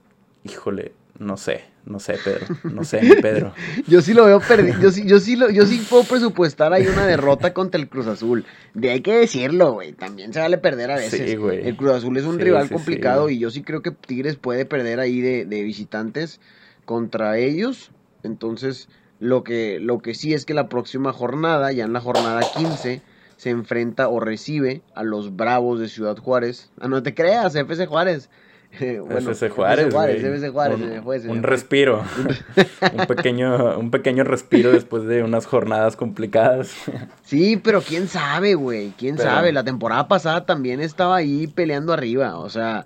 híjole, 0.44 0.94
no 1.20 1.38
sé, 1.38 1.66
no 1.86 2.00
sé, 2.00 2.16
Pedro, 2.24 2.48
no 2.74 2.84
sé, 2.84 3.00
Pedro. 3.22 3.54
yo 3.88 4.02
sí 4.02 4.16
lo 4.16 4.26
veo 4.26 4.40
perdido, 4.40 4.80
yo 4.82 4.90
sí, 4.90 5.04
yo 5.06 5.20
sí, 5.20 5.36
lo, 5.36 5.52
yo 5.52 5.68
sí 5.68 5.86
puedo 5.88 6.04
presupuestar 6.04 6.74
ahí 6.74 6.88
una 6.88 7.06
derrota 7.06 7.54
contra 7.54 7.80
el 7.80 7.90
Cruz 7.90 8.08
Azul. 8.08 8.44
De 8.74 8.90
hay 8.90 9.02
que 9.02 9.14
decirlo, 9.14 9.74
güey, 9.74 9.94
también 9.94 10.34
se 10.34 10.40
vale 10.40 10.58
perder 10.58 10.90
a 10.90 10.96
veces. 10.96 11.30
Sí, 11.30 11.36
güey. 11.36 11.68
El 11.68 11.78
Cruz 11.78 11.92
Azul 11.92 12.18
es 12.18 12.26
un 12.26 12.40
rival 12.40 12.72
complicado 12.72 13.30
y 13.30 13.38
yo 13.38 13.52
sí 13.52 13.62
creo 13.62 13.84
que 13.84 13.92
Tigres 13.92 14.36
puede 14.36 14.66
perder 14.66 15.00
ahí 15.00 15.22
de, 15.22 15.46
de 15.46 15.62
visitantes 15.62 16.42
contra 16.86 17.38
ellos. 17.38 17.92
Entonces, 18.24 18.90
lo 19.20 19.44
que, 19.44 19.80
lo 19.80 20.00
que 20.00 20.14
sí 20.14 20.34
es 20.34 20.46
que 20.46 20.54
la 20.54 20.70
próxima 20.70 21.14
jornada, 21.14 21.72
ya 21.72 21.86
en 21.86 21.94
la 21.94 22.02
jornada 22.02 22.42
15, 22.56 23.02
se 23.36 23.50
enfrenta 23.50 24.10
o 24.10 24.20
recibe 24.20 24.82
a 24.96 25.04
los 25.04 25.36
Bravos 25.36 25.80
de 25.80 25.90
Ciudad 25.90 26.18
Juárez. 26.18 26.70
Ah, 26.80 26.88
no 26.88 27.04
te 27.04 27.14
creas, 27.14 27.56
FC 27.56 27.86
Juárez. 27.86 28.30
bueno, 28.80 29.32
FC 29.32 29.50
Juárez, 29.50 29.94
Juárez, 29.94 30.24
FC 30.24 30.50
Juárez, 30.50 30.80
un, 31.26 31.30
un 31.30 31.44
respiro, 31.44 32.04
un 32.94 33.08
pequeño, 33.08 33.80
un 33.80 33.92
pequeño 33.92 34.24
respiro 34.24 34.72
después 34.72 35.06
de 35.06 35.24
unas 35.24 35.46
jornadas 35.46 35.96
complicadas. 35.96 36.76
sí, 37.24 37.58
pero 37.58 37.82
quién 37.82 38.08
sabe, 38.08 38.56
güey, 38.56 38.94
quién 38.98 39.18
sabe. 39.18 39.54
La 39.54 39.64
temporada 39.64 40.08
pasada 40.08 40.46
también 40.46 40.82
estaba 40.82 41.16
ahí 41.16 41.48
peleando 41.48 41.94
arriba, 41.94 42.38
o 42.38 42.50
sea, 42.50 42.86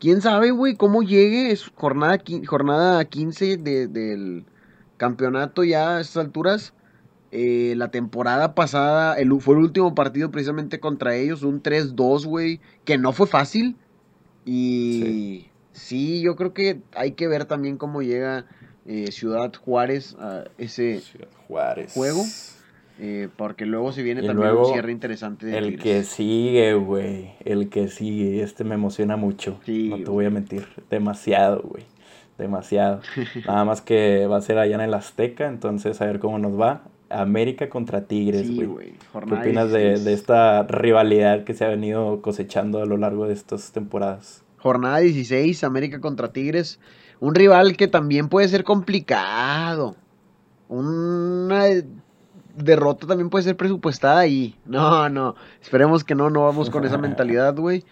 quién 0.00 0.22
sabe, 0.22 0.50
güey, 0.50 0.76
cómo 0.76 1.02
llegue. 1.02 1.50
Es 1.50 1.70
jornada, 1.74 2.18
jornada 2.46 3.04
15 3.04 3.58
del 3.58 4.46
campeonato 4.98 5.64
ya 5.64 5.96
a 5.96 6.00
estas 6.02 6.26
alturas. 6.26 6.74
Eh, 7.30 7.74
la 7.76 7.90
temporada 7.90 8.54
pasada 8.54 9.14
el, 9.18 9.38
fue 9.40 9.54
el 9.54 9.62
último 9.62 9.94
partido 9.94 10.30
precisamente 10.30 10.80
contra 10.80 11.14
ellos, 11.14 11.42
un 11.42 11.62
3-2, 11.62 12.26
güey, 12.26 12.60
que 12.84 12.98
no 12.98 13.12
fue 13.12 13.26
fácil. 13.26 13.76
Y 14.44 15.46
sí. 15.72 16.22
yo 16.22 16.36
creo 16.36 16.52
que 16.52 16.80
hay 16.94 17.12
que 17.12 17.28
ver 17.28 17.44
también 17.44 17.76
cómo 17.76 18.02
llega 18.02 18.46
eh, 18.86 19.12
Ciudad 19.12 19.52
Juárez 19.54 20.16
a 20.18 20.44
ese 20.56 21.02
juego. 21.94 22.24
Eh, 23.00 23.28
porque 23.36 23.64
luego 23.64 23.92
se 23.92 24.02
viene 24.02 24.22
también 24.22 24.56
un 24.56 24.66
cierre 24.72 24.90
interesante. 24.90 25.56
el 25.56 25.78
que 25.78 26.02
sigue, 26.02 26.74
güey. 26.74 27.34
El 27.44 27.68
que 27.68 27.88
sigue. 27.88 28.42
Este 28.42 28.64
me 28.64 28.74
emociona 28.74 29.16
mucho. 29.16 29.60
no 29.66 29.96
te 29.96 30.10
voy 30.10 30.24
a 30.24 30.30
mentir. 30.30 30.66
Demasiado, 30.90 31.62
güey. 31.62 31.84
Demasiado. 32.38 33.00
Nada 33.46 33.64
más 33.64 33.82
que 33.82 34.26
va 34.26 34.38
a 34.38 34.40
ser 34.40 34.58
allá 34.58 34.76
en 34.76 34.80
el 34.80 34.94
Azteca. 34.94 35.48
Entonces, 35.48 36.00
a 36.00 36.06
ver 36.06 36.18
cómo 36.18 36.38
nos 36.38 36.58
va. 36.58 36.82
América 37.10 37.68
contra 37.68 38.02
Tigres, 38.02 38.54
güey. 38.54 38.92
¿Qué 39.12 39.34
opinas 39.34 39.70
de, 39.70 39.98
de, 39.98 40.12
esta 40.12 40.62
rivalidad 40.64 41.44
que 41.44 41.54
se 41.54 41.64
ha 41.64 41.68
venido 41.68 42.20
cosechando 42.20 42.82
a 42.82 42.86
lo 42.86 42.98
largo 42.98 43.26
de 43.26 43.32
estas 43.32 43.72
temporadas? 43.72 44.44
Jornada 44.58 44.98
16, 44.98 45.64
América 45.64 46.00
contra 46.00 46.32
Tigres. 46.32 46.80
Un 47.20 47.34
rival 47.34 47.76
que 47.76 47.88
también 47.88 48.28
puede 48.28 48.48
ser 48.48 48.62
complicado. 48.62 49.96
Una 50.68 51.64
derrota 52.54 53.06
también 53.06 53.30
puede 53.30 53.44
ser 53.44 53.56
presupuestada 53.56 54.20
ahí. 54.20 54.56
No, 54.66 55.08
no. 55.08 55.34
Esperemos 55.62 56.04
que 56.04 56.14
no, 56.14 56.30
no 56.30 56.42
vamos 56.42 56.70
con 56.70 56.84
esa 56.84 56.98
mentalidad, 56.98 57.56
güey. 57.56 57.84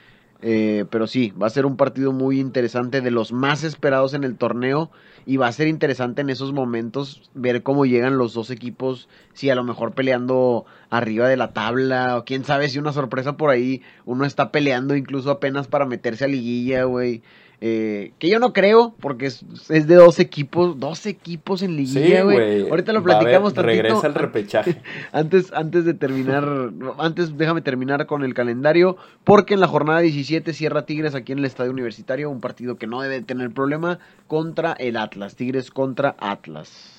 Eh, 0.42 0.84
pero 0.90 1.06
sí, 1.06 1.32
va 1.40 1.46
a 1.46 1.50
ser 1.50 1.66
un 1.66 1.76
partido 1.76 2.12
muy 2.12 2.40
interesante, 2.40 3.00
de 3.00 3.10
los 3.10 3.32
más 3.32 3.64
esperados 3.64 4.14
en 4.14 4.24
el 4.24 4.36
torneo. 4.36 4.90
Y 5.24 5.38
va 5.38 5.48
a 5.48 5.52
ser 5.52 5.66
interesante 5.66 6.20
en 6.20 6.30
esos 6.30 6.52
momentos 6.52 7.30
ver 7.34 7.62
cómo 7.62 7.84
llegan 7.84 8.16
los 8.18 8.32
dos 8.34 8.50
equipos. 8.50 9.08
Si 9.32 9.50
a 9.50 9.56
lo 9.56 9.64
mejor 9.64 9.92
peleando 9.94 10.66
arriba 10.88 11.28
de 11.28 11.36
la 11.36 11.52
tabla. 11.52 12.16
O 12.16 12.24
quién 12.24 12.44
sabe 12.44 12.68
si 12.68 12.78
una 12.78 12.92
sorpresa 12.92 13.36
por 13.36 13.50
ahí. 13.50 13.82
Uno 14.04 14.24
está 14.24 14.52
peleando 14.52 14.94
incluso 14.94 15.30
apenas 15.30 15.66
para 15.66 15.86
meterse 15.86 16.24
a 16.24 16.28
liguilla, 16.28 16.84
güey. 16.84 17.22
Eh, 17.60 18.12
que 18.18 18.28
yo 18.28 18.38
no 18.38 18.52
creo, 18.52 18.94
porque 19.00 19.26
es, 19.26 19.44
de 19.68 19.94
dos 19.94 20.18
equipos, 20.18 20.78
dos 20.78 21.06
equipos 21.06 21.62
en 21.62 21.76
liguilla, 21.76 22.22
güey. 22.22 22.68
Ahorita 22.68 22.92
lo 22.92 23.02
platicamos 23.02 23.54
tantito. 23.54 23.82
Regresa 23.82 24.06
el 24.06 24.14
repechaje. 24.14 24.82
Antes, 25.12 25.52
antes 25.52 25.84
de 25.84 25.94
terminar, 25.94 26.70
antes 26.98 27.36
déjame 27.38 27.62
terminar 27.62 28.06
con 28.06 28.24
el 28.24 28.34
calendario, 28.34 28.96
porque 29.24 29.54
en 29.54 29.60
la 29.60 29.68
jornada 29.68 30.00
17 30.00 30.52
cierra 30.52 30.84
Tigres 30.84 31.14
aquí 31.14 31.32
en 31.32 31.38
el 31.38 31.44
Estadio 31.46 31.70
Universitario, 31.70 32.30
un 32.30 32.40
partido 32.40 32.76
que 32.76 32.86
no 32.86 33.00
debe 33.00 33.22
tener 33.22 33.50
problema 33.50 33.98
contra 34.26 34.72
el 34.74 34.96
Atlas, 34.96 35.36
Tigres 35.36 35.70
contra 35.70 36.14
Atlas. 36.18 36.95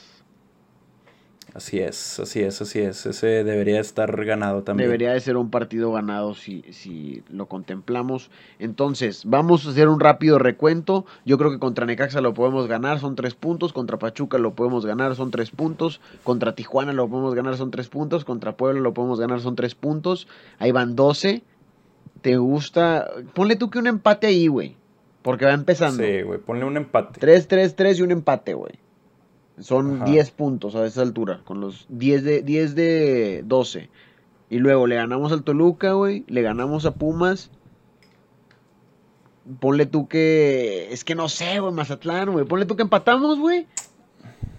Así 1.58 1.80
es, 1.80 2.20
así 2.20 2.42
es, 2.42 2.62
así 2.62 2.82
es. 2.82 3.04
Ese 3.08 3.44
debería 3.44 3.80
estar 3.80 4.24
ganado 4.26 4.62
también. 4.62 4.88
Debería 4.88 5.14
de 5.14 5.20
ser 5.20 5.38
un 5.38 5.50
partido 5.50 5.92
ganado 5.92 6.36
si, 6.36 6.62
si 6.72 7.24
lo 7.32 7.48
contemplamos. 7.48 8.30
Entonces, 8.60 9.24
vamos 9.26 9.66
a 9.66 9.72
hacer 9.72 9.90
un 9.90 10.00
rápido 10.00 10.38
recuento. 10.38 11.08
Yo 11.26 11.40
creo 11.40 11.50
que 11.50 11.58
contra 11.58 11.88
Necaxa 11.88 12.22
lo 12.22 12.36
podemos 12.36 12.68
ganar, 12.68 13.00
son 13.00 13.16
tres 13.16 13.34
puntos. 13.34 13.74
Contra 13.74 13.98
Pachuca 13.98 14.38
lo 14.38 14.54
podemos 14.54 14.86
ganar, 14.86 15.16
son 15.16 15.32
tres 15.32 15.50
puntos. 15.50 16.00
Contra 16.22 16.54
Tijuana 16.54 16.94
lo 16.94 17.10
podemos 17.10 17.34
ganar, 17.34 17.58
son 17.58 17.72
tres 17.72 17.90
puntos. 17.90 18.24
Contra 18.24 18.56
Puebla 18.56 18.80
lo 18.80 18.94
podemos 18.94 19.20
ganar, 19.20 19.40
son 19.40 19.56
tres 19.56 19.74
puntos. 19.74 20.28
Ahí 20.60 20.72
van 20.72 20.96
12. 20.96 21.42
¿Te 22.22 22.38
gusta? 22.38 23.10
Ponle 23.34 23.56
tú 23.56 23.72
que 23.72 23.80
un 23.80 23.88
empate 23.88 24.28
ahí, 24.28 24.46
güey. 24.46 24.76
Porque 25.24 25.46
va 25.46 25.54
empezando. 25.54 26.04
Sí, 26.04 26.22
güey, 26.22 26.38
ponle 26.38 26.66
un 26.66 26.78
empate. 26.78 27.20
3, 27.20 27.48
3, 27.48 27.76
3 27.76 27.98
y 27.98 28.02
un 28.04 28.12
empate, 28.12 28.54
güey. 28.54 28.74
Son 29.60 30.06
10 30.06 30.32
puntos 30.32 30.76
a 30.76 30.86
esa 30.86 31.02
altura, 31.02 31.42
con 31.44 31.62
los 31.62 31.88
10 31.90 32.24
de, 32.24 32.42
10 32.44 32.76
de 32.76 33.44
12. 33.46 33.90
Y 34.50 34.60
luego 34.60 34.88
le 34.88 34.96
ganamos 34.96 35.32
al 35.32 35.44
Toluca, 35.44 35.94
güey. 35.94 36.24
Le 36.28 36.42
ganamos 36.42 36.86
a 36.86 36.92
Pumas. 36.94 37.50
Ponle 39.60 39.86
tú 39.86 40.08
que. 40.08 40.90
Es 40.92 41.04
que 41.04 41.16
no 41.16 41.28
sé, 41.28 41.60
güey, 41.60 41.74
Mazatlán, 41.74 42.32
güey. 42.32 42.46
Ponle 42.46 42.66
tú 42.66 42.76
que 42.76 42.84
empatamos, 42.84 43.40
güey. 43.40 43.66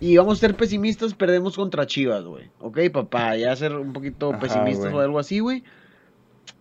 Y 0.00 0.16
vamos 0.16 0.38
a 0.38 0.40
ser 0.40 0.56
pesimistas, 0.56 1.14
perdemos 1.14 1.56
contra 1.56 1.86
Chivas, 1.86 2.24
güey. 2.24 2.50
Ok, 2.60 2.78
papá, 2.92 3.36
ya 3.36 3.54
ser 3.56 3.74
un 3.74 3.92
poquito 3.92 4.36
pesimistas 4.38 4.92
o 4.92 5.00
algo 5.00 5.18
así, 5.18 5.40
güey. 5.40 5.64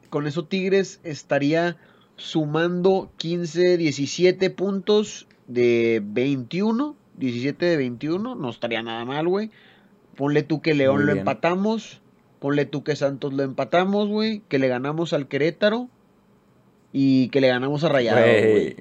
Con 0.09 0.25
eso 0.25 0.45
Tigres 0.45 0.99
estaría 1.03 1.77
sumando 2.15 3.11
15, 3.17 3.77
17 3.77 4.49
puntos 4.49 5.27
de 5.47 6.01
21 6.03 6.95
17 7.17 7.65
de 7.65 7.77
21, 7.77 8.35
no 8.35 8.49
estaría 8.49 8.81
nada 8.81 9.05
mal, 9.05 9.27
güey. 9.27 9.51
Ponle 10.15 10.43
tú 10.43 10.61
que 10.61 10.73
León 10.73 11.05
lo 11.05 11.11
empatamos. 11.11 12.01
Ponle 12.39 12.65
tú 12.65 12.83
que 12.83 12.95
Santos 12.95 13.33
lo 13.33 13.43
empatamos, 13.43 14.07
güey. 14.07 14.41
Que 14.47 14.59
le 14.59 14.67
ganamos 14.67 15.13
al 15.13 15.27
Querétaro. 15.27 15.89
Y 16.93 17.27
que 17.29 17.41
le 17.41 17.49
ganamos 17.49 17.83
a 17.83 17.89
Rayado, 17.89 18.19
güey. 18.19 18.75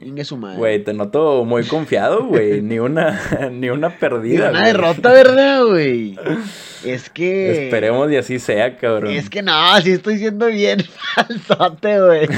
Güey, 0.57 0.85
te 0.85 0.95
noto 0.95 1.45
muy 1.45 1.65
confiado, 1.65 2.25
güey. 2.25 2.63
ni 2.63 2.79
una, 2.79 3.21
ni 3.53 3.69
una 3.69 3.99
perdida. 3.99 4.51
Ni 4.51 4.59
una 4.59 4.67
derrota, 4.67 5.13
¿verdad, 5.13 5.65
güey? 5.67 6.17
Es 6.85 7.11
que. 7.11 7.65
Esperemos 7.65 8.11
y 8.13 8.17
así 8.17 8.39
sea, 8.39 8.77
cabrón. 8.79 9.13
Es 9.13 9.29
que 9.29 9.43
no, 9.43 9.53
así 9.53 9.91
estoy 9.91 10.19
siendo 10.19 10.47
bien 10.47 10.83
falsote, 11.15 12.01
güey. 12.01 12.29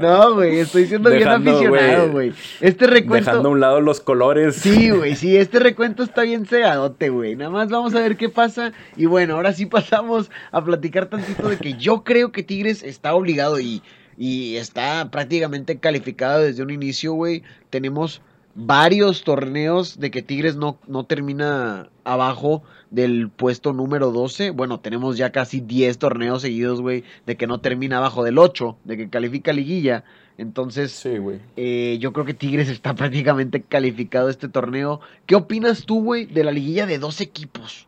No, 0.00 0.34
güey, 0.34 0.58
estoy 0.58 0.86
siendo 0.86 1.10
bien 1.10 1.28
aficionado, 1.28 2.10
güey. 2.10 2.32
Este 2.60 2.86
recuento. 2.86 3.30
Dejando 3.30 3.48
a 3.48 3.52
un 3.52 3.60
lado 3.60 3.80
los 3.80 4.00
colores. 4.00 4.56
Sí, 4.56 4.90
güey, 4.90 5.16
sí, 5.16 5.36
este 5.36 5.58
recuento 5.58 6.02
está 6.02 6.22
bien 6.22 6.46
cegadote, 6.46 7.08
güey. 7.08 7.36
Nada 7.36 7.50
más 7.50 7.68
vamos 7.68 7.94
a 7.94 8.00
ver 8.00 8.16
qué 8.16 8.28
pasa. 8.28 8.72
Y 8.96 9.06
bueno, 9.06 9.34
ahora 9.34 9.52
sí 9.52 9.66
pasamos 9.66 10.30
a 10.50 10.64
platicar 10.64 11.06
tantito 11.06 11.48
de 11.48 11.58
que 11.58 11.74
yo 11.74 12.04
creo 12.04 12.32
que 12.32 12.42
Tigres 12.42 12.82
está 12.82 13.14
obligado 13.14 13.60
y, 13.60 13.82
y 14.16 14.56
está 14.56 15.10
prácticamente 15.10 15.78
calificado 15.78 16.42
desde 16.42 16.62
un 16.62 16.70
inicio, 16.70 17.12
güey. 17.12 17.42
Tenemos 17.70 18.22
varios 18.54 19.24
torneos 19.24 19.98
de 19.98 20.10
que 20.10 20.22
Tigres 20.22 20.56
no, 20.56 20.78
no 20.86 21.04
termina 21.04 21.88
abajo 22.04 22.62
del 22.90 23.28
puesto 23.28 23.72
número 23.72 24.12
12. 24.12 24.50
Bueno, 24.50 24.80
tenemos 24.80 25.16
ya 25.16 25.30
casi 25.30 25.60
10 25.60 25.98
torneos 25.98 26.42
seguidos, 26.42 26.80
güey, 26.80 27.04
de 27.26 27.36
que 27.36 27.46
no 27.46 27.60
termina 27.60 27.98
abajo 27.98 28.22
del 28.22 28.38
8, 28.38 28.76
de 28.84 28.96
que 28.96 29.08
califica 29.08 29.52
liguilla. 29.52 30.04
Entonces, 30.38 30.92
sí, 30.92 31.16
eh, 31.56 31.98
yo 32.00 32.12
creo 32.12 32.24
que 32.24 32.34
Tigres 32.34 32.68
está 32.68 32.94
prácticamente 32.96 33.62
calificado 33.62 34.28
este 34.28 34.48
torneo. 34.48 35.00
¿Qué 35.26 35.34
opinas 35.34 35.84
tú, 35.84 36.02
güey, 36.02 36.26
de 36.26 36.44
la 36.44 36.52
liguilla 36.52 36.86
de 36.86 36.98
dos 36.98 37.20
equipos? 37.20 37.86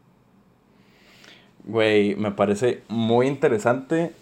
Güey, 1.64 2.14
me 2.14 2.30
parece 2.30 2.82
muy 2.88 3.26
interesante, 3.26 4.12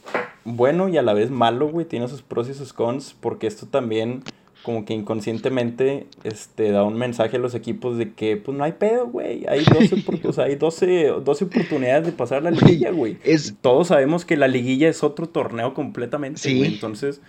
bueno 0.45 0.88
y 0.88 0.97
a 0.97 1.03
la 1.03 1.12
vez 1.12 1.30
malo, 1.30 1.68
güey. 1.68 1.84
Tiene 1.86 2.09
sus 2.09 2.22
pros 2.22 2.49
y 2.49 2.55
sus 2.55 2.72
cons, 2.72 3.14
porque 3.20 3.47
esto 3.47 3.66
también 3.66 4.22
como 4.65 4.87
que 4.87 4.95
inconscientemente 4.95 6.07
este, 6.25 6.71
da 6.71 6.85
un 6.85 6.97
mensaje 6.97 7.37
a 7.37 7.39
los 7.39 7.55
equipos 7.55 7.99
de 7.99 8.15
que, 8.15 8.39
pues 8.39 8.57
no 8.57 8.65
hay 8.65 8.73
pedo, 8.73 9.07
güey. 9.07 9.45
Hay 9.47 9.62
12, 10.23 10.43
hay 10.43 10.57
12, 10.57 11.11
oportunidades 11.11 12.07
de 12.07 12.12
pasar 12.12 12.43
la 12.43 12.51
liguilla, 12.51 12.91
güey. 12.91 13.19
Es... 13.25 13.55
Todos 13.61 13.89
sabemos 13.89 14.25
que 14.25 14.39
la 14.39 14.49
liguilla 14.49 14.89
es 14.89 15.05
otro 15.05 15.29
torneo 15.29 15.75
completamente, 15.75 16.41
¿Sí? 16.41 16.65
Entonces, 16.65 17.21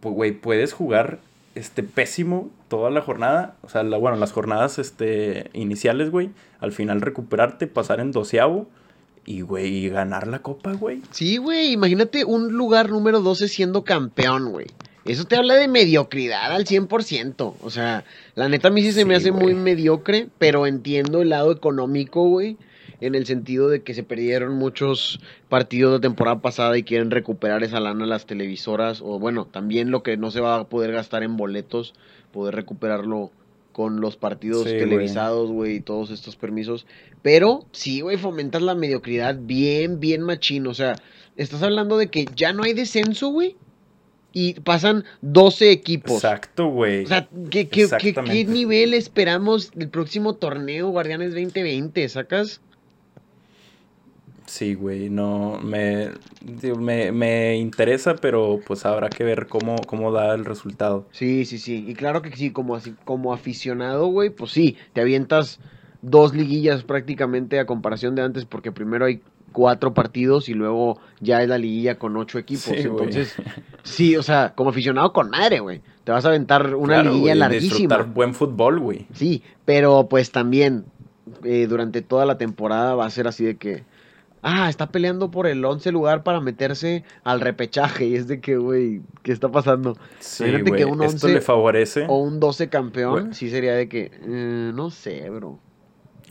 pues, 0.00 0.12
güey, 0.12 0.32
puedes 0.32 0.72
jugar 0.72 1.20
este, 1.54 1.84
pésimo 1.84 2.50
toda 2.66 2.90
la 2.90 3.00
jornada. 3.00 3.54
O 3.62 3.68
sea, 3.68 3.84
la, 3.84 3.96
bueno, 3.96 4.16
las 4.16 4.32
jornadas 4.32 4.80
este, 4.80 5.50
iniciales, 5.52 6.10
güey. 6.10 6.30
Al 6.58 6.72
final 6.72 7.00
recuperarte, 7.00 7.68
pasar 7.68 8.00
en 8.00 8.10
doceavo. 8.10 8.66
Y, 9.24 9.42
güey, 9.42 9.88
ganar 9.88 10.26
la 10.26 10.40
copa, 10.40 10.72
güey. 10.72 11.00
Sí, 11.12 11.36
güey. 11.36 11.70
Imagínate 11.70 12.24
un 12.24 12.54
lugar 12.54 12.90
número 12.90 13.20
12 13.20 13.46
siendo 13.46 13.84
campeón, 13.84 14.50
güey. 14.50 14.66
Eso 15.04 15.24
te 15.24 15.36
habla 15.36 15.54
de 15.54 15.68
mediocridad 15.68 16.52
al 16.52 16.66
100%. 16.66 17.54
O 17.62 17.70
sea, 17.70 18.04
la 18.34 18.48
neta 18.48 18.68
a 18.68 18.70
mí 18.70 18.82
sí 18.82 18.92
se 18.92 19.04
me 19.04 19.16
hace 19.16 19.32
muy 19.32 19.54
mediocre, 19.54 20.28
pero 20.38 20.66
entiendo 20.66 21.22
el 21.22 21.30
lado 21.30 21.52
económico, 21.52 22.28
güey. 22.28 22.56
En 23.00 23.14
el 23.14 23.24
sentido 23.24 23.70
de 23.70 23.82
que 23.82 23.94
se 23.94 24.02
perdieron 24.02 24.56
muchos 24.56 25.20
partidos 25.48 25.94
de 25.94 26.00
temporada 26.00 26.42
pasada 26.42 26.76
y 26.76 26.82
quieren 26.82 27.10
recuperar 27.10 27.64
esa 27.64 27.80
lana 27.80 28.04
las 28.04 28.26
televisoras. 28.26 29.00
O 29.00 29.18
bueno, 29.18 29.46
también 29.46 29.90
lo 29.90 30.02
que 30.02 30.18
no 30.18 30.30
se 30.30 30.40
va 30.40 30.56
a 30.56 30.68
poder 30.68 30.92
gastar 30.92 31.22
en 31.22 31.38
boletos, 31.38 31.94
poder 32.30 32.54
recuperarlo 32.54 33.30
con 33.72 34.02
los 34.02 34.16
partidos 34.18 34.64
televisados, 34.64 35.50
güey, 35.50 35.76
y 35.76 35.80
todos 35.80 36.10
estos 36.10 36.36
permisos. 36.36 36.86
Pero 37.22 37.64
sí, 37.72 38.02
güey, 38.02 38.18
fomentas 38.18 38.60
la 38.60 38.74
mediocridad 38.74 39.38
bien, 39.40 39.98
bien 39.98 40.20
machino. 40.20 40.68
O 40.68 40.74
sea, 40.74 40.96
estás 41.36 41.62
hablando 41.62 41.96
de 41.96 42.08
que 42.08 42.26
ya 42.36 42.52
no 42.52 42.64
hay 42.64 42.74
descenso, 42.74 43.28
güey 43.28 43.56
y 44.32 44.54
pasan 44.60 45.04
12 45.22 45.70
equipos. 45.70 46.12
Exacto, 46.12 46.66
güey. 46.66 47.04
O 47.04 47.08
sea, 47.08 47.28
¿qué, 47.50 47.68
qué, 47.68 47.88
qué, 47.98 48.14
qué 48.14 48.44
nivel 48.44 48.94
esperamos 48.94 49.72
del 49.72 49.88
próximo 49.88 50.34
torneo 50.34 50.88
Guardianes 50.88 51.30
2020? 51.30 52.08
¿Sacas? 52.08 52.60
Sí, 54.50 54.74
güey, 54.74 55.10
no, 55.10 55.60
me, 55.62 56.10
me, 56.76 57.12
me, 57.12 57.56
interesa, 57.56 58.16
pero 58.16 58.58
pues 58.66 58.84
habrá 58.84 59.08
que 59.08 59.22
ver 59.22 59.46
cómo, 59.46 59.76
cómo 59.86 60.10
da 60.10 60.34
el 60.34 60.44
resultado. 60.44 61.06
Sí, 61.12 61.44
sí, 61.44 61.58
sí, 61.58 61.84
y 61.86 61.94
claro 61.94 62.20
que 62.20 62.34
sí, 62.34 62.50
como, 62.50 62.74
así, 62.74 62.96
como 63.04 63.32
aficionado, 63.32 64.08
güey, 64.08 64.30
pues 64.30 64.50
sí, 64.50 64.76
te 64.92 65.02
avientas 65.02 65.60
dos 66.02 66.34
liguillas 66.34 66.82
prácticamente 66.82 67.60
a 67.60 67.66
comparación 67.66 68.16
de 68.16 68.22
antes, 68.22 68.44
porque 68.44 68.72
primero 68.72 69.04
hay 69.04 69.22
cuatro 69.52 69.94
partidos 69.94 70.48
y 70.48 70.54
luego 70.54 70.98
ya 71.20 71.42
es 71.42 71.48
la 71.48 71.58
liguilla 71.58 71.98
con 71.98 72.16
ocho 72.16 72.38
equipos. 72.38 72.68
Entonces, 72.68 73.34
sí, 73.82 74.16
o 74.16 74.22
sea, 74.22 74.52
como 74.54 74.70
aficionado 74.70 75.12
con 75.12 75.30
madre, 75.30 75.60
güey. 75.60 75.80
Te 76.04 76.12
vas 76.12 76.24
a 76.24 76.28
aventar 76.28 76.74
una 76.74 77.02
liguilla 77.02 77.34
larguísima. 77.34 77.96
Disfrutar 77.96 78.06
buen 78.06 78.34
fútbol, 78.34 78.80
güey. 78.80 79.06
Sí, 79.12 79.42
pero 79.64 80.08
pues 80.08 80.30
también 80.32 80.84
eh, 81.44 81.66
durante 81.68 82.02
toda 82.02 82.24
la 82.24 82.38
temporada 82.38 82.94
va 82.94 83.06
a 83.06 83.10
ser 83.10 83.28
así 83.28 83.44
de 83.44 83.56
que 83.56 83.84
ah, 84.42 84.68
está 84.68 84.90
peleando 84.90 85.30
por 85.30 85.46
el 85.46 85.64
11 85.64 85.92
lugar 85.92 86.22
para 86.22 86.40
meterse 86.40 87.04
al 87.24 87.40
repechaje. 87.40 88.06
Y 88.06 88.16
es 88.16 88.26
de 88.26 88.40
que, 88.40 88.56
güey, 88.56 89.02
¿qué 89.22 89.32
está 89.32 89.48
pasando? 89.48 89.96
Sí, 90.18 90.44
que 90.44 90.84
un 90.84 91.00
11 91.00 91.16
¿Esto 91.16 91.28
le 91.28 91.40
favorece? 91.40 92.06
O 92.08 92.18
un 92.18 92.40
12 92.40 92.68
campeón, 92.68 93.34
sí 93.34 93.50
sería 93.50 93.74
de 93.74 93.88
que, 93.88 94.10
eh, 94.22 94.72
no 94.74 94.90
sé, 94.90 95.28
bro. 95.30 95.58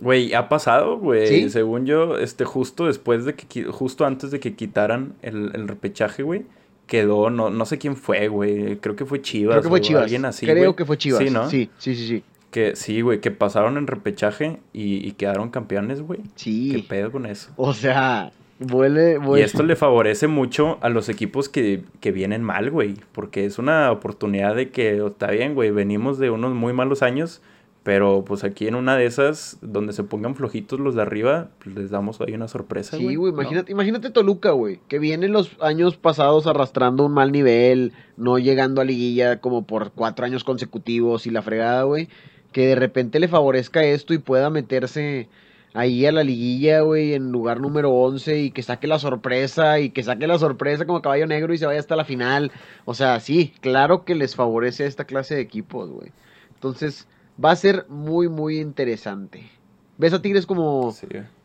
Güey, 0.02 0.34
ha 0.34 0.50
pasado, 0.50 0.98
güey. 0.98 1.50
Según 1.50 1.86
yo, 1.86 2.18
este, 2.18 2.46
justo 2.46 2.88
después 2.88 3.26
de 3.26 3.36
que, 3.36 3.66
justo 3.66 4.06
antes 4.06 4.32
de 4.32 4.40
que 4.40 4.56
quitaran 4.56 5.14
el, 5.22 5.52
el 5.54 5.68
repechaje, 5.68 6.24
güey, 6.24 6.46
quedó, 6.90 7.30
no, 7.30 7.50
no 7.50 7.66
sé 7.66 7.78
quién 7.78 7.96
fue, 7.96 8.28
güey. 8.28 8.78
Creo 8.78 8.96
que 8.96 9.06
fue 9.06 9.22
Chivas. 9.22 9.54
Creo 9.54 9.64
que 9.64 9.70
fue 9.70 9.82
Chivas. 9.82 10.04
Alguien 10.04 10.26
así, 10.26 10.46
Creo 10.46 10.76
que 10.76 10.84
fue 10.84 10.98
Chivas. 10.98 11.24
Sí, 11.24 11.30
¿no? 11.30 11.50
Sí, 11.50 11.70
sí, 11.78 11.96
sí, 11.96 12.08
sí. 12.08 12.24
Que 12.52 12.76
sí, 12.76 13.02
güey, 13.02 13.22
que 13.22 13.30
pasaron 13.30 13.78
en 13.78 13.86
repechaje 13.86 14.60
y, 14.74 15.12
quedaron 15.14 15.52
campeones, 15.52 16.02
güey. 16.02 16.22
Sí. 16.36 16.72
¿Qué 16.72 16.80
pedo 16.80 17.12
con 17.12 17.28
eso? 17.28 17.52
O 17.58 17.76
sea, 17.76 18.32
vuele, 18.58 19.20
Y 19.38 19.42
esto 19.42 19.62
le 19.62 19.76
favorece 19.76 20.26
mucho 20.26 20.80
a 20.82 20.90
los 20.90 21.10
equipos 21.10 21.48
que, 21.48 21.84
que 22.00 22.12
vienen 22.12 22.42
mal, 22.42 22.72
güey. 22.72 22.96
Porque 23.12 23.46
es 23.46 23.60
una 23.60 23.92
oportunidad 23.92 24.56
de 24.56 24.72
que, 24.72 25.06
está 25.06 25.30
bien, 25.30 25.54
güey, 25.54 25.70
venimos 25.70 26.18
de 26.18 26.32
unos 26.32 26.56
muy 26.56 26.74
malos 26.74 27.04
años. 27.04 27.44
Pero 27.84 28.26
pues 28.26 28.44
aquí 28.44 28.68
en 28.68 28.76
una 28.76 28.98
de 28.98 29.06
esas, 29.06 29.58
donde 29.62 29.94
se 29.94 30.04
pongan 30.04 30.36
flojitos 30.36 30.80
los 30.80 30.96
de 30.96 31.02
arriba, 31.02 31.50
pues, 31.64 31.76
les 31.76 31.90
damos 31.90 32.20
ahí 32.22 32.34
una 32.34 32.48
sorpresa. 32.48 32.98
Sí, 32.98 33.16
güey, 33.16 33.32
imagínate, 33.32 33.72
imagínate 33.72 34.10
Toluca, 34.10 34.52
güey, 34.52 34.80
que 34.88 35.00
viene 35.00 35.28
los 35.30 35.56
años 35.62 35.96
pasados 35.96 36.46
arrastrando 36.46 37.06
un 37.06 37.14
mal 37.14 37.32
nivel, 37.32 37.94
no 38.18 38.38
llegando 38.38 38.82
a 38.82 38.84
liguilla 38.84 39.40
como 39.40 39.66
por 39.66 39.92
cuatro 39.94 40.26
años 40.26 40.44
consecutivos 40.44 41.26
y 41.26 41.32
la 41.32 41.42
fregada, 41.42 41.84
güey 41.84 42.10
que 42.52 42.68
de 42.68 42.76
repente 42.76 43.20
le 43.20 43.28
favorezca 43.28 43.84
esto 43.84 44.14
y 44.14 44.18
pueda 44.18 44.50
meterse 44.50 45.28
ahí 45.74 46.06
a 46.06 46.12
la 46.12 46.24
liguilla, 46.24 46.82
güey, 46.82 47.14
en 47.14 47.32
lugar 47.32 47.60
número 47.60 47.92
11 47.92 48.40
y 48.40 48.52
que 48.52 48.64
saque 48.64 48.88
la 48.88 49.00
sorpresa 49.00 49.80
y 49.80 49.92
que 49.92 50.04
saque 50.04 50.28
la 50.28 50.40
sorpresa 50.40 50.86
como 50.86 51.02
caballo 51.02 51.28
negro 51.28 51.54
y 51.54 51.58
se 51.58 51.66
vaya 51.66 51.80
hasta 51.80 51.96
la 51.96 52.06
final. 52.06 52.52
O 52.86 52.94
sea, 52.96 53.20
sí, 53.20 53.54
claro 53.62 54.04
que 54.04 54.16
les 54.16 54.36
favorece 54.36 54.86
esta 54.86 55.06
clase 55.06 55.36
de 55.36 55.42
equipos, 55.42 55.90
güey. 55.90 56.12
Entonces, 56.56 57.08
va 57.44 57.52
a 57.52 57.56
ser 57.56 57.86
muy, 57.90 58.30
muy 58.30 58.60
interesante. 58.60 59.50
¿Ves 59.98 60.14
a 60.14 60.22
Tigres 60.22 60.46
como, 60.46 60.96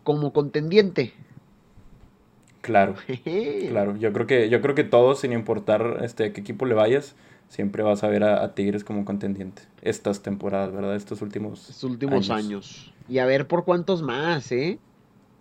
como 0.03 0.33
contendiente? 0.33 1.13
Claro, 2.61 2.95
claro. 3.69 3.97
Yo 3.97 4.13
creo 4.13 4.27
que, 4.27 4.49
yo 4.49 4.61
creo 4.61 4.75
que 4.75 4.85
todos, 4.85 5.21
sin 5.21 5.33
importar 5.33 6.01
este, 6.03 6.25
a 6.25 6.33
qué 6.33 6.41
equipo 6.41 6.67
le 6.67 6.75
vayas, 6.75 7.15
siempre 7.49 7.83
vas 7.83 8.05
a 8.05 8.09
ver 8.09 8.25
a, 8.25 8.55
Tigres 8.55 8.85
como 8.85 9.05
contendiente. 9.05 9.63
Estas 9.83 10.23
temporadas, 10.23 10.73
¿verdad? 10.73 10.97
Estos 10.97 11.21
últimos, 11.21 11.69
Estos 11.69 11.85
últimos 11.85 12.31
años. 12.31 12.93
Y 13.09 13.19
a 13.19 13.27
ver 13.27 13.47
por 13.47 13.65
cuántos 13.65 14.03
más, 14.03 14.51
¿eh? 14.53 14.79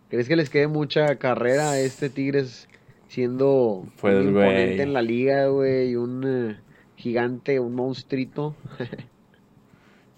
¿Crees 0.10 0.28
que 0.28 0.36
les 0.36 0.50
quede 0.50 0.68
mucha 0.68 1.16
carrera 1.16 1.72
a 1.72 1.80
este 1.80 2.10
Tigres 2.10 2.68
siendo 3.08 3.86
pues, 4.00 4.16
un 4.16 4.28
imponente 4.30 4.84
en 4.84 4.94
la 4.94 5.02
liga, 5.02 5.48
güey? 5.48 5.96
Un 5.96 6.24
eh, 6.26 6.58
gigante, 6.98 7.60
un 7.60 7.74
monstruito. 7.74 8.56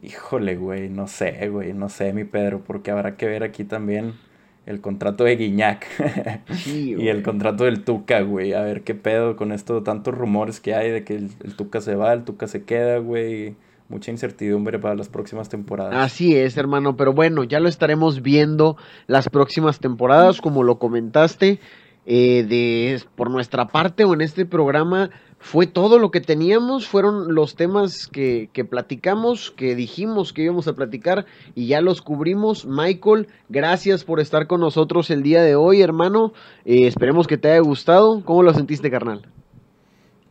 Híjole, 0.05 0.55
güey, 0.55 0.89
no 0.89 1.07
sé, 1.07 1.49
güey, 1.49 1.73
no 1.73 1.89
sé, 1.89 2.13
mi 2.13 2.25
Pedro, 2.25 2.61
porque 2.63 2.91
habrá 2.91 3.17
que 3.17 3.25
ver 3.25 3.43
aquí 3.43 3.63
también 3.63 4.13
el 4.67 4.79
contrato 4.79 5.23
de 5.23 5.35
Guiñac 5.35 5.87
y 6.67 7.07
el 7.07 7.23
contrato 7.23 7.63
del 7.63 7.83
Tuca, 7.83 8.21
güey. 8.21 8.53
A 8.53 8.61
ver 8.61 8.83
qué 8.83 8.93
pedo 8.93 9.35
con 9.35 9.51
esto, 9.51 9.81
tantos 9.81 10.15
rumores 10.15 10.59
que 10.59 10.75
hay 10.75 10.91
de 10.91 11.03
que 11.03 11.15
el, 11.15 11.55
Tuca 11.55 11.81
se 11.81 11.95
va, 11.95 12.13
el 12.13 12.23
Tuca 12.23 12.47
se 12.47 12.63
queda, 12.65 12.99
güey. 12.99 13.55
Mucha 13.89 14.11
incertidumbre 14.11 14.79
para 14.79 14.95
las 14.95 15.09
próximas 15.09 15.49
temporadas. 15.49 15.93
Así 15.95 16.35
es, 16.35 16.57
hermano, 16.57 16.97
pero 16.97 17.13
bueno, 17.13 17.43
ya 17.43 17.59
lo 17.59 17.69
estaremos 17.69 18.21
viendo 18.21 18.77
las 19.07 19.29
próximas 19.29 19.79
temporadas, 19.79 20.41
como 20.41 20.63
lo 20.63 20.77
comentaste. 20.77 21.59
Eh, 22.07 22.45
de, 22.47 23.01
por 23.15 23.31
nuestra 23.31 23.67
parte 23.67 24.03
o 24.03 24.13
en 24.13 24.21
este 24.21 24.45
programa 24.45 25.09
fue 25.45 25.67
todo 25.67 25.99
lo 25.99 26.09
que 26.09 26.21
teníamos, 26.21 26.87
fueron 26.87 27.35
los 27.35 27.55
temas 27.55 28.07
que, 28.07 28.49
que, 28.51 28.65
platicamos, 28.65 29.51
que 29.51 29.75
dijimos 29.75 30.33
que 30.33 30.41
íbamos 30.41 30.67
a 30.67 30.73
platicar 30.73 31.27
y 31.53 31.67
ya 31.67 31.81
los 31.81 32.01
cubrimos. 32.01 32.65
Michael, 32.65 33.27
gracias 33.47 34.03
por 34.03 34.19
estar 34.19 34.47
con 34.47 34.59
nosotros 34.59 35.11
el 35.11 35.21
día 35.21 35.43
de 35.43 35.55
hoy, 35.55 35.83
hermano. 35.83 36.33
Eh, 36.65 36.87
esperemos 36.87 37.27
que 37.27 37.37
te 37.37 37.51
haya 37.51 37.59
gustado. 37.59 38.23
¿Cómo 38.25 38.41
lo 38.41 38.55
sentiste, 38.55 38.89
carnal? 38.89 39.21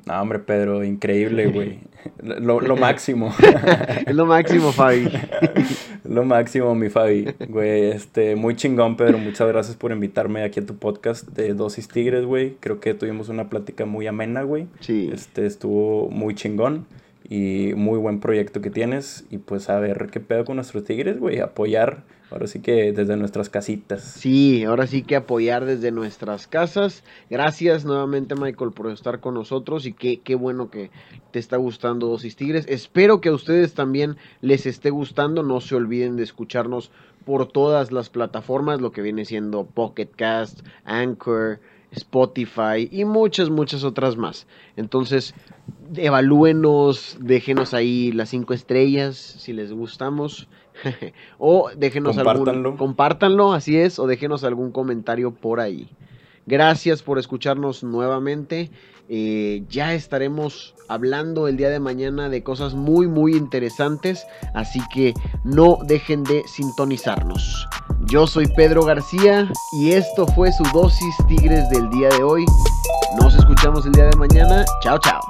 No, 0.06 0.20
hombre, 0.20 0.38
Pedro, 0.38 0.84
increíble, 0.84 1.46
güey. 1.52 1.78
Lo, 2.22 2.60
lo, 2.60 2.76
máximo. 2.76 3.34
es 4.06 4.14
lo 4.14 4.26
máximo, 4.26 4.72
Fabi. 4.72 5.08
lo 6.04 6.24
máximo, 6.24 6.74
mi 6.74 6.90
Fabi. 6.90 7.34
Güey, 7.48 7.92
este, 7.92 8.36
muy 8.36 8.56
chingón, 8.56 8.96
Pedro. 8.96 9.16
Muchas 9.16 9.48
gracias 9.48 9.76
por 9.76 9.90
invitarme 9.90 10.42
aquí 10.42 10.60
a 10.60 10.66
tu 10.66 10.76
podcast 10.76 11.26
de 11.28 11.54
Dosis 11.54 11.88
Tigres, 11.88 12.26
güey. 12.26 12.56
Creo 12.60 12.80
que 12.80 12.92
tuvimos 12.92 13.30
una 13.30 13.48
plática 13.48 13.86
muy 13.86 14.06
amena, 14.06 14.42
güey. 14.42 14.66
Sí. 14.80 15.10
Este, 15.12 15.46
estuvo 15.46 16.10
muy 16.10 16.34
chingón 16.34 16.86
y 17.26 17.72
muy 17.74 17.98
buen 17.98 18.20
proyecto 18.20 18.60
que 18.60 18.70
tienes. 18.70 19.24
Y 19.30 19.38
pues 19.38 19.70
a 19.70 19.78
ver 19.78 20.08
qué 20.12 20.20
pedo 20.20 20.44
con 20.44 20.56
nuestros 20.56 20.84
Tigres, 20.84 21.18
güey. 21.18 21.40
Apoyar 21.40 22.02
Ahora 22.34 22.48
sí 22.48 22.58
que 22.58 22.90
desde 22.90 23.16
nuestras 23.16 23.48
casitas. 23.48 24.02
Sí, 24.02 24.64
ahora 24.64 24.88
sí 24.88 25.02
que 25.02 25.14
apoyar 25.14 25.66
desde 25.66 25.92
nuestras 25.92 26.48
casas. 26.48 27.04
Gracias 27.30 27.84
nuevamente 27.84 28.34
Michael 28.34 28.72
por 28.72 28.90
estar 28.90 29.20
con 29.20 29.34
nosotros 29.34 29.86
y 29.86 29.92
qué, 29.92 30.18
qué 30.18 30.34
bueno 30.34 30.68
que 30.68 30.90
te 31.30 31.38
está 31.38 31.58
gustando 31.58 32.08
Dosis 32.08 32.34
Tigres. 32.34 32.66
Espero 32.68 33.20
que 33.20 33.28
a 33.28 33.34
ustedes 33.34 33.74
también 33.74 34.16
les 34.40 34.66
esté 34.66 34.90
gustando. 34.90 35.44
No 35.44 35.60
se 35.60 35.76
olviden 35.76 36.16
de 36.16 36.24
escucharnos 36.24 36.90
por 37.24 37.46
todas 37.46 37.92
las 37.92 38.10
plataformas, 38.10 38.80
lo 38.80 38.90
que 38.90 39.02
viene 39.02 39.24
siendo 39.24 39.64
Pocket 39.64 40.08
Cast, 40.16 40.62
Anchor, 40.84 41.60
Spotify 41.92 42.88
y 42.90 43.04
muchas, 43.04 43.48
muchas 43.48 43.84
otras 43.84 44.16
más. 44.16 44.48
Entonces, 44.76 45.34
evalúenos, 45.94 47.16
déjenos 47.20 47.74
ahí 47.74 48.10
las 48.10 48.30
cinco 48.30 48.54
estrellas 48.54 49.16
si 49.16 49.52
les 49.52 49.72
gustamos. 49.72 50.48
o 51.38 51.70
déjenos 51.76 52.18
algún. 52.18 52.76
Compártanlo, 52.76 53.52
así 53.52 53.76
es, 53.78 53.98
o 53.98 54.06
déjenos 54.06 54.44
algún 54.44 54.72
comentario 54.72 55.32
por 55.32 55.60
ahí. 55.60 55.88
Gracias 56.46 57.02
por 57.02 57.18
escucharnos 57.18 57.82
nuevamente. 57.82 58.70
Eh, 59.08 59.64
ya 59.68 59.92
estaremos 59.94 60.74
hablando 60.88 61.48
el 61.48 61.56
día 61.56 61.68
de 61.68 61.80
mañana 61.80 62.28
de 62.28 62.42
cosas 62.42 62.74
muy, 62.74 63.06
muy 63.06 63.34
interesantes. 63.34 64.26
Así 64.54 64.80
que 64.92 65.14
no 65.44 65.78
dejen 65.86 66.24
de 66.24 66.42
sintonizarnos. 66.46 67.66
Yo 68.06 68.26
soy 68.26 68.46
Pedro 68.46 68.84
García 68.84 69.50
y 69.80 69.92
esto 69.92 70.26
fue 70.28 70.52
su 70.52 70.64
dosis 70.74 71.14
Tigres 71.28 71.68
del 71.70 71.88
día 71.90 72.08
de 72.10 72.22
hoy. 72.22 72.44
Nos 73.20 73.34
escuchamos 73.34 73.86
el 73.86 73.92
día 73.92 74.06
de 74.06 74.16
mañana. 74.16 74.64
Chao, 74.82 74.98
chao. 74.98 75.20